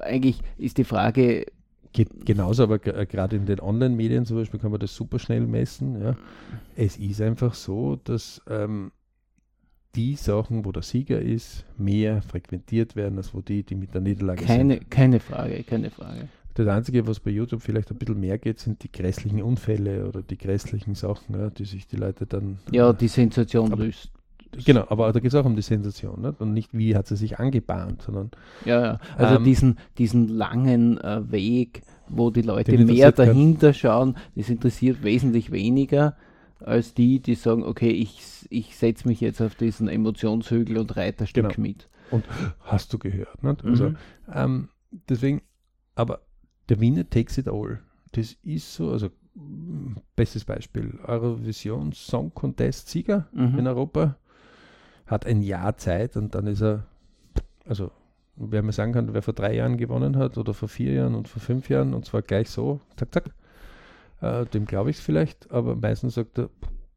Eigentlich 0.02 0.42
ist 0.58 0.78
die 0.78 0.84
Frage, 0.84 1.46
Geht 1.94 2.26
genauso, 2.26 2.64
aber 2.64 2.80
gerade 2.80 3.36
in 3.36 3.46
den 3.46 3.60
Online-Medien 3.60 4.26
zum 4.26 4.38
Beispiel 4.38 4.62
kann 4.62 4.72
man 4.72 4.80
das 4.80 4.96
super 4.96 5.20
schnell 5.20 5.42
messen. 5.42 6.02
Ja. 6.02 6.16
Es 6.78 6.96
ist 6.96 7.20
einfach 7.20 7.54
so, 7.54 7.98
dass 7.98 8.42
ähm, 8.50 8.94
die 9.96 10.16
Sachen, 10.16 10.66
wo 10.66 10.72
der 10.72 10.84
Sieger 10.84 11.20
ist, 11.20 11.66
mehr 11.78 12.22
frequentiert 12.22 12.96
werden, 12.96 13.18
als 13.18 13.34
wo 13.34 13.42
die, 13.42 13.64
die 13.64 13.76
mit 13.76 13.94
der 13.94 14.02
Niederlage 14.02 14.46
keine, 14.46 14.76
sind. 14.76 14.92
Keine 14.92 15.20
Frage, 15.20 15.64
keine 15.64 15.90
Frage. 15.90 16.30
Das 16.54 16.68
Einzige, 16.68 17.08
was 17.08 17.20
bei 17.20 17.32
YouTube 17.32 17.62
vielleicht 17.62 17.92
ein 17.92 17.98
bisschen 17.98 18.20
mehr 18.20 18.38
geht, 18.38 18.60
sind 18.60 18.84
die 18.84 18.92
grässlichen 18.92 19.42
Unfälle 19.42 20.08
oder 20.08 20.22
die 20.22 20.38
grässlichen 20.38 20.96
Sachen, 20.96 21.40
ja, 21.40 21.50
die 21.50 21.66
sich 21.66 21.88
die 21.88 21.96
Leute 21.96 22.26
dann. 22.26 22.60
Ja, 22.72 22.92
die 22.92 23.08
Sensation 23.08 23.72
aber, 23.72 23.86
löst. 23.86 24.12
Genau, 24.66 24.86
aber 24.90 25.14
da 25.14 25.20
geht 25.22 25.34
es 25.34 25.36
auch 25.36 25.46
um 25.46 25.56
die 25.56 25.62
Sensation 25.62 26.22
nicht? 26.22 26.42
und 26.42 26.54
nicht, 26.54 26.78
wie 26.78 26.96
hat 26.96 27.08
sie 27.08 27.16
sich 27.16 27.40
angebahnt, 27.40 28.02
sondern. 28.02 28.32
Ja, 28.66 28.82
ja. 28.82 29.00
Also 29.18 29.36
ähm, 29.36 29.46
diesen, 29.46 29.78
diesen 29.98 30.28
langen 30.28 30.98
äh, 30.98 31.32
Weg, 31.32 31.84
wo 32.10 32.32
die 32.32 32.42
Leute 32.42 32.78
mehr 32.78 33.14
dahinter 33.14 33.74
schauen, 33.74 34.18
das 34.36 34.50
interessiert 34.50 35.04
wesentlich 35.04 35.52
weniger 35.52 36.18
als 36.66 36.94
die, 36.94 37.20
die 37.20 37.36
sagen, 37.36 37.64
okay, 37.64 37.90
ich, 37.90 38.22
ich 38.50 38.76
setze 38.76 39.08
mich 39.08 39.22
jetzt 39.22 39.42
auf 39.42 39.56
diesen 39.56 39.88
Emotionshügel 39.88 40.78
und 40.78 40.96
reite 40.96 41.24
ein 41.24 41.28
Stück 41.28 41.50
genau. 41.50 41.62
mit. 41.62 41.90
Und 42.12 42.26
hast 42.62 42.94
du 42.94 43.00
gehört. 43.00 43.44
Nicht? 43.44 43.64
Also, 43.64 43.90
mhm. 43.90 43.98
ähm, 44.34 44.70
deswegen, 45.10 45.42
aber 45.96 46.22
der 46.70 46.80
Winner 46.80 47.10
takes 47.10 47.38
it 47.38 47.48
all. 47.48 47.80
Das 48.12 48.34
ist 48.44 48.74
so, 48.74 48.92
also 48.92 49.10
bestes 50.16 50.44
Beispiel, 50.44 51.00
Eurovision 51.06 51.94
Song 51.94 52.34
Contest 52.34 52.90
Sieger 52.90 53.28
mhm. 53.32 53.60
in 53.60 53.68
Europa 53.68 54.18
hat 55.06 55.26
ein 55.26 55.42
Jahr 55.42 55.78
Zeit 55.78 56.18
und 56.18 56.36
dann 56.36 56.48
ist 56.48 56.62
er, 56.62 56.86
also 57.66 57.92
wer 58.36 58.62
mir 58.62 58.72
sagen 58.72 58.94
kann, 58.94 59.14
wer 59.14 59.22
vor 59.22 59.34
drei 59.34 59.56
Jahren 59.56 59.78
gewonnen 59.78 60.18
hat 60.18 60.38
oder 60.38 60.54
vor 60.54 60.70
vier 60.70 60.94
Jahren 60.94 61.16
und 61.16 61.28
vor 61.28 61.42
fünf 61.42 61.70
Jahren 61.70 61.94
und 61.94 62.06
zwar 62.06 62.22
gleich 62.22 62.50
so, 62.50 62.82
zack, 62.96 63.14
zack, 63.14 63.26
äh, 64.22 64.46
dem 64.46 64.66
glaube 64.66 64.90
ich 64.90 64.98
es 64.98 65.02
vielleicht, 65.02 65.52
aber 65.52 65.76
meistens 65.76 66.16
sagt 66.16 66.38
er, 66.38 66.50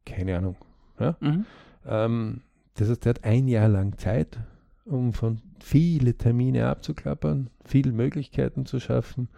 keine 0.05 0.37
Ahnung. 0.37 0.55
Ja? 0.99 1.17
Mhm. 1.19 1.45
Ähm, 1.85 2.41
das 2.75 2.89
heißt, 2.89 3.05
er 3.05 3.11
hat 3.11 3.23
ein 3.23 3.47
Jahr 3.47 3.67
lang 3.67 3.97
Zeit, 3.97 4.39
um 4.85 5.13
von 5.13 5.41
viele 5.59 6.15
Termine 6.15 6.67
abzuklappern, 6.67 7.49
viele 7.63 7.91
Möglichkeiten 7.91 8.65
zu 8.65 8.79
schaffen 8.79 9.29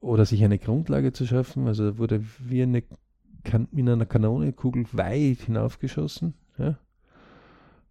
oder 0.00 0.24
sich 0.26 0.44
eine 0.44 0.58
Grundlage 0.58 1.12
zu 1.12 1.26
schaffen. 1.26 1.66
Also 1.66 1.84
er 1.84 1.98
wurde 1.98 2.24
wie 2.40 2.62
eine 2.62 2.82
kan 3.44 3.68
in 3.72 3.88
einer 3.88 4.06
Kanonenkugel 4.06 4.86
weit 4.92 5.40
hinaufgeschossen. 5.42 6.34
Ja? 6.58 6.78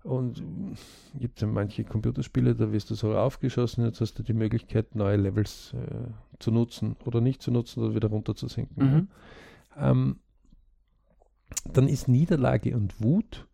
Und 0.04 0.44
gibt 1.18 1.38
es 1.38 1.42
ja 1.42 1.48
manche 1.48 1.86
Computerspiele, 1.86 2.56
da 2.56 2.72
wirst 2.74 2.90
du 2.90 2.96
so 2.96 3.16
aufgeschossen, 3.16 3.86
jetzt 3.86 4.02
hast 4.02 4.16
du 4.16 4.24
die 4.24 4.34
Möglichkeit, 4.34 4.96
neue 4.96 5.16
Levels 5.16 5.74
äh, 5.74 6.10
zu 6.40 6.52
nutzen 6.52 6.98
oder 7.06 7.22
nicht 7.22 7.42
zu 7.42 7.52
nutzen 7.52 7.82
oder 7.82 7.96
wieder 7.96 8.10
runter 8.10 8.36
zu 8.36 8.50
sinken. 8.50 8.84
Mhm. 8.84 9.08
Ähm, 9.78 10.20
dann 11.72 11.88
ist 11.88 12.10
Niederlage 12.10 12.76
und 12.76 13.02
Wut, 13.02 13.48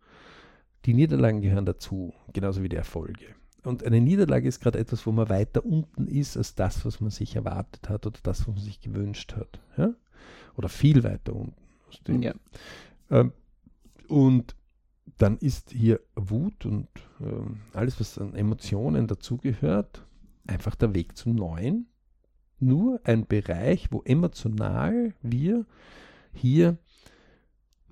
die 0.86 0.94
Niederlagen 0.94 1.40
gehören 1.40 1.66
dazu, 1.66 2.12
genauso 2.32 2.62
wie 2.64 2.68
die 2.68 2.76
Erfolge. 2.76 3.26
Und 3.62 3.84
eine 3.84 4.00
Niederlage 4.00 4.48
ist 4.48 4.60
gerade 4.60 4.78
etwas, 4.78 5.06
wo 5.06 5.12
man 5.12 5.28
weiter 5.28 5.64
unten 5.64 6.08
ist 6.08 6.36
als 6.36 6.54
das, 6.54 6.84
was 6.84 7.00
man 7.00 7.10
sich 7.10 7.36
erwartet 7.36 7.88
hat 7.88 8.06
oder 8.06 8.18
das, 8.22 8.40
was 8.40 8.56
man 8.56 8.64
sich 8.64 8.80
gewünscht 8.80 9.36
hat. 9.36 9.60
Ja? 9.76 9.94
Oder 10.56 10.68
viel 10.68 11.04
weiter 11.04 11.34
unten. 11.34 12.22
Ja. 12.22 12.34
Ähm, 13.10 13.32
und 14.08 14.56
dann 15.18 15.38
ist 15.38 15.70
hier 15.70 16.00
Wut 16.14 16.66
und 16.66 16.88
ähm, 17.20 17.60
alles, 17.72 18.00
was 18.00 18.18
an 18.18 18.34
Emotionen 18.34 19.06
dazugehört, 19.06 20.06
einfach 20.46 20.74
der 20.74 20.94
Weg 20.94 21.16
zum 21.16 21.34
Neuen. 21.34 21.86
Nur 22.58 23.00
ein 23.04 23.26
Bereich, 23.26 23.90
wo 23.90 24.02
emotional 24.02 25.14
wir 25.22 25.64
hier 26.32 26.76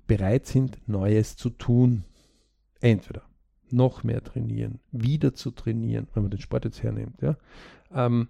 bereit 0.05 0.45
sind, 0.45 0.87
Neues 0.87 1.35
zu 1.37 1.49
tun. 1.49 2.03
Entweder 2.81 3.23
noch 3.71 4.03
mehr 4.03 4.23
trainieren, 4.23 4.79
wieder 4.91 5.33
zu 5.33 5.51
trainieren, 5.51 6.07
wenn 6.13 6.23
man 6.23 6.31
den 6.31 6.39
Sport 6.39 6.65
jetzt 6.65 6.83
hernimmt. 6.83 7.21
Ja? 7.21 7.37
Ähm, 7.91 8.29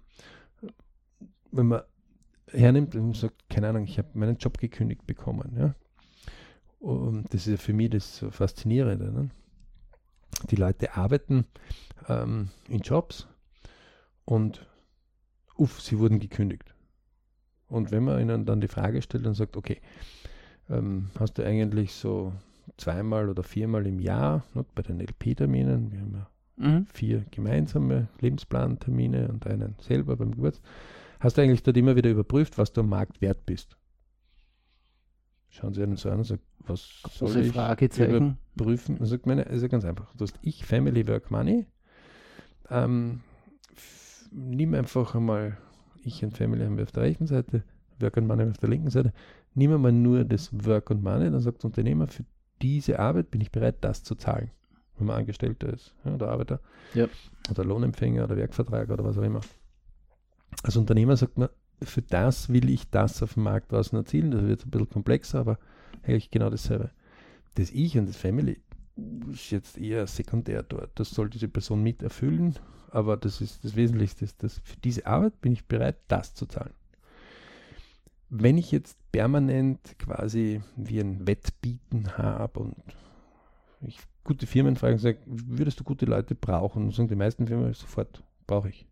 wenn 1.50 1.66
man 1.66 1.82
hernimmt 2.48 2.94
und 2.94 3.16
sagt, 3.16 3.48
keine 3.48 3.68
Ahnung, 3.68 3.84
ich 3.84 3.98
habe 3.98 4.08
meinen 4.14 4.36
Job 4.36 4.58
gekündigt 4.58 5.06
bekommen. 5.06 5.54
Ja? 5.56 5.74
Und 6.80 7.32
das 7.32 7.46
ist 7.46 7.52
ja 7.52 7.56
für 7.58 7.74
mich 7.74 7.90
das 7.90 8.24
Faszinierende. 8.30 9.12
Ne? 9.12 9.30
Die 10.50 10.56
Leute 10.56 10.96
arbeiten 10.96 11.44
ähm, 12.08 12.48
in 12.68 12.80
Jobs 12.80 13.28
und 14.24 14.66
uff, 15.56 15.80
sie 15.80 15.98
wurden 15.98 16.18
gekündigt. 16.18 16.74
Und 17.68 17.92
wenn 17.92 18.04
man 18.04 18.20
ihnen 18.20 18.46
dann 18.46 18.60
die 18.60 18.68
Frage 18.68 19.02
stellt 19.02 19.26
und 19.26 19.34
sagt, 19.34 19.56
okay, 19.56 19.80
ähm, 20.70 21.10
hast 21.18 21.34
du 21.38 21.44
eigentlich 21.44 21.92
so 21.92 22.32
zweimal 22.78 23.28
oder 23.28 23.42
viermal 23.42 23.86
im 23.86 24.00
Jahr 24.00 24.44
ne, 24.54 24.64
bei 24.74 24.82
den 24.82 25.00
LP-Terminen, 25.00 25.92
wir 25.92 26.00
haben 26.00 26.14
ja 26.14 26.30
mhm. 26.56 26.86
vier 26.86 27.24
gemeinsame 27.30 28.08
Lebensplantermine 28.20 29.28
und 29.28 29.46
einen 29.46 29.76
selber 29.80 30.16
beim 30.16 30.32
Geburtstag, 30.32 30.64
hast 31.20 31.36
du 31.36 31.42
eigentlich 31.42 31.62
dort 31.62 31.76
immer 31.76 31.94
wieder 31.94 32.10
überprüft, 32.10 32.56
was 32.56 32.72
du 32.72 32.80
am 32.80 32.88
Markt 32.88 33.20
wert 33.20 33.44
bist? 33.44 33.76
Schauen 35.50 35.74
Sie 35.74 35.82
einen 35.82 35.96
so 35.96 36.08
an 36.10 36.18
und 36.18 36.24
sagen, 36.24 36.42
was 36.66 37.02
soll 37.12 37.36
ich 37.38 37.52
Fragezeichen. 37.52 38.38
überprüfen? 38.54 38.98
Dann 38.98 39.06
sagt 39.06 39.26
meine, 39.26 39.42
ist 39.42 39.62
ja 39.62 39.68
ganz 39.68 39.84
einfach. 39.84 40.14
Du 40.14 40.22
hast 40.22 40.38
ich, 40.42 40.64
Family, 40.64 41.06
Work, 41.08 41.30
Money. 41.30 41.66
Ähm, 42.70 43.20
nimm 44.30 44.74
einfach 44.74 45.14
einmal, 45.14 45.56
ich 46.04 46.24
und 46.24 46.36
Family 46.36 46.64
haben 46.64 46.76
wir 46.76 46.84
auf 46.84 46.92
der 46.92 47.02
rechten 47.02 47.26
Seite, 47.26 47.64
Work 47.98 48.16
und 48.16 48.28
Money 48.28 48.48
auf 48.48 48.58
der 48.58 48.68
linken 48.68 48.90
Seite. 48.90 49.12
Nimm 49.54 49.72
einmal 49.72 49.92
nur 49.92 50.24
das 50.24 50.50
Work 50.52 50.90
und 50.90 51.02
Money, 51.02 51.30
dann 51.30 51.40
sagt 51.40 51.62
der 51.62 51.66
Unternehmer, 51.66 52.06
für 52.06 52.24
diese 52.62 53.00
Arbeit 53.00 53.30
bin 53.32 53.40
ich 53.40 53.50
bereit, 53.50 53.76
das 53.80 54.04
zu 54.04 54.14
zahlen. 54.14 54.50
Wenn 54.98 55.08
man 55.08 55.16
Angestellter 55.16 55.72
ist, 55.72 55.94
ja, 56.04 56.14
oder 56.14 56.28
Arbeiter, 56.28 56.60
ja. 56.94 57.08
oder 57.50 57.64
Lohnempfänger 57.64 58.24
oder 58.24 58.36
Werkvertrag 58.36 58.88
oder 58.90 59.02
was 59.02 59.18
auch 59.18 59.22
immer. 59.22 59.40
Als 60.62 60.76
Unternehmer 60.76 61.16
sagt 61.16 61.38
man, 61.38 61.48
für 61.82 62.02
das 62.02 62.48
will 62.48 62.68
ich 62.70 62.90
das 62.90 63.22
auf 63.22 63.34
dem 63.34 63.44
Markt 63.44 63.72
draußen 63.72 63.96
erzielen. 63.96 64.30
Das 64.30 64.42
wird 64.42 64.66
ein 64.66 64.70
bisschen 64.70 64.90
komplexer, 64.90 65.40
aber 65.40 65.58
eigentlich 66.02 66.30
genau 66.30 66.50
dasselbe. 66.50 66.90
Das 67.54 67.70
Ich 67.70 67.96
und 67.98 68.08
das 68.08 68.16
Family 68.16 68.60
ist 69.32 69.50
jetzt 69.50 69.78
eher 69.78 70.06
sekundär 70.06 70.62
dort. 70.62 70.90
Das 70.98 71.10
soll 71.10 71.30
diese 71.30 71.48
Person 71.48 71.82
mit 71.82 72.02
erfüllen, 72.02 72.54
aber 72.90 73.16
das 73.16 73.40
ist 73.40 73.64
das 73.64 73.76
Wesentlichste. 73.76 74.26
Dass 74.38 74.58
für 74.58 74.76
diese 74.84 75.06
Arbeit 75.06 75.40
bin 75.40 75.52
ich 75.52 75.64
bereit, 75.66 75.96
das 76.08 76.34
zu 76.34 76.46
zahlen. 76.46 76.74
Wenn 78.28 78.58
ich 78.58 78.70
jetzt 78.70 78.96
permanent 79.10 79.98
quasi 79.98 80.60
wie 80.76 81.00
ein 81.00 81.26
Wettbieten 81.26 82.16
habe 82.16 82.60
und 82.60 82.76
ich 83.80 83.98
gute 84.22 84.46
Firmen 84.46 84.76
frage 84.76 84.94
und 84.94 85.00
sage, 85.00 85.18
würdest 85.26 85.80
du 85.80 85.84
gute 85.84 86.06
Leute 86.06 86.34
brauchen? 86.34 86.84
Und 86.84 86.94
sagen 86.94 87.08
die 87.08 87.16
meisten 87.16 87.46
Firmen 87.46 87.72
sofort, 87.72 88.22
brauche 88.46 88.68
ich. 88.68 88.86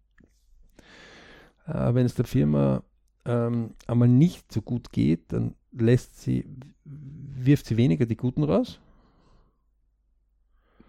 Äh, 1.69 1.95
wenn 1.95 2.07
es 2.07 2.15
der 2.15 2.25
Firma 2.25 2.83
ähm, 3.25 3.75
einmal 3.87 4.09
nicht 4.09 4.51
so 4.53 4.63
gut 4.63 4.91
geht, 4.91 5.33
dann 5.33 5.55
lässt 5.73 6.21
sie, 6.21 6.45
wirft 6.85 7.67
sie 7.67 7.77
weniger 7.77 8.07
die 8.07 8.17
Guten 8.17 8.43
raus, 8.43 8.81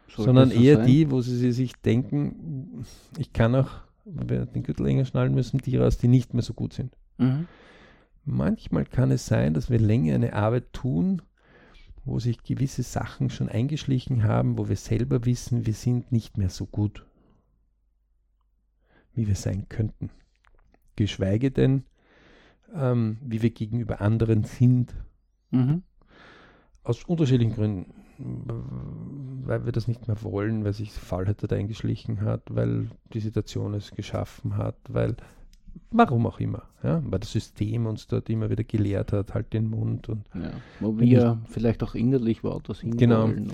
Sollte 0.07 0.23
sondern 0.23 0.49
so 0.49 0.59
eher 0.59 0.77
sein? 0.77 0.87
die, 0.87 1.11
wo 1.11 1.21
sie 1.21 1.51
sich 1.51 1.73
denken, 1.73 2.85
ich 3.17 3.33
kann 3.33 3.55
auch, 3.55 3.69
wenn 4.05 4.29
wir 4.29 4.45
den 4.45 4.63
Gürtel 4.63 4.87
enger 4.87 5.05
schnallen 5.05 5.33
müssen, 5.35 5.59
die 5.59 5.77
raus, 5.77 5.97
die 5.97 6.07
nicht 6.07 6.33
mehr 6.33 6.43
so 6.43 6.53
gut 6.53 6.73
sind. 6.73 6.95
Mhm. 7.17 7.47
Manchmal 8.25 8.85
kann 8.85 9.11
es 9.11 9.25
sein, 9.25 9.53
dass 9.53 9.69
wir 9.69 9.79
länger 9.79 10.15
eine 10.15 10.33
Arbeit 10.33 10.71
tun, 10.71 11.21
wo 12.05 12.19
sich 12.19 12.41
gewisse 12.41 12.83
Sachen 12.83 13.29
schon 13.29 13.49
eingeschlichen 13.49 14.23
haben, 14.23 14.57
wo 14.57 14.69
wir 14.69 14.77
selber 14.77 15.25
wissen, 15.25 15.65
wir 15.65 15.73
sind 15.73 16.11
nicht 16.11 16.37
mehr 16.37 16.49
so 16.49 16.65
gut, 16.65 17.05
wie 19.13 19.27
wir 19.27 19.35
sein 19.35 19.67
könnten 19.67 20.09
geschweige 21.03 21.51
denn, 21.51 21.83
ähm, 22.73 23.17
wie 23.21 23.41
wir 23.41 23.49
gegenüber 23.49 24.01
anderen 24.01 24.43
sind. 24.43 24.93
Mhm. 25.51 25.83
Aus 26.83 27.03
unterschiedlichen 27.03 27.53
Gründen. 27.53 27.93
Weil 29.45 29.63
wir 29.65 29.71
das 29.71 29.87
nicht 29.87 30.07
mehr 30.07 30.21
wollen, 30.23 30.65
weil 30.65 30.73
sich 30.73 30.91
Faulheit 30.91 31.37
da 31.41 31.55
eingeschlichen 31.55 32.19
hat, 32.19 32.41
weil 32.49 32.89
die 33.13 33.21
Situation 33.21 33.73
es 33.73 33.91
geschaffen 33.91 34.57
hat, 34.57 34.75
weil 34.89 35.15
warum 35.91 36.27
auch 36.27 36.41
immer, 36.41 36.63
ja, 36.83 37.01
weil 37.05 37.19
das 37.19 37.31
System 37.31 37.85
uns 37.85 38.07
dort 38.07 38.29
immer 38.29 38.49
wieder 38.49 38.65
gelehrt 38.65 39.13
hat, 39.13 39.33
halt 39.33 39.53
den 39.53 39.69
Mund 39.69 40.09
und 40.09 40.27
ja, 40.33 40.51
wo 40.81 40.99
wir 40.99 41.39
ich, 41.45 41.51
vielleicht 41.51 41.81
auch 41.81 41.95
innerlich 41.95 42.43
woanders 42.43 42.81
hin 42.81 42.97
genau, 42.97 43.23
wollen. 43.23 43.51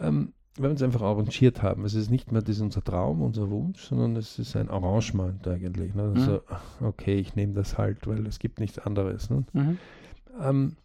Ähm, 0.00 0.32
wir 0.60 0.70
uns 0.70 0.82
einfach 0.82 1.02
arrangiert 1.02 1.62
haben. 1.62 1.84
Es 1.84 1.94
ist 1.94 2.10
nicht 2.10 2.32
mehr 2.32 2.42
das 2.42 2.60
unser 2.60 2.82
Traum, 2.82 3.22
unser 3.22 3.50
Wunsch, 3.50 3.84
sondern 3.84 4.16
es 4.16 4.38
ist 4.38 4.56
ein 4.56 4.68
Arrangement 4.70 5.46
eigentlich. 5.46 5.94
Ne? 5.94 6.12
Also, 6.14 6.42
mhm. 6.80 6.86
okay, 6.86 7.16
ich 7.16 7.36
nehme 7.36 7.54
das 7.54 7.78
halt, 7.78 8.06
weil 8.06 8.26
es 8.26 8.38
gibt 8.38 8.60
nichts 8.60 8.78
anderes. 8.78 9.30
Ne? 9.30 9.44
Mhm. 9.52 9.78
Ähm, 10.40 10.76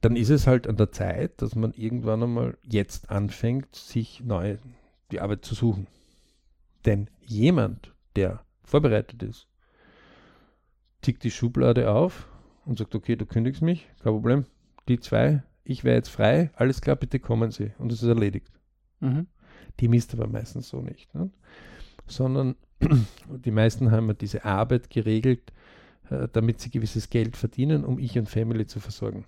dann 0.00 0.16
ist 0.16 0.30
es 0.30 0.46
halt 0.46 0.66
an 0.66 0.76
der 0.76 0.92
Zeit, 0.92 1.42
dass 1.42 1.54
man 1.54 1.72
irgendwann 1.72 2.22
einmal 2.22 2.56
jetzt 2.62 3.10
anfängt, 3.10 3.74
sich 3.74 4.22
neu 4.24 4.58
die 5.10 5.20
Arbeit 5.20 5.44
zu 5.44 5.54
suchen. 5.54 5.86
Denn 6.84 7.10
jemand, 7.20 7.92
der 8.14 8.44
vorbereitet 8.62 9.22
ist, 9.22 9.48
tickt 11.02 11.24
die 11.24 11.30
Schublade 11.30 11.90
auf 11.90 12.28
und 12.64 12.78
sagt, 12.78 12.94
okay, 12.94 13.16
du 13.16 13.26
kündigst 13.26 13.62
mich, 13.62 13.88
kein 14.02 14.12
Problem. 14.12 14.44
Die 14.88 15.00
zwei 15.00 15.42
ich 15.68 15.84
wäre 15.84 15.96
jetzt 15.96 16.08
frei, 16.08 16.50
alles 16.54 16.80
klar, 16.80 16.96
bitte 16.96 17.20
kommen 17.20 17.50
Sie. 17.50 17.72
Und 17.78 17.92
es 17.92 18.02
ist 18.02 18.08
erledigt. 18.08 18.50
Mhm. 19.00 19.26
Die 19.80 19.88
misst 19.88 20.14
aber 20.14 20.26
meistens 20.26 20.68
so 20.68 20.80
nicht. 20.80 21.14
Ne? 21.14 21.30
Sondern 22.06 22.56
die 23.28 23.50
meisten 23.50 23.90
haben 23.90 24.16
diese 24.16 24.46
Arbeit 24.46 24.88
geregelt, 24.88 25.52
äh, 26.08 26.26
damit 26.32 26.60
sie 26.60 26.70
gewisses 26.70 27.10
Geld 27.10 27.36
verdienen, 27.36 27.84
um 27.84 27.98
ich 27.98 28.18
und 28.18 28.30
Family 28.30 28.66
zu 28.66 28.80
versorgen. 28.80 29.26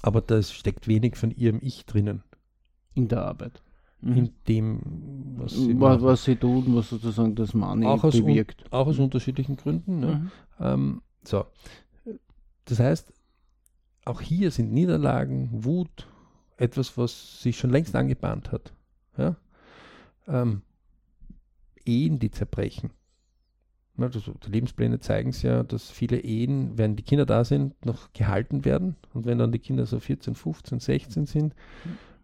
Aber 0.00 0.20
da 0.20 0.40
steckt 0.42 0.86
wenig 0.86 1.16
von 1.16 1.32
ihrem 1.32 1.58
Ich 1.60 1.86
drinnen. 1.86 2.22
In 2.94 3.08
der 3.08 3.24
Arbeit. 3.24 3.64
Mhm. 4.00 4.16
In 4.16 4.30
dem, 4.46 4.80
was 5.38 5.54
sie, 5.54 5.80
was, 5.80 6.02
was 6.02 6.24
sie 6.24 6.36
tun, 6.36 6.66
was 6.68 6.90
sozusagen 6.90 7.34
das 7.34 7.52
Money 7.52 7.86
auch 7.86 8.04
aus 8.04 8.14
bewirkt. 8.14 8.62
Un, 8.66 8.72
auch 8.72 8.86
aus 8.86 9.00
unterschiedlichen 9.00 9.56
Gründen. 9.56 9.98
Ne? 9.98 10.06
Mhm. 10.06 10.30
Ähm, 10.64 11.02
so. 11.24 11.46
Das 12.66 12.78
heißt, 12.78 13.12
auch 14.04 14.20
hier 14.20 14.50
sind 14.50 14.72
Niederlagen, 14.72 15.48
Wut, 15.52 16.08
etwas, 16.56 16.96
was 16.96 17.42
sich 17.42 17.58
schon 17.58 17.70
längst 17.70 17.96
angebahnt 17.96 18.52
hat. 18.52 18.72
Ja? 19.16 19.36
Ähm, 20.26 20.62
Ehen, 21.84 22.18
die 22.18 22.30
zerbrechen. 22.30 22.90
Also 23.96 24.20
die 24.44 24.50
Lebenspläne 24.50 24.98
zeigen 24.98 25.30
es 25.30 25.42
ja, 25.42 25.62
dass 25.62 25.90
viele 25.90 26.18
Ehen, 26.18 26.76
wenn 26.76 26.96
die 26.96 27.04
Kinder 27.04 27.26
da 27.26 27.44
sind, 27.44 27.84
noch 27.86 28.12
gehalten 28.12 28.64
werden. 28.64 28.96
Und 29.12 29.24
wenn 29.24 29.38
dann 29.38 29.52
die 29.52 29.60
Kinder 29.60 29.86
so 29.86 30.00
14, 30.00 30.34
15, 30.34 30.80
16 30.80 31.26
sind, 31.26 31.54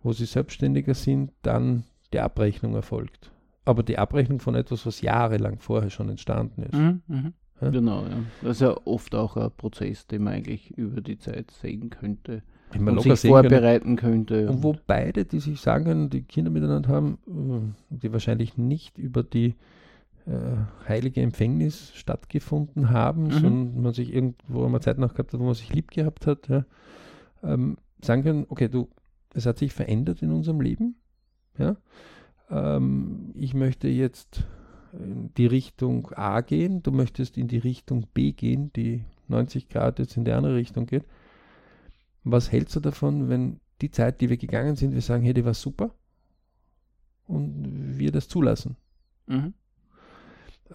wo 0.03 0.13
sie 0.13 0.25
selbstständiger 0.25 0.95
sind, 0.95 1.33
dann 1.43 1.85
die 2.13 2.19
Abrechnung 2.19 2.75
erfolgt. 2.75 3.31
Aber 3.65 3.85
die 3.85 3.99
Abrechnung 3.99 4.41
von 4.41 4.57
etwas, 4.57 4.85
was 4.85 5.01
jahrelang 5.01 5.61
vorher 5.61 5.91
schon 5.91 6.09
entstanden 6.09 6.63
ist. 6.65 6.75
Mhm, 6.75 7.03
mh. 7.07 7.33
Ja? 7.61 7.71
Genau, 7.71 8.03
ja. 8.03 8.23
Das 8.43 8.53
ist 8.53 8.61
ja 8.61 8.77
oft 8.85 9.15
auch 9.15 9.37
ein 9.37 9.51
Prozess, 9.57 10.07
den 10.07 10.25
man 10.25 10.35
eigentlich 10.35 10.71
über 10.77 11.01
die 11.01 11.19
Zeit 11.19 11.51
sehen 11.51 11.91
könnte. 11.91 12.43
Wenn 12.73 12.85
man 12.85 12.99
und 12.99 13.03
sich 13.03 13.31
vorbereiten 13.31 13.97
können. 13.97 14.27
könnte. 14.27 14.49
Und, 14.49 14.57
und 14.57 14.63
wo 14.63 14.77
beide, 14.87 15.25
die 15.25 15.41
sich 15.41 15.61
sagen 15.61 15.85
können, 15.85 16.11
die 16.11 16.23
Kinder 16.23 16.51
miteinander 16.51 16.89
haben, 16.89 17.19
äh, 17.91 17.97
die 17.97 18.13
wahrscheinlich 18.13 18.57
nicht 18.57 18.97
über 18.97 19.23
die 19.23 19.57
äh, 20.27 20.89
heilige 20.89 21.21
Empfängnis 21.23 21.93
stattgefunden 21.95 22.91
haben, 22.91 23.25
mhm. 23.25 23.31
sondern 23.31 23.83
man 23.83 23.93
sich 23.93 24.15
irgendwo 24.15 24.65
einmal 24.65 24.81
Zeit 24.83 24.99
nach 24.99 25.15
gehabt 25.15 25.33
hat, 25.33 25.41
wo 25.41 25.45
man 25.45 25.55
sich 25.55 25.73
lieb 25.73 25.91
gehabt 25.91 26.27
hat, 26.27 26.49
ja, 26.49 26.65
ähm, 27.43 27.77
sagen 28.03 28.23
können, 28.23 28.47
okay, 28.49 28.69
du, 28.69 28.89
es 29.35 29.47
hat 29.47 29.59
sich 29.59 29.73
verändert 29.73 30.23
in 30.23 30.31
unserem 30.31 30.61
Leben. 30.61 30.97
Ja, 31.59 31.77
ähm, 32.51 33.33
ich 33.35 33.55
möchte 33.55 33.89
jetzt 33.89 34.47
in 34.93 35.33
die 35.35 35.47
Richtung 35.47 36.11
A 36.13 36.41
gehen, 36.41 36.83
du 36.83 36.91
möchtest 36.91 37.37
in 37.37 37.49
die 37.49 37.59
Richtung 37.59 38.07
B 38.13 38.33
gehen, 38.33 38.73
die 38.75 39.05
90 39.29 39.69
Grad 39.69 39.99
jetzt 39.99 40.17
in 40.17 40.25
die 40.25 40.33
andere 40.33 40.57
Richtung 40.57 40.87
geht. 40.87 41.05
Was 42.25 42.53
hältst 42.53 42.77
du 42.77 42.81
davon, 42.81 43.29
wenn 43.29 43.61
die 43.81 43.91
Zeit, 43.91 44.21
die 44.21 44.29
wir 44.29 44.37
gegangen 44.37 44.77
sind, 44.77 44.93
wir 44.93 45.01
sagen, 45.01 45.23
hey, 45.23 45.35
die 45.35 45.45
war 45.45 45.55
super 45.55 45.95
und 47.27 47.99
wir 47.99 48.13
das 48.13 48.29
zulassen? 48.29 48.77
Mhm. 49.27 49.55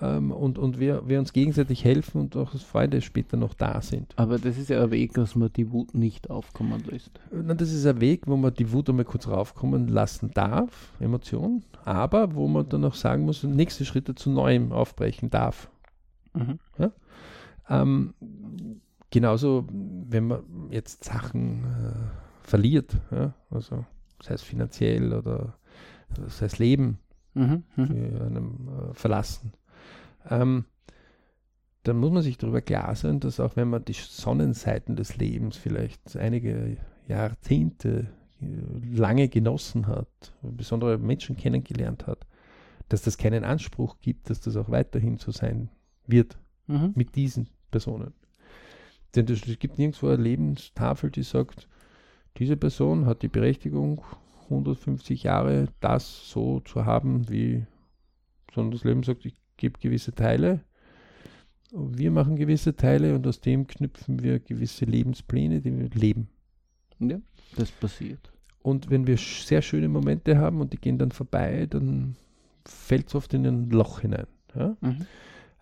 Ähm, 0.02 0.32
und, 0.32 0.58
und 0.58 0.80
wir, 0.80 1.08
wir 1.08 1.20
uns 1.20 1.34
gegenseitig 1.34 1.84
helfen 1.84 2.22
und 2.22 2.36
auch 2.36 2.54
als 2.54 2.64
Freunde 2.64 3.02
später 3.02 3.38
noch 3.38 3.54
da 3.54 3.82
sind. 3.82 4.14
Aber 4.18 4.38
das 4.38 4.58
ist 4.58 4.70
ja 4.70 4.84
ein 4.84 4.91
Weg, 4.91 5.14
dass 5.14 5.36
man 5.36 5.52
die 5.54 5.72
Wut 5.72 5.93
nicht 5.93 6.30
aufkommen 6.30 6.84
lässt. 6.86 7.20
Na, 7.32 7.54
das 7.54 7.72
ist 7.72 7.86
ein 7.86 8.02
Weg, 8.02 8.28
wo 8.28 8.36
man 8.36 8.54
die 8.54 8.72
Wut 8.72 8.89
einmal 8.89 9.06
kurz 9.06 9.28
raufkommen 9.28 9.88
lassen 9.88 10.32
darf, 10.34 10.91
Emotion, 11.00 11.64
aber 11.84 12.36
wo 12.36 12.48
man 12.48 12.68
dann 12.68 12.84
auch 12.86 12.96
sagen 12.96 13.26
muss, 13.26 13.43
nächste 13.43 13.86
Schritte 13.86 14.16
zu 14.16 14.30
Neuem 14.30 14.72
aufbrechen 14.72 15.30
darf. 15.30 15.70
Mhm. 16.34 16.60
Ja? 16.78 16.91
Ähm, 17.70 18.14
genauso, 19.12 19.66
wenn 19.72 20.28
man 20.28 20.41
jetzt 20.72 21.04
Sachen 21.06 21.64
äh, 21.64 22.48
verliert, 22.48 22.98
ja? 23.12 23.34
also 23.50 23.86
sei 24.22 24.34
es 24.34 24.41
finanziell 24.41 25.14
oder 25.14 25.58
sei 26.28 26.48
es 26.48 26.60
Leben, 26.60 27.00
mhm, 27.34 27.64
mhm. 27.76 28.22
einem 28.22 28.70
äh, 28.70 28.93
verlassen 28.93 29.54
ähm, 30.30 30.65
dann 31.84 31.97
muss 31.97 32.11
man 32.11 32.23
sich 32.23 32.38
darüber 32.38 32.61
klar 32.61 32.95
sein, 32.95 33.19
dass 33.19 33.39
auch 33.39 33.55
wenn 33.55 33.69
man 33.69 33.86
die 33.86 33.93
Sonnenseiten 33.93 34.95
des 34.95 35.17
Lebens 35.17 35.55
vielleicht 35.55 36.17
einige 36.17 36.78
Jahrzehnte 37.07 38.07
äh, 38.41 38.95
lange 38.95 39.30
genossen 39.30 39.88
hat, 39.88 40.34
besondere 40.41 40.97
Menschen 40.97 41.38
kennengelernt 41.38 42.07
hat, 42.07 42.26
dass 42.89 43.03
das 43.03 43.17
keinen 43.17 43.43
Anspruch 43.43 43.97
gibt, 43.99 44.30
dass 44.30 44.41
das 44.41 44.55
auch 44.57 44.69
weiterhin 44.69 45.17
so 45.17 45.32
sein 45.32 45.69
wird 46.07 46.38
mhm. 46.67 46.93
mit 46.95 47.15
diesen 47.15 47.49
Personen. 47.71 48.13
Denn 49.15 49.28
es 49.28 49.41
gibt 49.59 49.78
nirgendwo 49.78 50.07
eine 50.07 50.21
Lebenstafel, 50.21 51.09
die 51.09 51.23
sagt, 51.23 51.67
diese 52.38 52.57
Person 52.57 53.05
hat 53.05 53.21
die 53.21 53.30
Berechtigung, 53.30 54.03
150 54.45 55.23
Jahre 55.23 55.67
das 55.80 56.30
so 56.30 56.59
zu 56.61 56.86
haben, 56.86 57.30
wie, 57.30 57.65
sondern 58.53 58.71
das 58.71 58.84
Leben 58.84 59.03
sagt, 59.03 59.26
ich 59.26 59.36
gibt 59.58 59.82
gewisse 59.82 60.14
Teile. 60.14 60.62
Wir 61.72 62.12
machen 62.12 62.36
gewisse 62.36 62.76
Teile 62.76 63.16
und 63.16 63.28
aus 63.28 63.41
dem 63.41 63.68
knüpfen 63.68 64.24
wir 64.24 64.39
gewisse 64.39 64.86
Lebenspläne, 64.86 65.62
die 65.62 65.78
wir 65.78 65.89
leben. 65.89 66.30
Ja, 66.99 67.20
das 67.58 67.72
passiert. 67.72 68.32
Und 68.62 68.89
wenn 68.89 69.06
wir 69.06 69.18
sehr 69.18 69.62
schöne 69.62 69.89
Momente 69.89 70.38
haben 70.38 70.62
und 70.62 70.74
die 70.74 70.78
gehen 70.78 70.97
dann 70.97 71.12
vorbei, 71.12 71.68
dann 71.70 72.16
fällt 72.66 73.10
es 73.10 73.16
oft 73.16 73.34
in 73.34 73.45
ein 73.45 73.70
Loch 73.70 73.99
hinein. 73.99 74.28
Ja? 74.56 74.76
Mhm. 74.82 75.06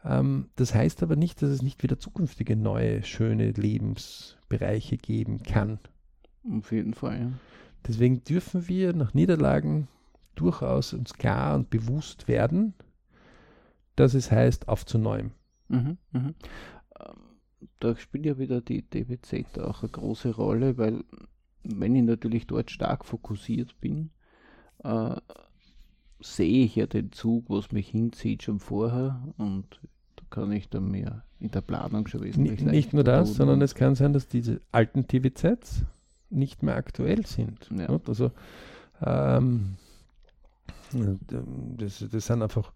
Ähm, 0.06 0.50
das 0.56 0.74
heißt 0.74 1.04
aber 1.04 1.16
nicht, 1.16 1.42
dass 1.42 1.50
es 1.50 1.62
nicht 1.62 1.84
wieder 1.84 2.00
zukünftige 2.00 2.56
neue, 2.56 3.04
schöne 3.04 3.52
Lebensbereiche 3.52 4.98
geben 4.98 5.44
kann. 5.44 5.80
Auf 6.50 6.72
jeden 6.72 6.94
Fall. 6.94 7.20
Ja. 7.20 7.32
Deswegen 7.88 8.24
dürfen 8.24 8.68
wir 8.68 8.94
nach 8.94 9.14
Niederlagen 9.14 9.88
durchaus 10.36 10.94
uns 10.94 11.14
klar 11.14 11.56
und 11.56 11.70
bewusst 11.70 12.28
werden, 12.28 12.74
dass 13.96 14.14
es 14.14 14.32
heißt, 14.32 14.68
auf 14.68 14.86
zu 14.86 14.98
neuem. 14.98 15.32
Mhm, 15.70 15.98
mhm. 16.12 16.36
Da 17.80 17.96
spielt 17.96 18.26
ja 18.26 18.38
wieder 18.38 18.62
die 18.62 18.82
DWZ 18.82 19.60
auch 19.60 19.84
eine 19.84 19.92
große 19.92 20.36
Rolle, 20.36 20.78
weil 20.78 21.04
wenn 21.64 21.96
ich 21.96 22.04
natürlich 22.04 22.48
dort 22.48 22.72
stark 22.72 23.06
fokussiert 23.06 23.80
bin, 23.80 24.10
äh, 24.84 25.16
sehe 26.20 26.66
ich 26.66 26.76
ja 26.76 26.88
den 26.88 27.12
Zug, 27.12 27.50
was 27.50 27.72
mich 27.72 27.90
hinzieht, 27.90 28.44
schon 28.44 28.60
vorher 28.60 29.22
und 29.38 29.80
da 30.16 30.24
kann 30.30 30.52
ich 30.52 30.70
dann 30.70 30.92
mehr 30.92 31.24
in 31.40 31.52
der 31.52 31.62
Planung 31.62 32.08
schon 32.08 32.24
wesentlich 32.24 32.62
Nicht, 32.62 32.72
nicht 32.72 32.94
nur 32.94 33.04
das, 33.04 33.36
sondern 33.36 33.62
es 33.62 33.76
kann 33.76 33.96
sein, 33.96 34.14
dass 34.14 34.28
diese 34.28 34.62
alten 34.72 35.08
TVZs 35.08 35.84
nicht 36.30 36.64
mehr 36.64 36.76
aktuell 36.76 37.26
sind. 37.26 37.70
Ja. 37.78 38.00
Also 38.08 38.32
ähm, 39.02 39.76
das, 41.78 42.06
das 42.10 42.26
sind 42.28 42.42
einfach 42.42 42.72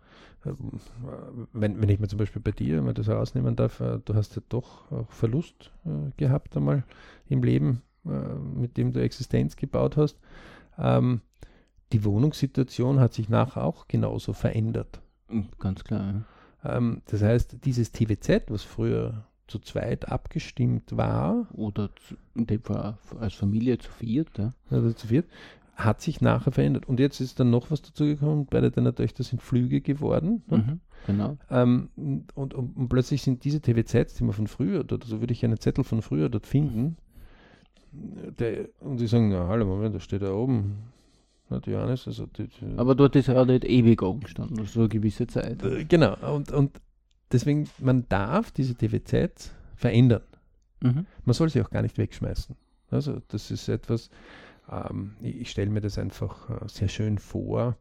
wenn, 1.54 1.82
wenn 1.82 1.90
ich 1.90 2.00
mir 2.00 2.08
zum 2.08 2.20
Beispiel 2.20 2.42
bei 2.42 2.52
dir 2.52 2.82
mal 2.82 2.94
das 2.94 3.08
herausnehmen 3.08 3.56
darf, 3.56 3.80
äh, 3.80 4.00
du 4.04 4.16
hast 4.16 4.36
ja 4.36 4.42
doch 4.50 4.92
auch 4.92 5.12
Verlust 5.12 5.72
äh, 5.86 6.12
gehabt 6.18 6.56
einmal 6.56 6.84
im 7.30 7.44
Leben, 7.44 7.82
äh, 8.06 8.10
mit 8.10 8.78
dem 8.78 8.94
du 8.94 9.02
Existenz 9.02 9.56
gebaut 9.56 9.98
hast. 9.98 10.20
Ähm, 10.78 11.22
die 11.94 12.04
Wohnungssituation 12.04 13.00
hat 13.00 13.14
sich 13.14 13.30
nachher 13.30 13.64
auch 13.64 13.88
genauso 13.88 14.34
verändert. 14.34 15.02
Hm, 15.30 15.48
ganz 15.60 15.84
klar. 15.84 16.26
Ja. 16.64 16.78
Ähm, 16.78 17.02
das 17.06 17.22
heißt, 17.22 17.58
dieses 17.66 17.92
TVZ, 17.92 18.50
was 18.50 18.64
früher 18.64 19.26
zu 19.48 19.60
zweit 19.60 20.10
abgestimmt 20.10 20.96
war. 20.96 21.48
Oder 21.54 21.90
zu, 21.96 22.16
in 22.36 22.48
dem 22.48 22.62
Fall 22.62 22.98
als 23.20 23.34
Familie 23.34 23.78
zu 23.78 23.92
viert. 23.92 24.38
Ja. 24.38 24.54
Oder 24.70 24.96
zu 24.96 25.08
viert 25.08 25.28
hat 25.78 26.02
sich 26.02 26.22
nachher 26.22 26.52
verändert. 26.52 26.88
Und 26.88 27.00
jetzt 27.00 27.22
ist 27.22 27.40
dann 27.40 27.52
noch 27.52 27.70
was 27.70 27.84
dazugekommen, 27.84 28.48
beide 28.50 28.72
deiner 28.72 28.94
Töchter 28.94 29.24
sind 29.24 29.44
Flüge 29.44 29.80
geworden. 29.80 30.42
Ne? 30.48 30.58
Mhm, 30.58 30.80
genau. 31.06 31.38
Ähm, 31.52 31.90
und, 31.96 32.36
und, 32.36 32.54
und, 32.56 32.90
plötzlich 32.90 33.22
sind 33.22 33.44
diese 33.44 33.62
TVZs, 33.62 34.16
die 34.16 34.24
man 34.24 34.34
von 34.34 34.48
früher, 34.48 34.84
dort, 34.84 35.04
so 35.04 35.22
würde 35.22 35.34
ich 35.34 35.46
einen 35.46 35.60
Zettel 35.60 35.84
von 35.84 36.02
früher 36.02 36.30
dort 36.30 36.48
finden, 36.48 36.98
der, 37.92 38.70
und 38.80 39.00
die 39.00 39.08
sagen, 39.08 39.30
na, 39.30 39.48
hallo, 39.48 39.66
Moment, 39.66 39.94
da 39.94 40.00
steht 40.00 40.24
da 40.24 40.34
oben, 40.34 40.78
na, 41.50 41.62
Johannes, 41.64 42.08
also 42.08 42.26
die, 42.26 42.48
die, 42.48 42.78
Aber 42.78 42.96
dort 42.96 43.16
ist 43.16 43.28
ja 43.28 43.40
auch 43.40 43.46
nicht 43.46 43.64
ewig 43.64 44.02
angestanden, 44.02 44.66
so 44.66 44.82
eine 44.82 44.90
gewisse 44.90 45.28
Zeit. 45.28 45.64
Äh, 45.64 45.86
genau, 45.86 46.16
und, 46.36 46.52
und 46.52 46.82
deswegen, 47.32 47.70
man 47.80 48.06
darf 48.10 48.52
diese 48.52 48.74
TVZs 48.74 49.52
verändern. 49.76 50.24
Mhm. 50.82 51.06
Man 51.24 51.34
soll 51.34 51.50
sie 51.50 51.62
auch 51.62 51.70
gar 51.70 51.84
nicht 51.84 52.00
wegschmeißen. 52.00 52.56
Also 52.90 53.22
das 53.28 53.52
ist 53.52 53.68
etwas, 53.68 54.10
ähm, 54.72 55.16
ich 55.22 55.50
stelle 55.50 55.70
mir 55.70 55.82
das 55.82 55.98
einfach 55.98 56.50
äh, 56.50 56.68
sehr 56.68 56.88
schön 56.88 57.18
vor 57.18 57.78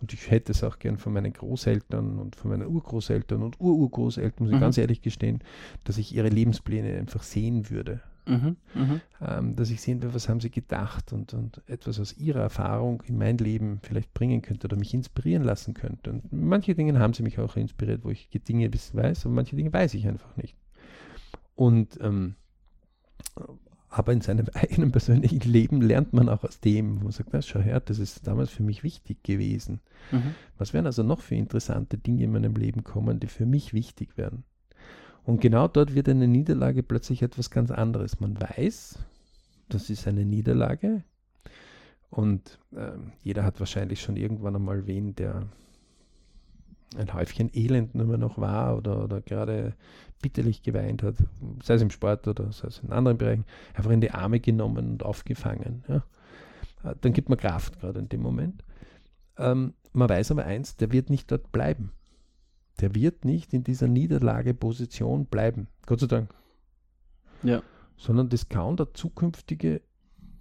und 0.00 0.12
ich 0.12 0.30
hätte 0.30 0.52
es 0.52 0.62
auch 0.62 0.78
gern 0.78 0.98
von 0.98 1.12
meinen 1.12 1.32
Großeltern 1.32 2.18
und 2.18 2.36
von 2.36 2.50
meinen 2.50 2.66
Urgroßeltern 2.66 3.42
und 3.42 3.60
Ururgroßeltern, 3.60 4.44
muss 4.44 4.50
ich 4.50 4.56
mhm. 4.56 4.60
ganz 4.60 4.78
ehrlich 4.78 5.02
gestehen, 5.02 5.40
dass 5.84 5.98
ich 5.98 6.14
ihre 6.14 6.28
Lebenspläne 6.28 6.98
einfach 6.98 7.22
sehen 7.22 7.70
würde. 7.70 8.00
Mhm, 8.28 8.56
mhm. 8.74 9.00
ähm, 9.20 9.54
dass 9.54 9.70
ich 9.70 9.80
sehen 9.80 10.02
würde, 10.02 10.14
was 10.14 10.28
haben 10.28 10.40
sie 10.40 10.50
gedacht 10.50 11.12
und, 11.12 11.32
und 11.32 11.62
etwas 11.68 12.00
aus 12.00 12.16
ihrer 12.16 12.40
Erfahrung 12.40 13.00
in 13.06 13.18
mein 13.18 13.38
Leben 13.38 13.78
vielleicht 13.82 14.12
bringen 14.14 14.42
könnte 14.42 14.66
oder 14.66 14.76
mich 14.76 14.92
inspirieren 14.94 15.44
lassen 15.44 15.74
könnte. 15.74 16.10
Und 16.10 16.32
manche 16.32 16.74
Dinge 16.74 16.98
haben 16.98 17.14
sie 17.14 17.22
mich 17.22 17.38
auch 17.38 17.54
inspiriert, 17.56 18.04
wo 18.04 18.10
ich 18.10 18.28
Dinge 18.28 18.68
weiß, 18.68 19.26
aber 19.26 19.34
manche 19.34 19.54
Dinge 19.54 19.72
weiß 19.72 19.94
ich 19.94 20.08
einfach 20.08 20.36
nicht. 20.36 20.56
Und 21.54 22.00
ähm, 22.02 22.34
aber 23.96 24.12
in 24.12 24.20
seinem 24.20 24.46
eigenen 24.54 24.92
persönlichen 24.92 25.40
Leben 25.40 25.80
lernt 25.80 26.12
man 26.12 26.28
auch 26.28 26.44
aus 26.44 26.60
dem, 26.60 27.00
wo 27.00 27.04
man 27.04 27.12
sagt, 27.12 27.30
na, 27.32 27.40
schau 27.40 27.60
her, 27.60 27.80
das 27.80 27.98
ist 27.98 28.26
damals 28.26 28.50
für 28.50 28.62
mich 28.62 28.82
wichtig 28.82 29.22
gewesen. 29.22 29.80
Mhm. 30.12 30.34
Was 30.58 30.74
werden 30.74 30.84
also 30.84 31.02
noch 31.02 31.20
für 31.20 31.34
interessante 31.34 31.96
Dinge 31.96 32.24
in 32.24 32.32
meinem 32.32 32.54
Leben 32.54 32.84
kommen, 32.84 33.20
die 33.20 33.26
für 33.26 33.46
mich 33.46 33.72
wichtig 33.72 34.18
werden? 34.18 34.44
Und 35.24 35.40
genau 35.40 35.66
dort 35.66 35.94
wird 35.94 36.10
eine 36.10 36.28
Niederlage 36.28 36.82
plötzlich 36.82 37.22
etwas 37.22 37.50
ganz 37.50 37.70
anderes. 37.70 38.20
Man 38.20 38.38
weiß, 38.38 38.98
das 39.70 39.88
ist 39.88 40.06
eine 40.06 40.26
Niederlage 40.26 41.02
und 42.10 42.58
äh, 42.76 42.92
jeder 43.22 43.44
hat 43.44 43.58
wahrscheinlich 43.60 44.02
schon 44.02 44.16
irgendwann 44.16 44.56
einmal 44.56 44.86
wen, 44.86 45.14
der 45.14 45.48
ein 46.96 47.14
Häufchen 47.14 47.50
Elend 47.54 47.94
nur 47.94 48.06
mehr 48.06 48.18
noch 48.18 48.38
war 48.38 48.76
oder, 48.76 49.02
oder 49.02 49.22
gerade 49.22 49.74
bitterlich 50.22 50.62
geweint 50.62 51.02
hat, 51.02 51.16
sei 51.62 51.74
es 51.74 51.82
im 51.82 51.90
Sport 51.90 52.26
oder 52.26 52.50
sei 52.52 52.68
es 52.68 52.78
in 52.80 52.92
anderen 52.92 53.18
Bereichen, 53.18 53.44
einfach 53.74 53.90
in 53.90 54.00
die 54.00 54.10
Arme 54.10 54.40
genommen 54.40 54.92
und 54.92 55.02
aufgefangen. 55.02 55.84
Ja. 55.88 56.02
Äh, 56.84 56.94
dann 57.00 57.12
gibt 57.12 57.28
man 57.28 57.38
Kraft 57.38 57.80
gerade 57.80 57.98
in 57.98 58.08
dem 58.08 58.22
Moment. 58.22 58.64
Ähm, 59.38 59.74
man 59.92 60.08
weiß 60.08 60.30
aber 60.30 60.44
eins, 60.44 60.76
der 60.76 60.92
wird 60.92 61.10
nicht 61.10 61.30
dort 61.30 61.52
bleiben. 61.52 61.92
Der 62.80 62.94
wird 62.94 63.24
nicht 63.24 63.54
in 63.54 63.64
dieser 63.64 63.88
Niederlageposition 63.88 65.26
bleiben. 65.26 65.68
Gott 65.86 66.00
sei 66.00 66.06
Dank. 66.06 66.34
Ja. 67.42 67.62
Sondern 67.96 68.28
das 68.28 68.48
kann 68.48 68.76
der 68.76 68.92
zukünftige 68.92 69.80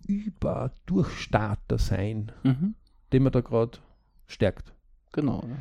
Überdurchstarter 0.06 1.78
sein, 1.78 2.32
mhm. 2.44 2.76
den 3.14 3.24
man 3.24 3.32
da 3.32 3.42
gerade 3.42 3.80
stärkt. 4.28 4.74
Genau. 5.14 5.44
Ja. 5.48 5.56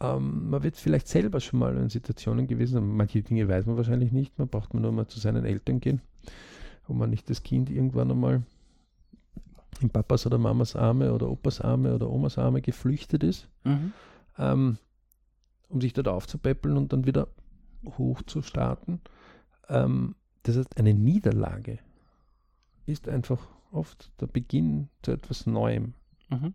Ähm, 0.00 0.48
man 0.48 0.62
wird 0.62 0.76
vielleicht 0.76 1.08
selber 1.08 1.40
schon 1.40 1.58
mal 1.58 1.76
in 1.76 1.90
Situationen 1.90 2.46
gewesen. 2.46 2.96
Manche 2.96 3.22
Dinge 3.22 3.46
weiß 3.48 3.66
man 3.66 3.76
wahrscheinlich 3.76 4.12
nicht. 4.12 4.38
Man 4.38 4.48
braucht 4.48 4.72
man 4.72 4.82
nur 4.82 4.92
mal 4.92 5.06
zu 5.06 5.20
seinen 5.20 5.44
Eltern 5.44 5.80
gehen, 5.80 6.00
wo 6.86 6.94
man 6.94 7.10
nicht 7.10 7.28
das 7.28 7.42
Kind 7.42 7.70
irgendwann 7.70 8.10
einmal 8.10 8.42
in 9.80 9.90
Papas 9.90 10.26
oder 10.26 10.38
Mamas 10.38 10.74
Arme 10.74 11.12
oder 11.12 11.28
Opas 11.30 11.60
Arme 11.60 11.94
oder 11.94 12.10
Omas 12.10 12.38
Arme 12.38 12.60
geflüchtet 12.60 13.22
ist, 13.22 13.48
mhm. 13.64 13.92
ähm, 14.38 14.78
um 15.68 15.80
sich 15.80 15.92
dort 15.92 16.08
aufzupäppeln 16.08 16.76
und 16.76 16.92
dann 16.92 17.06
wieder 17.06 17.28
hoch 17.98 18.22
zu 18.22 18.42
starten. 18.42 19.00
Ähm, 19.68 20.14
das 20.42 20.56
heißt, 20.56 20.78
eine 20.78 20.94
Niederlage 20.94 21.78
ist 22.86 23.08
einfach 23.08 23.46
oft 23.70 24.10
der 24.20 24.26
Beginn 24.26 24.88
zu 25.02 25.12
etwas 25.12 25.46
Neuem. 25.46 25.94
Mhm 26.28 26.54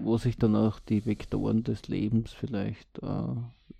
wo 0.00 0.16
sich 0.16 0.36
dann 0.36 0.56
auch 0.56 0.78
die 0.80 1.04
Vektoren 1.06 1.62
des 1.64 1.88
Lebens 1.88 2.32
vielleicht 2.32 3.02
äh, 3.02 3.06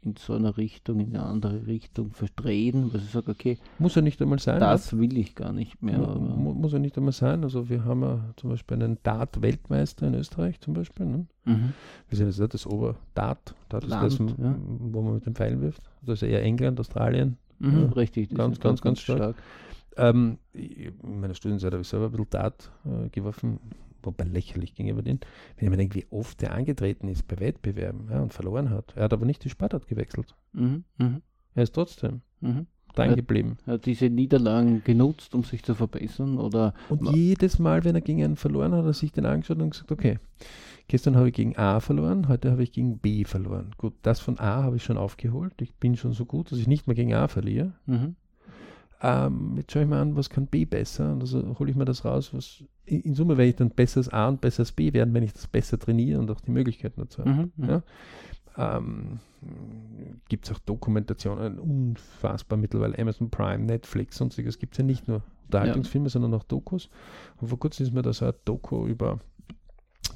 in 0.04 0.16
so 0.16 0.32
einer 0.34 0.56
Richtung, 0.56 0.98
in 0.98 1.14
eine 1.14 1.24
andere 1.24 1.66
Richtung 1.66 2.10
verdrehen, 2.10 2.92
weil 2.92 3.00
ich 3.00 3.10
sage, 3.10 3.30
okay, 3.30 3.58
muss 3.78 3.94
ja 3.94 4.02
nicht 4.02 4.20
einmal 4.20 4.40
sein. 4.40 4.58
Das 4.58 4.96
will 4.98 5.16
ich 5.16 5.36
gar 5.36 5.52
nicht 5.52 5.80
mehr. 5.80 5.98
Mu 5.98 6.54
muss 6.54 6.72
ja 6.72 6.80
nicht 6.80 6.96
einmal 6.96 7.12
sein. 7.12 7.44
Also 7.44 7.68
wir 7.68 7.84
haben 7.84 8.02
ja 8.02 8.20
zum 8.36 8.50
Beispiel 8.50 8.82
einen 8.82 8.98
Dart-Weltmeister 9.04 10.08
in 10.08 10.14
Österreich 10.14 10.60
zum 10.60 10.74
Beispiel. 10.74 11.06
Ne? 11.06 11.26
Mhm. 11.44 11.72
Wir 12.08 12.18
sind 12.18 12.26
jetzt 12.36 12.54
das 12.54 12.66
Ober-Dart, 12.66 13.54
Dart 13.68 13.84
ist 13.84 13.92
das, 13.92 14.18
ja. 14.18 14.56
wo 14.58 15.02
man 15.02 15.14
mit 15.14 15.26
dem 15.26 15.36
Pfeil 15.36 15.60
wirft. 15.60 15.82
Das 16.02 16.20
ist 16.20 16.28
eher 16.28 16.42
England, 16.42 16.80
Australien. 16.80 17.36
Mhm, 17.60 17.82
ja. 17.82 17.86
Richtig, 17.92 18.30
ganz, 18.30 18.58
ganz, 18.58 18.80
ganz, 18.80 18.82
ganz 18.82 19.00
stark. 19.00 19.18
stark. 19.18 19.36
Ähm, 19.96 20.38
in 20.52 21.20
meiner 21.20 21.34
Studienzeit 21.34 21.72
habe 21.72 21.82
ich 21.82 21.88
selber 21.88 22.06
ein 22.06 22.10
bisschen 22.10 22.30
Dart 22.30 22.72
äh, 22.86 23.08
geworfen 23.10 23.60
wobei 24.02 24.24
lächerlich 24.24 24.74
gegenüber 24.74 25.02
den, 25.02 25.20
wenn 25.56 25.66
ich 25.66 25.70
mir 25.70 25.76
denke, 25.76 25.96
wie 25.96 26.06
oft 26.10 26.40
der 26.40 26.54
angetreten 26.54 27.08
ist 27.08 27.26
bei 27.26 27.38
Wettbewerben 27.40 28.08
ja, 28.10 28.20
und 28.20 28.32
verloren 28.32 28.70
hat. 28.70 28.92
Er 28.96 29.04
hat 29.04 29.12
aber 29.12 29.26
nicht 29.26 29.44
die 29.44 29.50
Sportart 29.50 29.86
gewechselt. 29.86 30.34
Mhm, 30.52 30.84
mh. 30.98 31.20
Er 31.54 31.62
ist 31.62 31.74
trotzdem 31.74 32.22
mhm. 32.40 32.66
dran 32.94 33.14
geblieben. 33.14 33.58
Er 33.66 33.74
hat 33.74 33.86
diese 33.86 34.08
Niederlagen 34.08 34.82
genutzt, 34.84 35.34
um 35.34 35.44
sich 35.44 35.62
zu 35.62 35.74
verbessern? 35.74 36.38
Oder 36.38 36.74
und 36.88 37.14
jedes 37.14 37.58
Mal, 37.58 37.84
wenn 37.84 37.94
er 37.94 38.00
gegen 38.00 38.22
einen 38.22 38.36
verloren 38.36 38.72
hat, 38.72 38.80
hat 38.80 38.86
er 38.86 38.92
sich 38.94 39.12
den 39.12 39.26
angeschaut 39.26 39.60
und 39.60 39.70
gesagt, 39.70 39.92
okay, 39.92 40.18
gestern 40.88 41.16
habe 41.16 41.28
ich 41.28 41.34
gegen 41.34 41.56
A 41.56 41.80
verloren, 41.80 42.28
heute 42.28 42.50
habe 42.50 42.62
ich 42.62 42.72
gegen 42.72 42.98
B 42.98 43.24
verloren. 43.24 43.72
Gut, 43.76 43.94
das 44.02 44.20
von 44.20 44.38
A 44.38 44.62
habe 44.62 44.76
ich 44.76 44.84
schon 44.84 44.96
aufgeholt. 44.96 45.54
Ich 45.60 45.74
bin 45.74 45.96
schon 45.96 46.12
so 46.12 46.24
gut, 46.24 46.50
dass 46.50 46.58
ich 46.58 46.66
nicht 46.66 46.86
mehr 46.86 46.96
gegen 46.96 47.14
A 47.14 47.28
verliere. 47.28 47.74
Mhm 47.86 48.16
ähm, 49.02 49.54
jetzt 49.56 49.72
schaue 49.72 49.82
ich 49.82 49.88
mir 49.88 49.96
an, 49.96 50.16
was 50.16 50.30
kann 50.30 50.46
B 50.46 50.64
besser 50.64 51.12
und 51.12 51.22
also 51.22 51.58
hole 51.58 51.70
ich 51.70 51.76
mir 51.76 51.84
das 51.84 52.04
raus, 52.04 52.32
was 52.32 52.62
in 52.84 53.14
Summe 53.14 53.36
werde 53.36 53.50
ich 53.50 53.56
dann 53.56 53.70
besseres 53.70 54.08
A 54.08 54.28
und 54.28 54.40
besseres 54.40 54.72
B 54.72 54.92
werden, 54.92 55.12
wenn 55.14 55.22
ich 55.22 55.32
das 55.32 55.46
besser 55.46 55.78
trainiere 55.78 56.20
und 56.20 56.30
auch 56.30 56.40
die 56.40 56.50
Möglichkeiten 56.50 57.00
dazu 57.00 57.20
habe. 57.20 57.30
Mhm, 57.30 57.52
mhm. 57.56 57.68
ja? 57.68 57.82
ähm, 58.56 59.18
gibt 60.28 60.46
es 60.46 60.52
auch 60.52 60.58
Dokumentationen, 60.60 61.58
unfassbar 61.58 62.58
mittlerweile, 62.58 62.98
Amazon 62.98 63.30
Prime, 63.30 63.64
Netflix, 63.64 64.16
sonstiges 64.16 64.58
gibt 64.58 64.74
es 64.74 64.78
ja 64.78 64.84
nicht 64.84 65.08
nur 65.08 65.22
Unterhaltungsfilme, 65.46 66.06
ja. 66.06 66.10
sondern 66.10 66.34
auch 66.34 66.44
Dokus. 66.44 66.88
Und 67.40 67.48
vor 67.48 67.58
kurzem 67.58 67.86
ist 67.86 67.92
mir 67.92 68.02
das 68.02 68.22
ein 68.22 68.32
Doku 68.44 68.86
über 68.86 69.18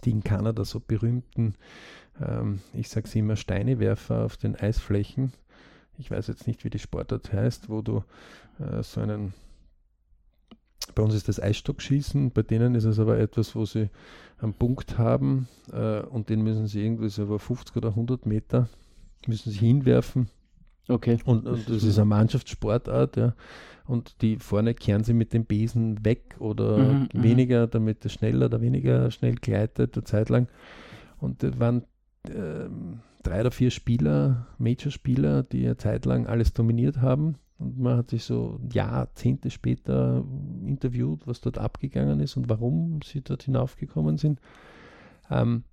die 0.05 0.11
in 0.11 0.22
Kanada 0.22 0.64
so 0.64 0.80
berühmten, 0.80 1.55
ähm, 2.20 2.61
ich 2.72 2.89
sage 2.89 3.09
sie 3.09 3.20
immer, 3.20 3.37
Steinewerfer 3.37 4.24
auf 4.24 4.37
den 4.37 4.57
Eisflächen. 4.57 5.32
Ich 5.99 6.11
weiß 6.11 6.26
jetzt 6.26 6.47
nicht, 6.47 6.64
wie 6.64 6.70
die 6.70 6.78
Sportart 6.78 7.32
heißt, 7.32 7.68
wo 7.68 7.82
du 7.82 8.05
äh, 8.59 8.82
so 8.82 9.01
einen 9.01 9.34
bei 10.94 11.03
uns 11.03 11.14
ist 11.14 11.28
das 11.28 11.40
Eisstockschießen, 11.40 12.30
bei 12.30 12.42
denen 12.42 12.74
ist 12.74 12.84
es 12.84 12.99
aber 12.99 13.18
etwas, 13.18 13.55
wo 13.57 13.64
sie 13.64 13.90
einen 14.38 14.55
Punkt 14.55 14.99
haben 14.99 15.49
äh, 15.72 16.01
und 16.01 16.28
den 16.28 16.42
müssen 16.42 16.66
sie 16.66 16.84
irgendwie 16.84 17.09
so 17.09 17.22
über 17.22 17.38
50 17.38 17.76
oder 17.76 17.88
100 17.88 18.24
Meter 18.26 18.68
müssen 19.26 19.51
sie 19.51 19.59
hinwerfen. 19.59 20.28
Okay. 20.88 21.18
Und, 21.24 21.47
und 21.47 21.68
das 21.68 21.82
ist 21.82 21.99
eine 21.99 22.07
Mannschaftssportart, 22.07 23.16
ja. 23.16 23.34
Und 23.86 24.20
die 24.22 24.36
vorne 24.36 24.74
kehren 24.74 25.05
sie 25.05 25.14
mit 25.14 25.32
dem 25.32 25.44
Besen 25.44 26.05
weg 26.05 26.36
oder 26.38 26.78
mhm, 26.78 27.09
mhm. 27.12 27.22
weniger, 27.22 27.66
damit 27.66 28.05
er 28.05 28.11
schneller 28.11 28.47
oder 28.47 28.61
weniger 28.61 29.11
schnell 29.11 29.36
gleitet, 29.36 29.97
eine 29.97 30.05
Zeit 30.05 30.28
lang. 30.28 30.49
Und 31.18 31.42
das 31.42 31.59
waren 31.59 31.84
äh, 32.28 32.68
drei 33.27 33.41
oder 33.41 33.51
vier 33.51 33.70
Spieler, 33.70 34.47
Major-Spieler, 34.59 35.43
die 35.43 35.64
eine 35.64 35.77
Zeit 35.77 36.05
lang 36.05 36.27
alles 36.27 36.53
dominiert 36.53 36.99
haben 36.99 37.37
und 37.59 37.79
man 37.79 37.97
hat 37.97 38.11
sich 38.11 38.24
so 38.24 38.61
Jahrzehnte 38.72 39.51
später 39.51 40.24
interviewt, 40.64 41.27
was 41.27 41.41
dort 41.41 41.59
abgegangen 41.59 42.20
ist 42.20 42.37
und 42.37 42.49
warum 42.49 43.01
sie 43.03 43.22
dort 43.22 43.45
hinaufgekommen 43.45 44.18
sind. 44.18 44.41
Ähm, 45.31 45.64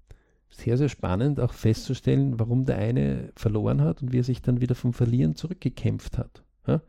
sehr, 0.50 0.78
sehr 0.78 0.90
spannend 0.90 1.40
auch 1.40 1.52
festzustellen, 1.52 2.40
warum 2.40 2.66
der 2.66 2.78
eine 2.78 3.32
verloren 3.36 3.82
hat 3.82 4.02
und 4.02 4.14
wie 4.14 4.20
er 4.20 4.24
sich 4.24 4.42
dann 4.42 4.62
wieder 4.62 4.76
vom 4.76 4.94
Verlieren 4.94 5.36
zurückgekämpft 5.36 6.18
hat. 6.18 6.44
Ja? 6.68 6.82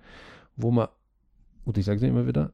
Wo 0.57 0.71
man, 0.71 0.89
und 1.65 1.77
ich 1.79 1.85
sage 1.85 1.97
es 1.97 2.03
immer 2.03 2.27
wieder, 2.27 2.53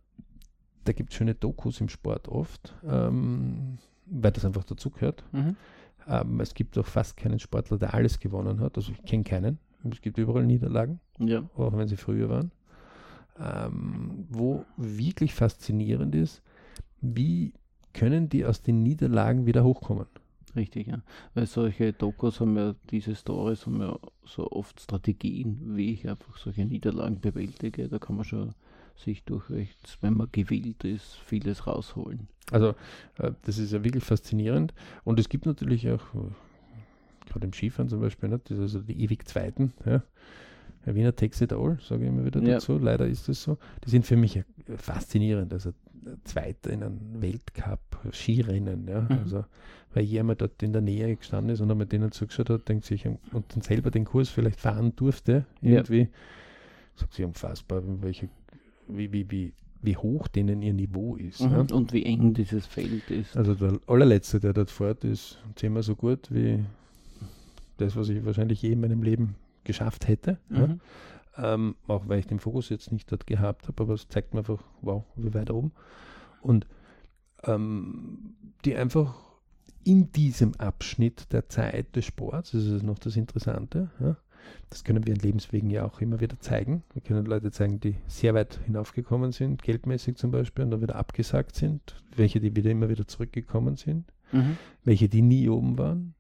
da 0.85 0.93
gibt 0.93 1.11
es 1.11 1.17
schöne 1.17 1.35
Dokus 1.35 1.81
im 1.81 1.89
Sport 1.89 2.29
oft, 2.29 2.75
ähm, 2.85 3.79
weil 4.07 4.31
das 4.31 4.45
einfach 4.45 4.65
dazugehört. 4.65 5.25
Mhm. 5.33 5.57
Ähm, 6.11 6.41
es 6.41 6.55
gibt 6.55 6.77
auch 6.77 6.87
fast 6.87 7.17
keinen 7.17 7.39
Sportler, 7.39 7.79
der 7.79 7.95
alles 7.95 8.19
gewonnen 8.19 8.61
hat. 8.61 8.77
Also 8.77 8.93
ich 8.93 9.03
kenne 9.05 9.23
keinen. 9.23 9.59
Es 9.89 10.03
gibt 10.03 10.19
überall 10.19 10.45
Niederlagen, 10.45 11.01
ja. 11.19 11.49
auch 11.57 11.73
wenn 11.77 11.89
sie 11.89 11.97
früher 11.97 12.29
waren. 12.29 12.51
Ähm, 13.39 14.27
wo 14.29 14.67
wirklich 14.77 15.33
faszinierend 15.33 16.15
ist, 16.15 16.43
wie 17.01 17.55
können 17.95 18.29
die 18.29 18.45
aus 18.45 18.61
den 18.61 18.83
Niederlagen 18.83 19.47
wieder 19.47 19.65
hochkommen. 19.65 20.07
Richtig, 20.57 20.89
ja. 20.89 21.01
Weil 21.35 21.47
solche 21.47 21.93
Dokus 21.93 22.41
haben 22.41 22.57
ja, 22.57 22.75
diese 22.91 23.15
Stories 23.15 23.67
haben 23.67 23.81
ja 23.81 23.97
so 24.25 24.51
oft 24.51 24.81
Strategien, 24.81 25.77
wie 25.77 25.93
ich 25.93 26.09
einfach 26.09 26.37
solche 26.37 26.65
Niederlagen 26.65 27.21
bewältige. 27.21 27.89
Da 27.89 27.99
kann 27.99 28.17
man 28.17 28.25
schon 28.25 28.55
sich 29.01 29.25
durch, 29.25 29.45
wenn 30.01 30.15
man 30.15 30.29
gewillt 30.33 30.85
ist, 30.85 31.17
vieles 31.25 31.67
rausholen. 31.67 32.29
Also 32.51 32.75
äh, 33.19 33.33
das 33.43 33.59
ist 33.59 33.73
ja 33.73 33.85
wirklich 33.85 34.05
faszinierend. 34.05 34.75
Und 35.05 35.19
es 35.19 35.29
gibt 35.29 35.47
natürlich 35.47 35.89
auch 35.91 36.05
gerade 37.31 37.47
im 37.47 37.53
Skifahren 37.53 37.89
zum 37.89 38.01
Beispiel, 38.01 38.29
nicht? 38.29 38.51
Ist 38.51 38.61
also 38.61 38.81
die 38.81 39.03
ewig 39.03 39.27
Zweiten. 39.27 39.73
Ja. 39.87 40.03
Wiener 40.87 41.15
takes 41.15 41.41
it 41.41 41.53
all, 41.53 41.79
sage 41.81 42.05
ich 42.05 42.09
immer 42.09 42.25
wieder 42.25 42.41
ja. 42.41 42.55
dazu. 42.55 42.79
Leider 42.79 43.07
ist 43.07 43.29
das 43.29 43.43
so. 43.43 43.59
Die 43.85 43.91
sind 43.91 44.07
für 44.07 44.17
mich 44.17 44.43
faszinierend. 44.77 45.53
Also 45.53 45.73
Zweiter 46.25 46.71
in 46.71 46.83
einem 46.83 47.21
Weltcup, 47.21 47.99
Skirennen. 48.13 48.89
Ja. 48.89 49.03
Mhm. 49.03 49.19
Also, 49.23 49.45
weil 49.93 50.05
jemand 50.05 50.41
dort 50.41 50.63
in 50.63 50.73
der 50.73 50.83
Nähe 50.83 51.17
gestanden 51.17 51.53
ist 51.53 51.61
und 51.61 51.77
mit 51.77 51.93
denen 51.93 52.13
zugeschaut 52.13 52.49
hat, 52.49 52.69
denkt 52.69 52.85
sich 52.85 53.07
und 53.07 53.19
dann 53.33 53.61
selber 53.61 53.91
den 53.91 54.05
Kurs 54.05 54.29
vielleicht 54.29 54.61
fahren 54.61 54.95
durfte, 54.97 55.47
irgendwie, 55.61 56.03
ja. 56.03 56.09
sagt 56.95 57.15
sie 57.15 57.25
unfassbar, 57.25 57.83
welche, 58.01 58.29
wie, 58.97 59.13
wie, 59.13 59.31
wie, 59.31 59.53
wie 59.83 59.97
hoch 59.97 60.29
denen 60.29 60.63
ihr 60.63 60.75
Niveau 60.75 61.17
ist. 61.17 61.41
Mhm. 61.41 61.51
Ja. 61.51 61.67
Und 61.75 61.93
wie 61.93 62.05
eng 62.05 62.35
dieses 62.35 62.67
Feld 62.67 63.11
ist. 63.11 63.37
Also 63.37 63.55
der 63.55 63.79
allerletzte, 63.87 64.41
der 64.41 64.53
dort 64.53 64.71
fährt, 64.71 65.05
ist 65.05 65.39
zehnmal 65.57 65.83
so 65.83 65.97
gut 65.97 66.29
wie 66.31 66.65
das, 67.79 67.97
was 67.97 68.09
ich 68.09 68.25
wahrscheinlich 68.25 68.63
je 68.63 68.73
in 68.73 68.81
meinem 68.81 69.03
Leben 69.03 69.37
geschafft 69.65 70.09
hätte. 70.09 70.39
Mhm. 70.49 70.81
Ja. 71.37 71.55
Ähm, 71.55 71.77
auch 71.87 72.09
weil 72.09 72.19
ich 72.19 72.27
den 72.27 72.41
Fokus 72.41 72.69
jetzt 72.69 72.93
nicht 72.93 73.11
dort 73.11 73.27
gehabt 73.27 73.69
habe, 73.69 73.83
aber 73.83 73.95
es 73.95 74.09
zeigt 74.09 74.35
mir 74.35 74.41
einfach, 74.41 74.63
wow, 74.83 75.05
wie 75.17 75.33
weit 75.33 75.51
oben. 75.51 75.73
Und 76.43 76.67
ähm, 77.45 78.35
die 78.65 78.75
einfach 78.77 79.15
in 79.85 80.13
diesem 80.13 80.55
Abschnitt 80.57 81.33
der 81.33 81.49
Zeit 81.49 81.97
des 81.97 82.05
Sports, 82.05 82.51
das 82.51 82.65
ist 82.65 82.83
noch 82.83 82.99
das 82.99 83.17
Interessante, 83.17 83.91
ja, 84.01 84.17
das 84.69 84.85
können 84.85 85.07
wir 85.07 85.15
in 85.15 85.21
Lebenswegen 85.21 85.71
ja 85.71 85.85
auch 85.85 86.01
immer 86.01 86.21
wieder 86.21 86.39
zeigen. 86.39 86.83
Wir 86.93 87.03
können 87.03 87.27
Leute 87.27 87.51
zeigen, 87.51 87.81
die 87.81 87.97
sehr 88.07 88.35
weit 88.35 88.61
hinaufgekommen 88.65 89.33
sind, 89.33 89.63
geldmäßig 89.63 90.17
zum 90.17 90.31
Beispiel, 90.31 90.65
und 90.65 90.71
dann 90.71 90.83
wieder 90.83 90.97
abgesagt 90.97 91.57
sind, 91.57 92.03
welche, 92.15 92.41
die 92.41 92.55
wieder 92.55 92.71
immer 92.71 92.89
wieder 92.89 93.07
zurückgekommen 93.07 93.77
sind, 93.77 94.13
mhm. 94.33 94.57
welche, 94.85 95.09
die 95.09 95.23
nie 95.23 95.49
oben 95.49 95.79
waren, 95.79 96.15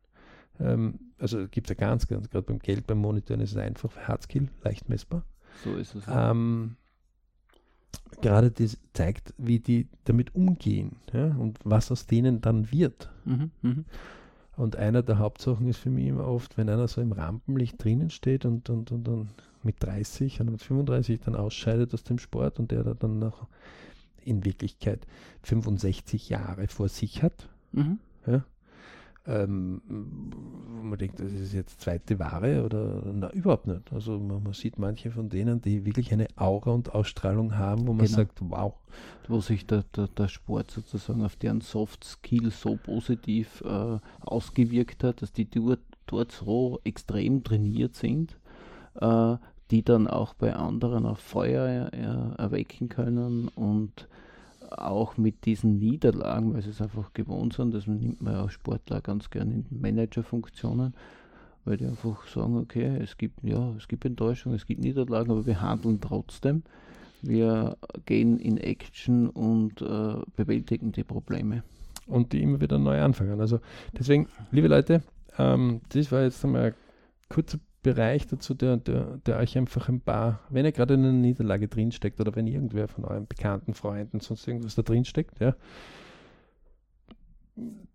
ähm, 0.61 0.99
also 1.18 1.47
gibt 1.49 1.71
es 1.71 1.77
ja 1.77 1.87
ganz, 1.87 2.07
ganz, 2.07 2.29
gerade 2.31 2.47
beim 2.47 2.59
Geld, 2.59 2.87
beim 2.87 2.99
Monitoren 2.99 3.41
ist 3.41 3.53
es 3.53 3.57
einfach, 3.57 3.97
Hardskill, 3.97 4.49
leicht 4.62 4.89
messbar. 4.89 5.25
So 5.64 5.77
ist 5.77 5.95
es. 5.95 6.05
Ähm, 6.09 6.77
gerade 8.21 8.51
das 8.51 8.79
zeigt, 8.93 9.35
wie 9.37 9.59
die 9.59 9.89
damit 10.05 10.35
umgehen 10.35 10.97
ja, 11.12 11.27
und 11.27 11.59
was 11.64 11.91
aus 11.91 12.07
denen 12.07 12.41
dann 12.41 12.71
wird. 12.73 13.11
Mhm, 13.25 13.51
mh. 13.62 13.85
Und 14.61 14.76
einer 14.76 15.02
der 15.02 15.18
Hauptsachen 15.18 15.66
ist 15.68 15.78
für 15.78 15.88
mich 15.88 16.06
immer 16.06 16.26
oft, 16.26 16.58
wenn 16.58 16.68
einer 16.68 16.86
so 16.86 17.00
im 17.00 17.12
Rampenlicht 17.12 17.82
drinnen 17.82 18.11
steht 18.11 18.44
und, 18.44 18.68
und, 18.68 18.92
und 18.92 19.04
dann 19.08 19.30
mit 19.62 19.76
30 19.82 20.38
oder 20.38 20.50
mit 20.50 20.62
35 20.62 21.20
dann 21.20 21.34
ausscheidet 21.34 21.94
aus 21.94 22.04
dem 22.04 22.18
Sport 22.18 22.58
und 22.58 22.70
der 22.70 22.84
dann 22.94 23.18
noch 23.18 23.46
in 24.22 24.44
Wirklichkeit 24.44 25.06
65 25.44 26.28
Jahre 26.28 26.68
vor 26.68 26.90
sich 26.90 27.22
hat. 27.22 27.48
Mhm. 27.72 28.00
Ja, 28.26 28.44
ähm, 29.31 29.81
wo 29.87 30.83
man 30.83 30.99
denkt, 30.99 31.20
das 31.20 31.33
ist 31.33 31.53
jetzt 31.53 31.81
zweite 31.81 32.18
Ware 32.18 32.64
oder 32.64 33.03
na, 33.12 33.31
überhaupt 33.33 33.66
nicht. 33.66 33.93
Also 33.93 34.18
man, 34.18 34.43
man, 34.43 34.53
sieht 34.53 34.78
manche 34.78 35.11
von 35.11 35.28
denen, 35.28 35.61
die 35.61 35.85
wirklich 35.85 36.12
eine 36.12 36.26
Aura 36.37 36.72
und 36.72 36.95
Ausstrahlung 36.95 37.57
haben, 37.57 37.87
wo 37.87 37.93
man 37.93 38.07
genau. 38.07 38.16
sagt, 38.16 38.39
wow. 38.41 38.74
Wo 39.28 39.41
sich 39.41 39.66
der, 39.66 39.85
der, 39.95 40.09
der, 40.09 40.28
Sport 40.28 40.70
sozusagen 40.70 41.24
auf 41.24 41.37
deren 41.37 41.61
Soft 41.61 42.05
Skills 42.05 42.61
so 42.61 42.76
positiv 42.76 43.62
äh, 43.64 43.99
ausgewirkt 44.20 45.05
hat, 45.05 45.22
dass 45.22 45.33
die 45.33 45.49
dort, 45.49 45.81
dort 46.07 46.33
so 46.33 46.81
extrem 46.83 47.45
trainiert 47.45 47.95
sind, 47.95 48.37
äh, 49.01 49.37
die 49.70 49.85
dann 49.85 50.09
auch 50.09 50.35
bei 50.35 50.55
anderen 50.55 51.07
auf 51.07 51.20
Feuer 51.20 51.91
er, 51.93 52.35
erwecken 52.39 52.89
können 52.89 53.49
und 53.55 54.09
auch 54.71 55.16
mit 55.16 55.45
diesen 55.45 55.79
Niederlagen, 55.79 56.55
weil 56.55 56.62
sie 56.62 56.71
es 56.71 56.81
einfach 56.81 57.12
gewohnt 57.12 57.55
sind, 57.55 57.75
das 57.75 57.87
nimmt 57.87 58.21
man 58.21 58.35
ja 58.35 58.45
auch 58.45 58.51
Sportler 58.51 59.01
ganz 59.01 59.31
gerne 59.31 59.53
in 59.53 59.66
Managerfunktionen, 59.71 60.95
weil 61.64 61.77
die 61.77 61.87
einfach 61.87 62.27
sagen, 62.27 62.57
okay, 62.57 62.99
es 63.03 63.16
gibt 63.16 63.43
ja, 63.43 63.75
es 63.77 63.89
gibt 63.89 64.05
Enttäuschung, 64.05 64.55
es 64.55 64.66
gibt 64.66 64.81
Niederlagen, 64.81 65.31
aber 65.31 65.47
wir 65.47 65.61
handeln 65.61 66.01
trotzdem. 66.01 66.62
Wir 67.23 67.77
gehen 68.07 68.39
in 68.39 68.57
Action 68.57 69.29
und 69.29 69.83
äh, 69.83 70.14
bewältigen 70.37 70.93
die 70.93 71.05
Probleme. 71.05 71.62
Und 72.07 72.33
die 72.33 72.43
immer 72.43 72.61
wieder 72.61 72.79
neu 72.79 73.01
anfangen. 73.01 73.41
Also 73.41 73.61
deswegen, 73.97 74.27
liebe 74.51 74.68
Leute, 74.68 75.03
ähm, 75.39 75.81
das 75.91 76.11
war 76.11 76.23
jetzt 76.23 76.45
einmal 76.45 76.66
ein 76.66 76.75
kurzer 77.29 77.59
Bereich 77.83 78.26
dazu, 78.26 78.55
der, 78.55 78.76
der, 78.76 79.18
der 79.24 79.39
euch 79.39 79.57
einfach 79.57 79.89
ein 79.89 80.01
paar, 80.01 80.41
wenn 80.51 80.64
ihr 80.64 80.72
gerade 80.72 80.95
in 80.95 81.01
einer 81.01 81.12
Niederlage 81.12 81.68
drinsteckt 81.68 82.20
oder 82.20 82.35
wenn 82.37 82.47
irgendwer 82.47 82.89
von 82.89 83.05
euren 83.05 83.26
bekannten 83.26 83.74
Freunden 83.74 84.20
sonst 84.20 84.47
irgendwas 84.47 84.74
da 84.74 84.83
drinsteckt, 84.83 85.41
ja, 85.41 85.55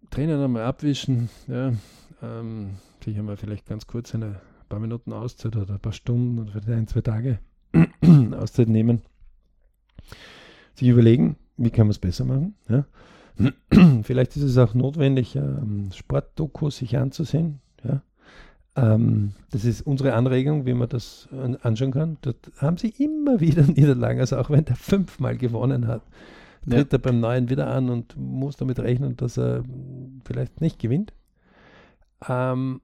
Tränen 0.09 0.43
einmal 0.43 0.63
abwischen, 0.63 1.29
ja, 1.47 1.73
ähm, 2.21 2.77
sich 3.03 3.17
einmal 3.17 3.37
vielleicht 3.37 3.67
ganz 3.67 3.85
kurz 3.85 4.15
eine 4.15 4.41
paar 4.69 4.79
Minuten 4.79 5.13
Auszeit 5.13 5.55
oder 5.55 5.75
ein 5.75 5.79
paar 5.79 5.93
Stunden 5.93 6.39
oder 6.39 6.51
vielleicht 6.51 6.69
ein, 6.69 6.87
zwei 6.87 7.01
Tage 7.01 7.39
Auszeit 8.37 8.67
nehmen, 8.67 9.01
sich 10.73 10.87
überlegen, 10.87 11.37
wie 11.57 11.69
kann 11.69 11.87
man 11.87 11.91
es 11.91 11.99
besser 11.99 12.25
machen. 12.25 12.55
Ja. 12.67 12.85
vielleicht 14.03 14.35
ist 14.35 14.43
es 14.43 14.57
auch 14.57 14.73
notwendig, 14.73 15.35
ähm, 15.35 15.91
Sportdokus 15.93 16.77
sich 16.77 16.97
anzusehen. 16.97 17.61
Ja. 17.83 18.01
Ähm, 18.75 19.33
das 19.51 19.63
ist 19.63 19.81
unsere 19.81 20.13
Anregung, 20.13 20.65
wie 20.65 20.73
man 20.73 20.89
das 20.89 21.29
anschauen 21.61 21.91
kann. 21.91 22.17
Dort 22.21 22.51
haben 22.57 22.77
sie 22.77 22.89
immer 22.97 23.39
wieder 23.39 23.63
Niederlagen, 23.63 24.19
also 24.19 24.37
auch 24.37 24.49
wenn 24.49 24.65
der 24.65 24.75
fünfmal 24.75 25.37
gewonnen 25.37 25.87
hat, 25.87 26.01
tritt 26.69 26.91
ja. 26.91 26.97
er 26.97 26.99
beim 26.99 27.19
Neuen 27.19 27.49
wieder 27.49 27.67
an 27.67 27.89
und 27.89 28.17
muss 28.17 28.57
damit 28.57 28.79
rechnen, 28.79 29.15
dass 29.17 29.37
er 29.37 29.63
vielleicht 30.25 30.61
nicht 30.61 30.79
gewinnt. 30.79 31.13
Ähm, 32.27 32.81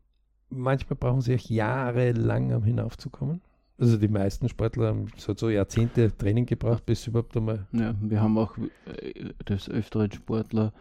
manchmal 0.50 0.98
brauchen 0.98 1.22
sie 1.22 1.36
auch 1.36 1.50
jahrelang, 1.50 2.54
um 2.54 2.64
hinaufzukommen. 2.64 3.42
Also 3.78 3.98
die 3.98 4.08
meisten 4.08 4.48
Sportler 4.48 4.90
haben 4.90 5.08
so, 5.18 5.34
so 5.36 5.50
Jahrzehnte 5.50 6.16
Training 6.16 6.46
gebraucht, 6.46 6.86
bis 6.86 7.08
überhaupt 7.08 7.36
einmal. 7.36 7.66
Ja, 7.72 7.96
wir 8.00 8.22
haben 8.22 8.38
auch 8.38 8.56
äh, 8.58 9.34
des 9.50 9.68
öfteren 9.70 10.12
Sportler, 10.12 10.72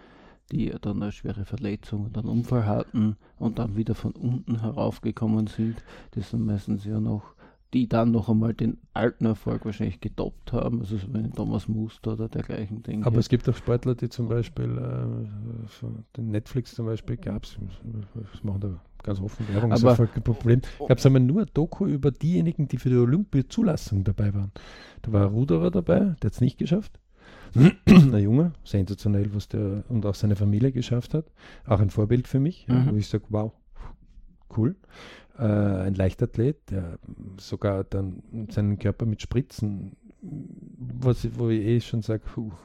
die 0.52 0.72
dann 0.80 1.02
eine 1.02 1.12
schwere 1.12 1.44
Verletzung 1.44 2.04
und 2.06 2.18
einen 2.18 2.28
Unfall 2.28 2.66
hatten 2.66 3.16
und 3.38 3.58
dann 3.58 3.76
wieder 3.76 3.94
von 3.94 4.12
unten 4.12 4.60
heraufgekommen 4.60 5.46
sind. 5.46 5.82
Das 6.12 6.30
sind 6.30 6.44
meistens 6.44 6.84
ja 6.84 7.00
noch 7.00 7.34
die 7.72 7.88
dann 7.88 8.10
noch 8.10 8.28
einmal 8.28 8.52
den 8.52 8.78
alten 8.94 9.26
Erfolg 9.26 9.64
wahrscheinlich 9.64 10.00
getoppt 10.00 10.52
haben, 10.52 10.80
also 10.80 10.96
so 10.96 11.06
wie 11.14 11.30
Thomas 11.30 11.68
Muster 11.68 12.14
oder 12.14 12.28
dergleichen 12.28 12.82
Dinge. 12.82 13.06
Aber 13.06 13.18
es 13.18 13.28
gibt 13.28 13.48
auch 13.48 13.54
Sportler, 13.54 13.94
die 13.94 14.08
zum 14.08 14.28
Beispiel, 14.28 14.76
äh, 14.76 15.86
den 16.16 16.30
Netflix 16.30 16.74
zum 16.74 16.86
Beispiel 16.86 17.16
gab 17.16 17.44
es, 17.44 17.56
das 18.32 18.42
machen 18.42 18.60
da 18.60 18.80
ganz 19.02 19.20
offen 19.20 19.46
Werbung, 19.48 19.72
aber, 19.72 19.92
ist 19.92 20.12
kein 20.12 20.22
Problem. 20.22 20.60
Gab 20.86 20.98
es 20.98 21.06
einmal 21.06 21.22
nur 21.22 21.42
ein 21.42 21.50
Doku 21.54 21.86
über 21.86 22.10
diejenigen, 22.10 22.66
die 22.66 22.76
für 22.76 22.90
die 22.90 22.96
Olympia-Zulassung 22.96 24.04
dabei 24.04 24.34
waren. 24.34 24.50
Da 25.02 25.12
war 25.12 25.26
ein 25.26 25.32
Ruderer 25.32 25.70
dabei, 25.70 26.00
der 26.00 26.26
hat 26.26 26.32
es 26.32 26.40
nicht 26.40 26.58
geschafft. 26.58 26.98
Ein 27.54 28.18
Junge, 28.18 28.52
sensationell, 28.64 29.34
was 29.34 29.48
der 29.48 29.84
und 29.88 30.04
auch 30.06 30.14
seine 30.14 30.36
Familie 30.36 30.72
geschafft 30.72 31.14
hat. 31.14 31.26
Auch 31.66 31.80
ein 31.80 31.90
Vorbild 31.90 32.28
für 32.28 32.40
mich, 32.40 32.66
mhm. 32.68 32.90
wo 32.90 32.96
ich 32.96 33.08
sage, 33.08 33.24
wow, 33.28 33.52
cool 34.56 34.76
äh, 35.40 35.42
ein 35.42 35.94
Leichtathlet, 35.94 36.70
der 36.70 36.98
sogar 37.38 37.84
dann 37.84 38.22
seinen 38.50 38.78
Körper 38.78 39.06
mit 39.06 39.22
Spritzen, 39.22 39.96
was, 40.20 41.26
wo 41.38 41.48
ich 41.48 41.64
eh 41.64 41.80
schon 41.80 42.02
sage, 42.02 42.22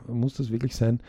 muss 0.07 0.35
das 0.35 0.51
wirklich 0.51 0.75
sein, 0.75 0.99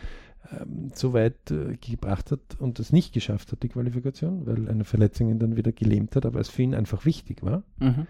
ähm, 0.52 0.92
so 0.94 1.12
weit 1.12 1.50
äh, 1.50 1.76
gebracht 1.76 2.30
hat 2.30 2.40
und 2.60 2.78
es 2.78 2.92
nicht 2.92 3.12
geschafft 3.12 3.50
hat, 3.50 3.64
die 3.64 3.68
Qualifikation, 3.68 4.46
weil 4.46 4.68
eine 4.68 4.84
Verletzung 4.84 5.28
ihn 5.28 5.40
dann 5.40 5.56
wieder 5.56 5.72
gelähmt 5.72 6.14
hat, 6.14 6.24
aber 6.24 6.38
es 6.38 6.48
für 6.48 6.62
ihn 6.62 6.74
einfach 6.74 7.04
wichtig 7.04 7.42
war. 7.42 7.64
Mhm. 7.80 8.06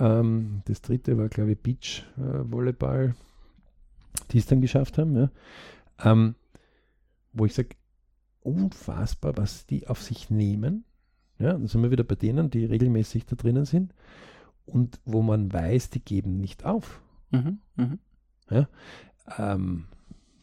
Ähm, 0.00 0.62
das 0.64 0.82
dritte 0.82 1.16
war, 1.18 1.28
glaube 1.28 1.52
ich, 1.52 1.58
Beach-Volleyball, 1.58 3.10
äh, 3.10 3.12
die 4.30 4.38
es 4.38 4.46
dann 4.46 4.60
geschafft 4.60 4.98
haben. 4.98 5.16
Ja. 5.16 5.30
Ähm, 6.04 6.34
wo 7.32 7.46
ich 7.46 7.54
sage, 7.54 7.70
unfassbar, 8.40 9.36
was 9.36 9.66
die 9.66 9.86
auf 9.86 10.02
sich 10.02 10.30
nehmen 10.30 10.84
ja, 11.42 11.52
dann 11.52 11.66
sind 11.66 11.82
wir 11.82 11.90
wieder 11.90 12.04
bei 12.04 12.14
denen, 12.14 12.50
die 12.50 12.64
regelmäßig 12.64 13.26
da 13.26 13.34
drinnen 13.34 13.64
sind 13.64 13.92
und 14.64 15.00
wo 15.04 15.22
man 15.22 15.52
weiß, 15.52 15.90
die 15.90 16.00
geben 16.00 16.38
nicht 16.38 16.64
auf. 16.64 17.02
Mhm, 17.30 17.58
mh. 17.74 17.98
ja, 18.50 18.68
ähm, 19.38 19.86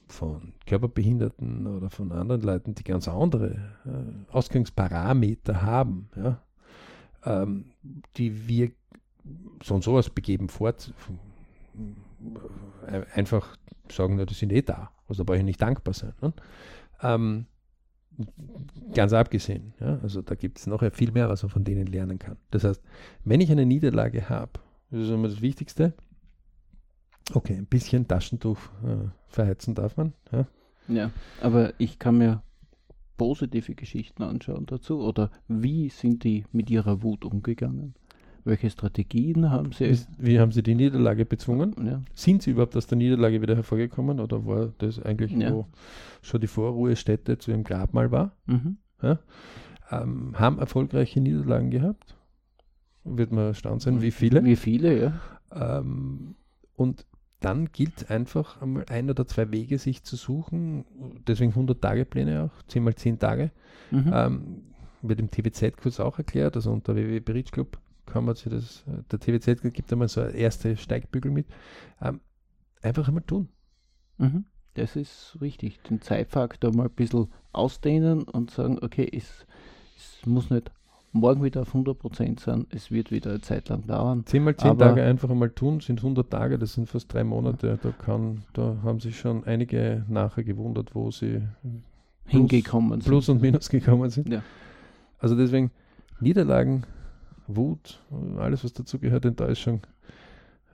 von 0.07 0.53
Körperbehinderten 0.65 1.67
oder 1.67 1.89
von 1.89 2.11
anderen 2.11 2.41
Leuten, 2.41 2.75
die 2.75 2.83
ganz 2.83 3.07
andere 3.07 3.77
äh, 3.85 4.31
Ausgangsparameter 4.33 5.61
haben, 5.61 6.09
ja, 6.17 6.41
ähm, 7.23 7.71
die 8.17 8.49
wir 8.49 8.71
so 9.63 9.75
und 9.75 9.83
sowas 9.83 10.09
begeben 10.09 10.49
fort, 10.49 10.93
einfach 13.13 13.57
sagen, 13.91 14.15
na, 14.15 14.25
die 14.25 14.33
sind 14.33 14.51
eh 14.51 14.61
da, 14.61 14.91
also 15.07 15.23
da 15.23 15.27
brauche 15.27 15.39
ich 15.39 15.43
nicht 15.43 15.61
dankbar 15.61 15.93
sein. 15.93 16.13
Ne? 16.21 16.33
Ähm, 17.01 17.45
Ganz 18.93 19.13
abgesehen. 19.13 19.73
Ja? 19.79 19.99
Also 20.01 20.21
da 20.21 20.35
gibt 20.35 20.59
es 20.59 20.67
noch 20.67 20.83
viel 20.93 21.11
mehr, 21.11 21.29
was 21.29 21.43
man 21.43 21.49
von 21.49 21.63
denen 21.63 21.87
lernen 21.87 22.19
kann. 22.19 22.37
Das 22.51 22.63
heißt, 22.63 22.81
wenn 23.23 23.39
ich 23.39 23.51
eine 23.51 23.65
Niederlage 23.65 24.29
habe, 24.29 24.51
das 24.91 25.01
ist 25.01 25.09
immer 25.09 25.27
das 25.29 25.41
Wichtigste. 25.41 25.93
Okay, 27.33 27.53
ein 27.53 27.67
bisschen 27.67 28.07
Taschentuch 28.07 28.57
äh, 28.83 29.09
verheizen 29.27 29.75
darf 29.75 29.95
man. 29.97 30.13
Ja? 30.31 30.47
ja, 30.87 31.11
aber 31.41 31.73
ich 31.77 31.99
kann 31.99 32.17
mir 32.17 32.41
positive 33.17 33.75
Geschichten 33.75 34.23
anschauen 34.23 34.65
dazu. 34.65 34.99
Oder 34.99 35.29
wie 35.47 35.89
sind 35.89 36.23
die 36.23 36.45
mit 36.51 36.69
ihrer 36.69 37.03
Wut 37.03 37.23
umgegangen? 37.23 37.93
Welche 38.43 38.69
Strategien 38.69 39.49
haben 39.49 39.71
Sie? 39.71 39.97
Wie 40.17 40.39
haben 40.39 40.51
Sie 40.51 40.63
die 40.63 40.75
Niederlage 40.75 41.25
bezwungen? 41.25 41.75
Ja. 41.85 42.01
Sind 42.13 42.43
Sie 42.43 42.51
überhaupt 42.51 42.75
aus 42.75 42.87
der 42.87 42.97
Niederlage 42.97 43.41
wieder 43.41 43.55
hervorgekommen 43.55 44.19
oder 44.19 44.45
war 44.45 44.73
das 44.77 45.01
eigentlich, 45.01 45.31
ja. 45.31 45.53
wo 45.53 45.67
schon 46.21 46.41
die 46.41 46.47
Vorruhestätte 46.47 47.37
zu 47.37 47.51
Ihrem 47.51 47.63
Grabmal 47.63 48.11
war? 48.11 48.31
Mhm. 48.45 48.77
Ja? 49.01 49.19
Ähm, 49.91 50.35
haben 50.37 50.59
erfolgreiche 50.59 51.19
Niederlagen 51.21 51.69
gehabt? 51.69 52.15
Wird 53.03 53.31
man 53.31 53.47
erstaunt 53.47 53.81
sein, 53.81 54.01
wie 54.01 54.11
viele? 54.11 54.43
Wie 54.43 54.55
viele, 54.55 54.99
ja. 54.99 55.19
Ähm, 55.51 56.35
und 56.75 57.05
dann 57.39 57.71
gilt 57.71 58.11
einfach 58.11 58.61
einmal 58.61 58.85
ein 58.89 59.09
oder 59.09 59.25
zwei 59.25 59.51
Wege 59.51 59.77
sich 59.77 60.03
zu 60.03 60.15
suchen, 60.15 60.85
deswegen 61.27 61.53
100-Tage-Pläne 61.53 62.43
auch, 62.43 62.63
10 62.67 62.83
mal 62.83 62.95
10 62.95 63.19
Tage. 63.19 63.51
Mhm. 63.91 64.11
Ähm, 64.13 64.63
wird 65.01 65.19
im 65.19 65.31
TBZ-Kurs 65.31 65.99
auch 65.99 66.17
erklärt, 66.17 66.55
also 66.55 66.71
unter 66.71 66.95
www 66.95 67.19
Bridge 67.21 67.51
Club 67.51 67.79
kann 68.09 68.25
man 68.25 68.35
sich 68.35 68.51
das, 68.51 68.83
der 69.11 69.19
TWZ 69.19 69.73
gibt 69.73 69.91
einmal 69.91 70.07
so 70.07 70.21
erste 70.21 70.75
Steigbügel 70.75 71.31
mit. 71.31 71.47
Ähm, 72.01 72.19
einfach 72.81 73.07
einmal 73.07 73.23
tun. 73.23 73.49
Mhm. 74.17 74.45
Das 74.73 74.95
ist 74.95 75.37
richtig. 75.41 75.81
Den 75.83 76.01
Zeitfaktor 76.01 76.73
mal 76.73 76.85
ein 76.87 76.91
bisschen 76.91 77.27
ausdehnen 77.51 78.23
und 78.23 78.51
sagen, 78.51 78.79
okay, 78.81 79.09
es, 79.11 79.45
es 79.97 80.25
muss 80.25 80.49
nicht 80.49 80.71
morgen 81.11 81.43
wieder 81.43 81.61
auf 81.61 81.73
100% 81.73 82.39
sein, 82.39 82.67
es 82.69 82.91
wird 82.91 83.11
wieder 83.11 83.31
eine 83.31 83.41
Zeit 83.41 83.69
lang 83.69 83.87
dauern. 83.87 84.25
10 84.25 84.43
mal 84.43 84.55
10 84.55 84.77
Tage 84.77 85.03
einfach 85.03 85.29
einmal 85.29 85.49
tun, 85.49 85.79
sind 85.79 85.99
100 85.99 86.29
Tage, 86.29 86.59
das 86.59 86.73
sind 86.73 86.87
fast 86.87 87.11
drei 87.11 87.23
Monate. 87.23 87.79
Da, 87.81 87.91
kann, 87.91 88.43
da 88.53 88.77
haben 88.83 88.99
sich 88.99 89.19
schon 89.19 89.43
einige 89.43 90.05
nachher 90.07 90.43
gewundert, 90.43 90.93
wo 90.93 91.09
sie 91.11 91.41
hingekommen 92.25 93.01
sind. 93.01 93.09
Plus 93.09 93.29
und 93.29 93.41
Minus 93.41 93.69
gekommen 93.69 94.09
sind. 94.09 94.29
Ja. 94.29 94.43
Also 95.17 95.35
deswegen, 95.35 95.71
Niederlagen 96.19 96.83
Wut, 97.55 98.01
alles 98.37 98.63
was 98.63 98.73
dazu 98.73 98.99
gehört, 98.99 99.25
Enttäuschung. 99.25 99.81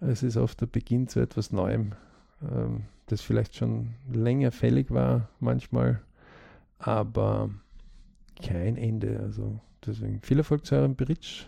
Es 0.01 0.23
ist 0.23 0.37
oft 0.37 0.59
der 0.61 0.67
Beginn 0.67 1.07
zu 1.07 1.19
etwas 1.19 1.51
Neuem, 1.51 1.93
ähm, 2.41 2.83
das 3.07 3.21
vielleicht 3.21 3.55
schon 3.55 3.93
länger 4.11 4.51
fällig 4.51 4.91
war 4.91 5.29
manchmal, 5.39 6.01
aber 6.79 7.49
kein 8.41 8.77
Ende. 8.77 9.19
Also 9.21 9.59
deswegen 9.85 10.21
viel 10.21 10.39
Erfolg 10.39 10.65
zu 10.65 10.75
eurem 10.75 10.95
Bridge. 10.95 11.45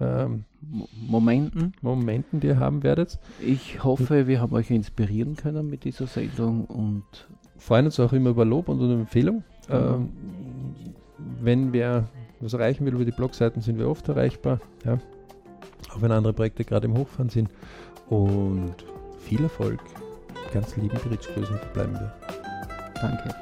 Ähm, 0.00 0.44
Momenten. 0.60 1.74
Momenten, 1.82 2.40
die 2.40 2.48
ihr 2.48 2.58
haben 2.58 2.82
werdet. 2.82 3.18
Ich 3.40 3.84
hoffe, 3.84 4.26
wir 4.26 4.40
haben 4.40 4.54
euch 4.54 4.70
inspirieren 4.70 5.36
können 5.36 5.68
mit 5.68 5.84
dieser 5.84 6.06
Sendung 6.06 6.64
und 6.64 7.04
freuen 7.58 7.86
uns 7.86 8.00
auch 8.00 8.12
immer 8.12 8.30
über 8.30 8.44
Lob 8.44 8.68
und 8.68 8.80
Empfehlung. 8.80 9.44
Genau. 9.66 9.96
Ähm, 9.96 10.08
wenn 11.40 11.72
wer 11.72 12.08
was 12.42 12.52
erreichen 12.52 12.84
will 12.84 12.94
über 12.94 13.04
die 13.04 13.12
Blogseiten, 13.12 13.62
sind 13.62 13.78
wir 13.78 13.88
oft 13.88 14.08
erreichbar. 14.08 14.60
Ja. 14.84 14.98
Auch 15.90 16.02
wenn 16.02 16.10
andere 16.10 16.32
Projekte 16.32 16.64
gerade 16.64 16.86
im 16.86 16.96
Hochfahren 16.96 17.28
sind. 17.28 17.48
Und 18.08 18.74
viel 19.20 19.42
Erfolg. 19.42 19.80
Ganz 20.52 20.76
lieben 20.76 20.98
Berichtsgrüßen 21.02 21.58
bleiben 21.72 21.94
wir. 21.94 22.12
Danke. 23.00 23.34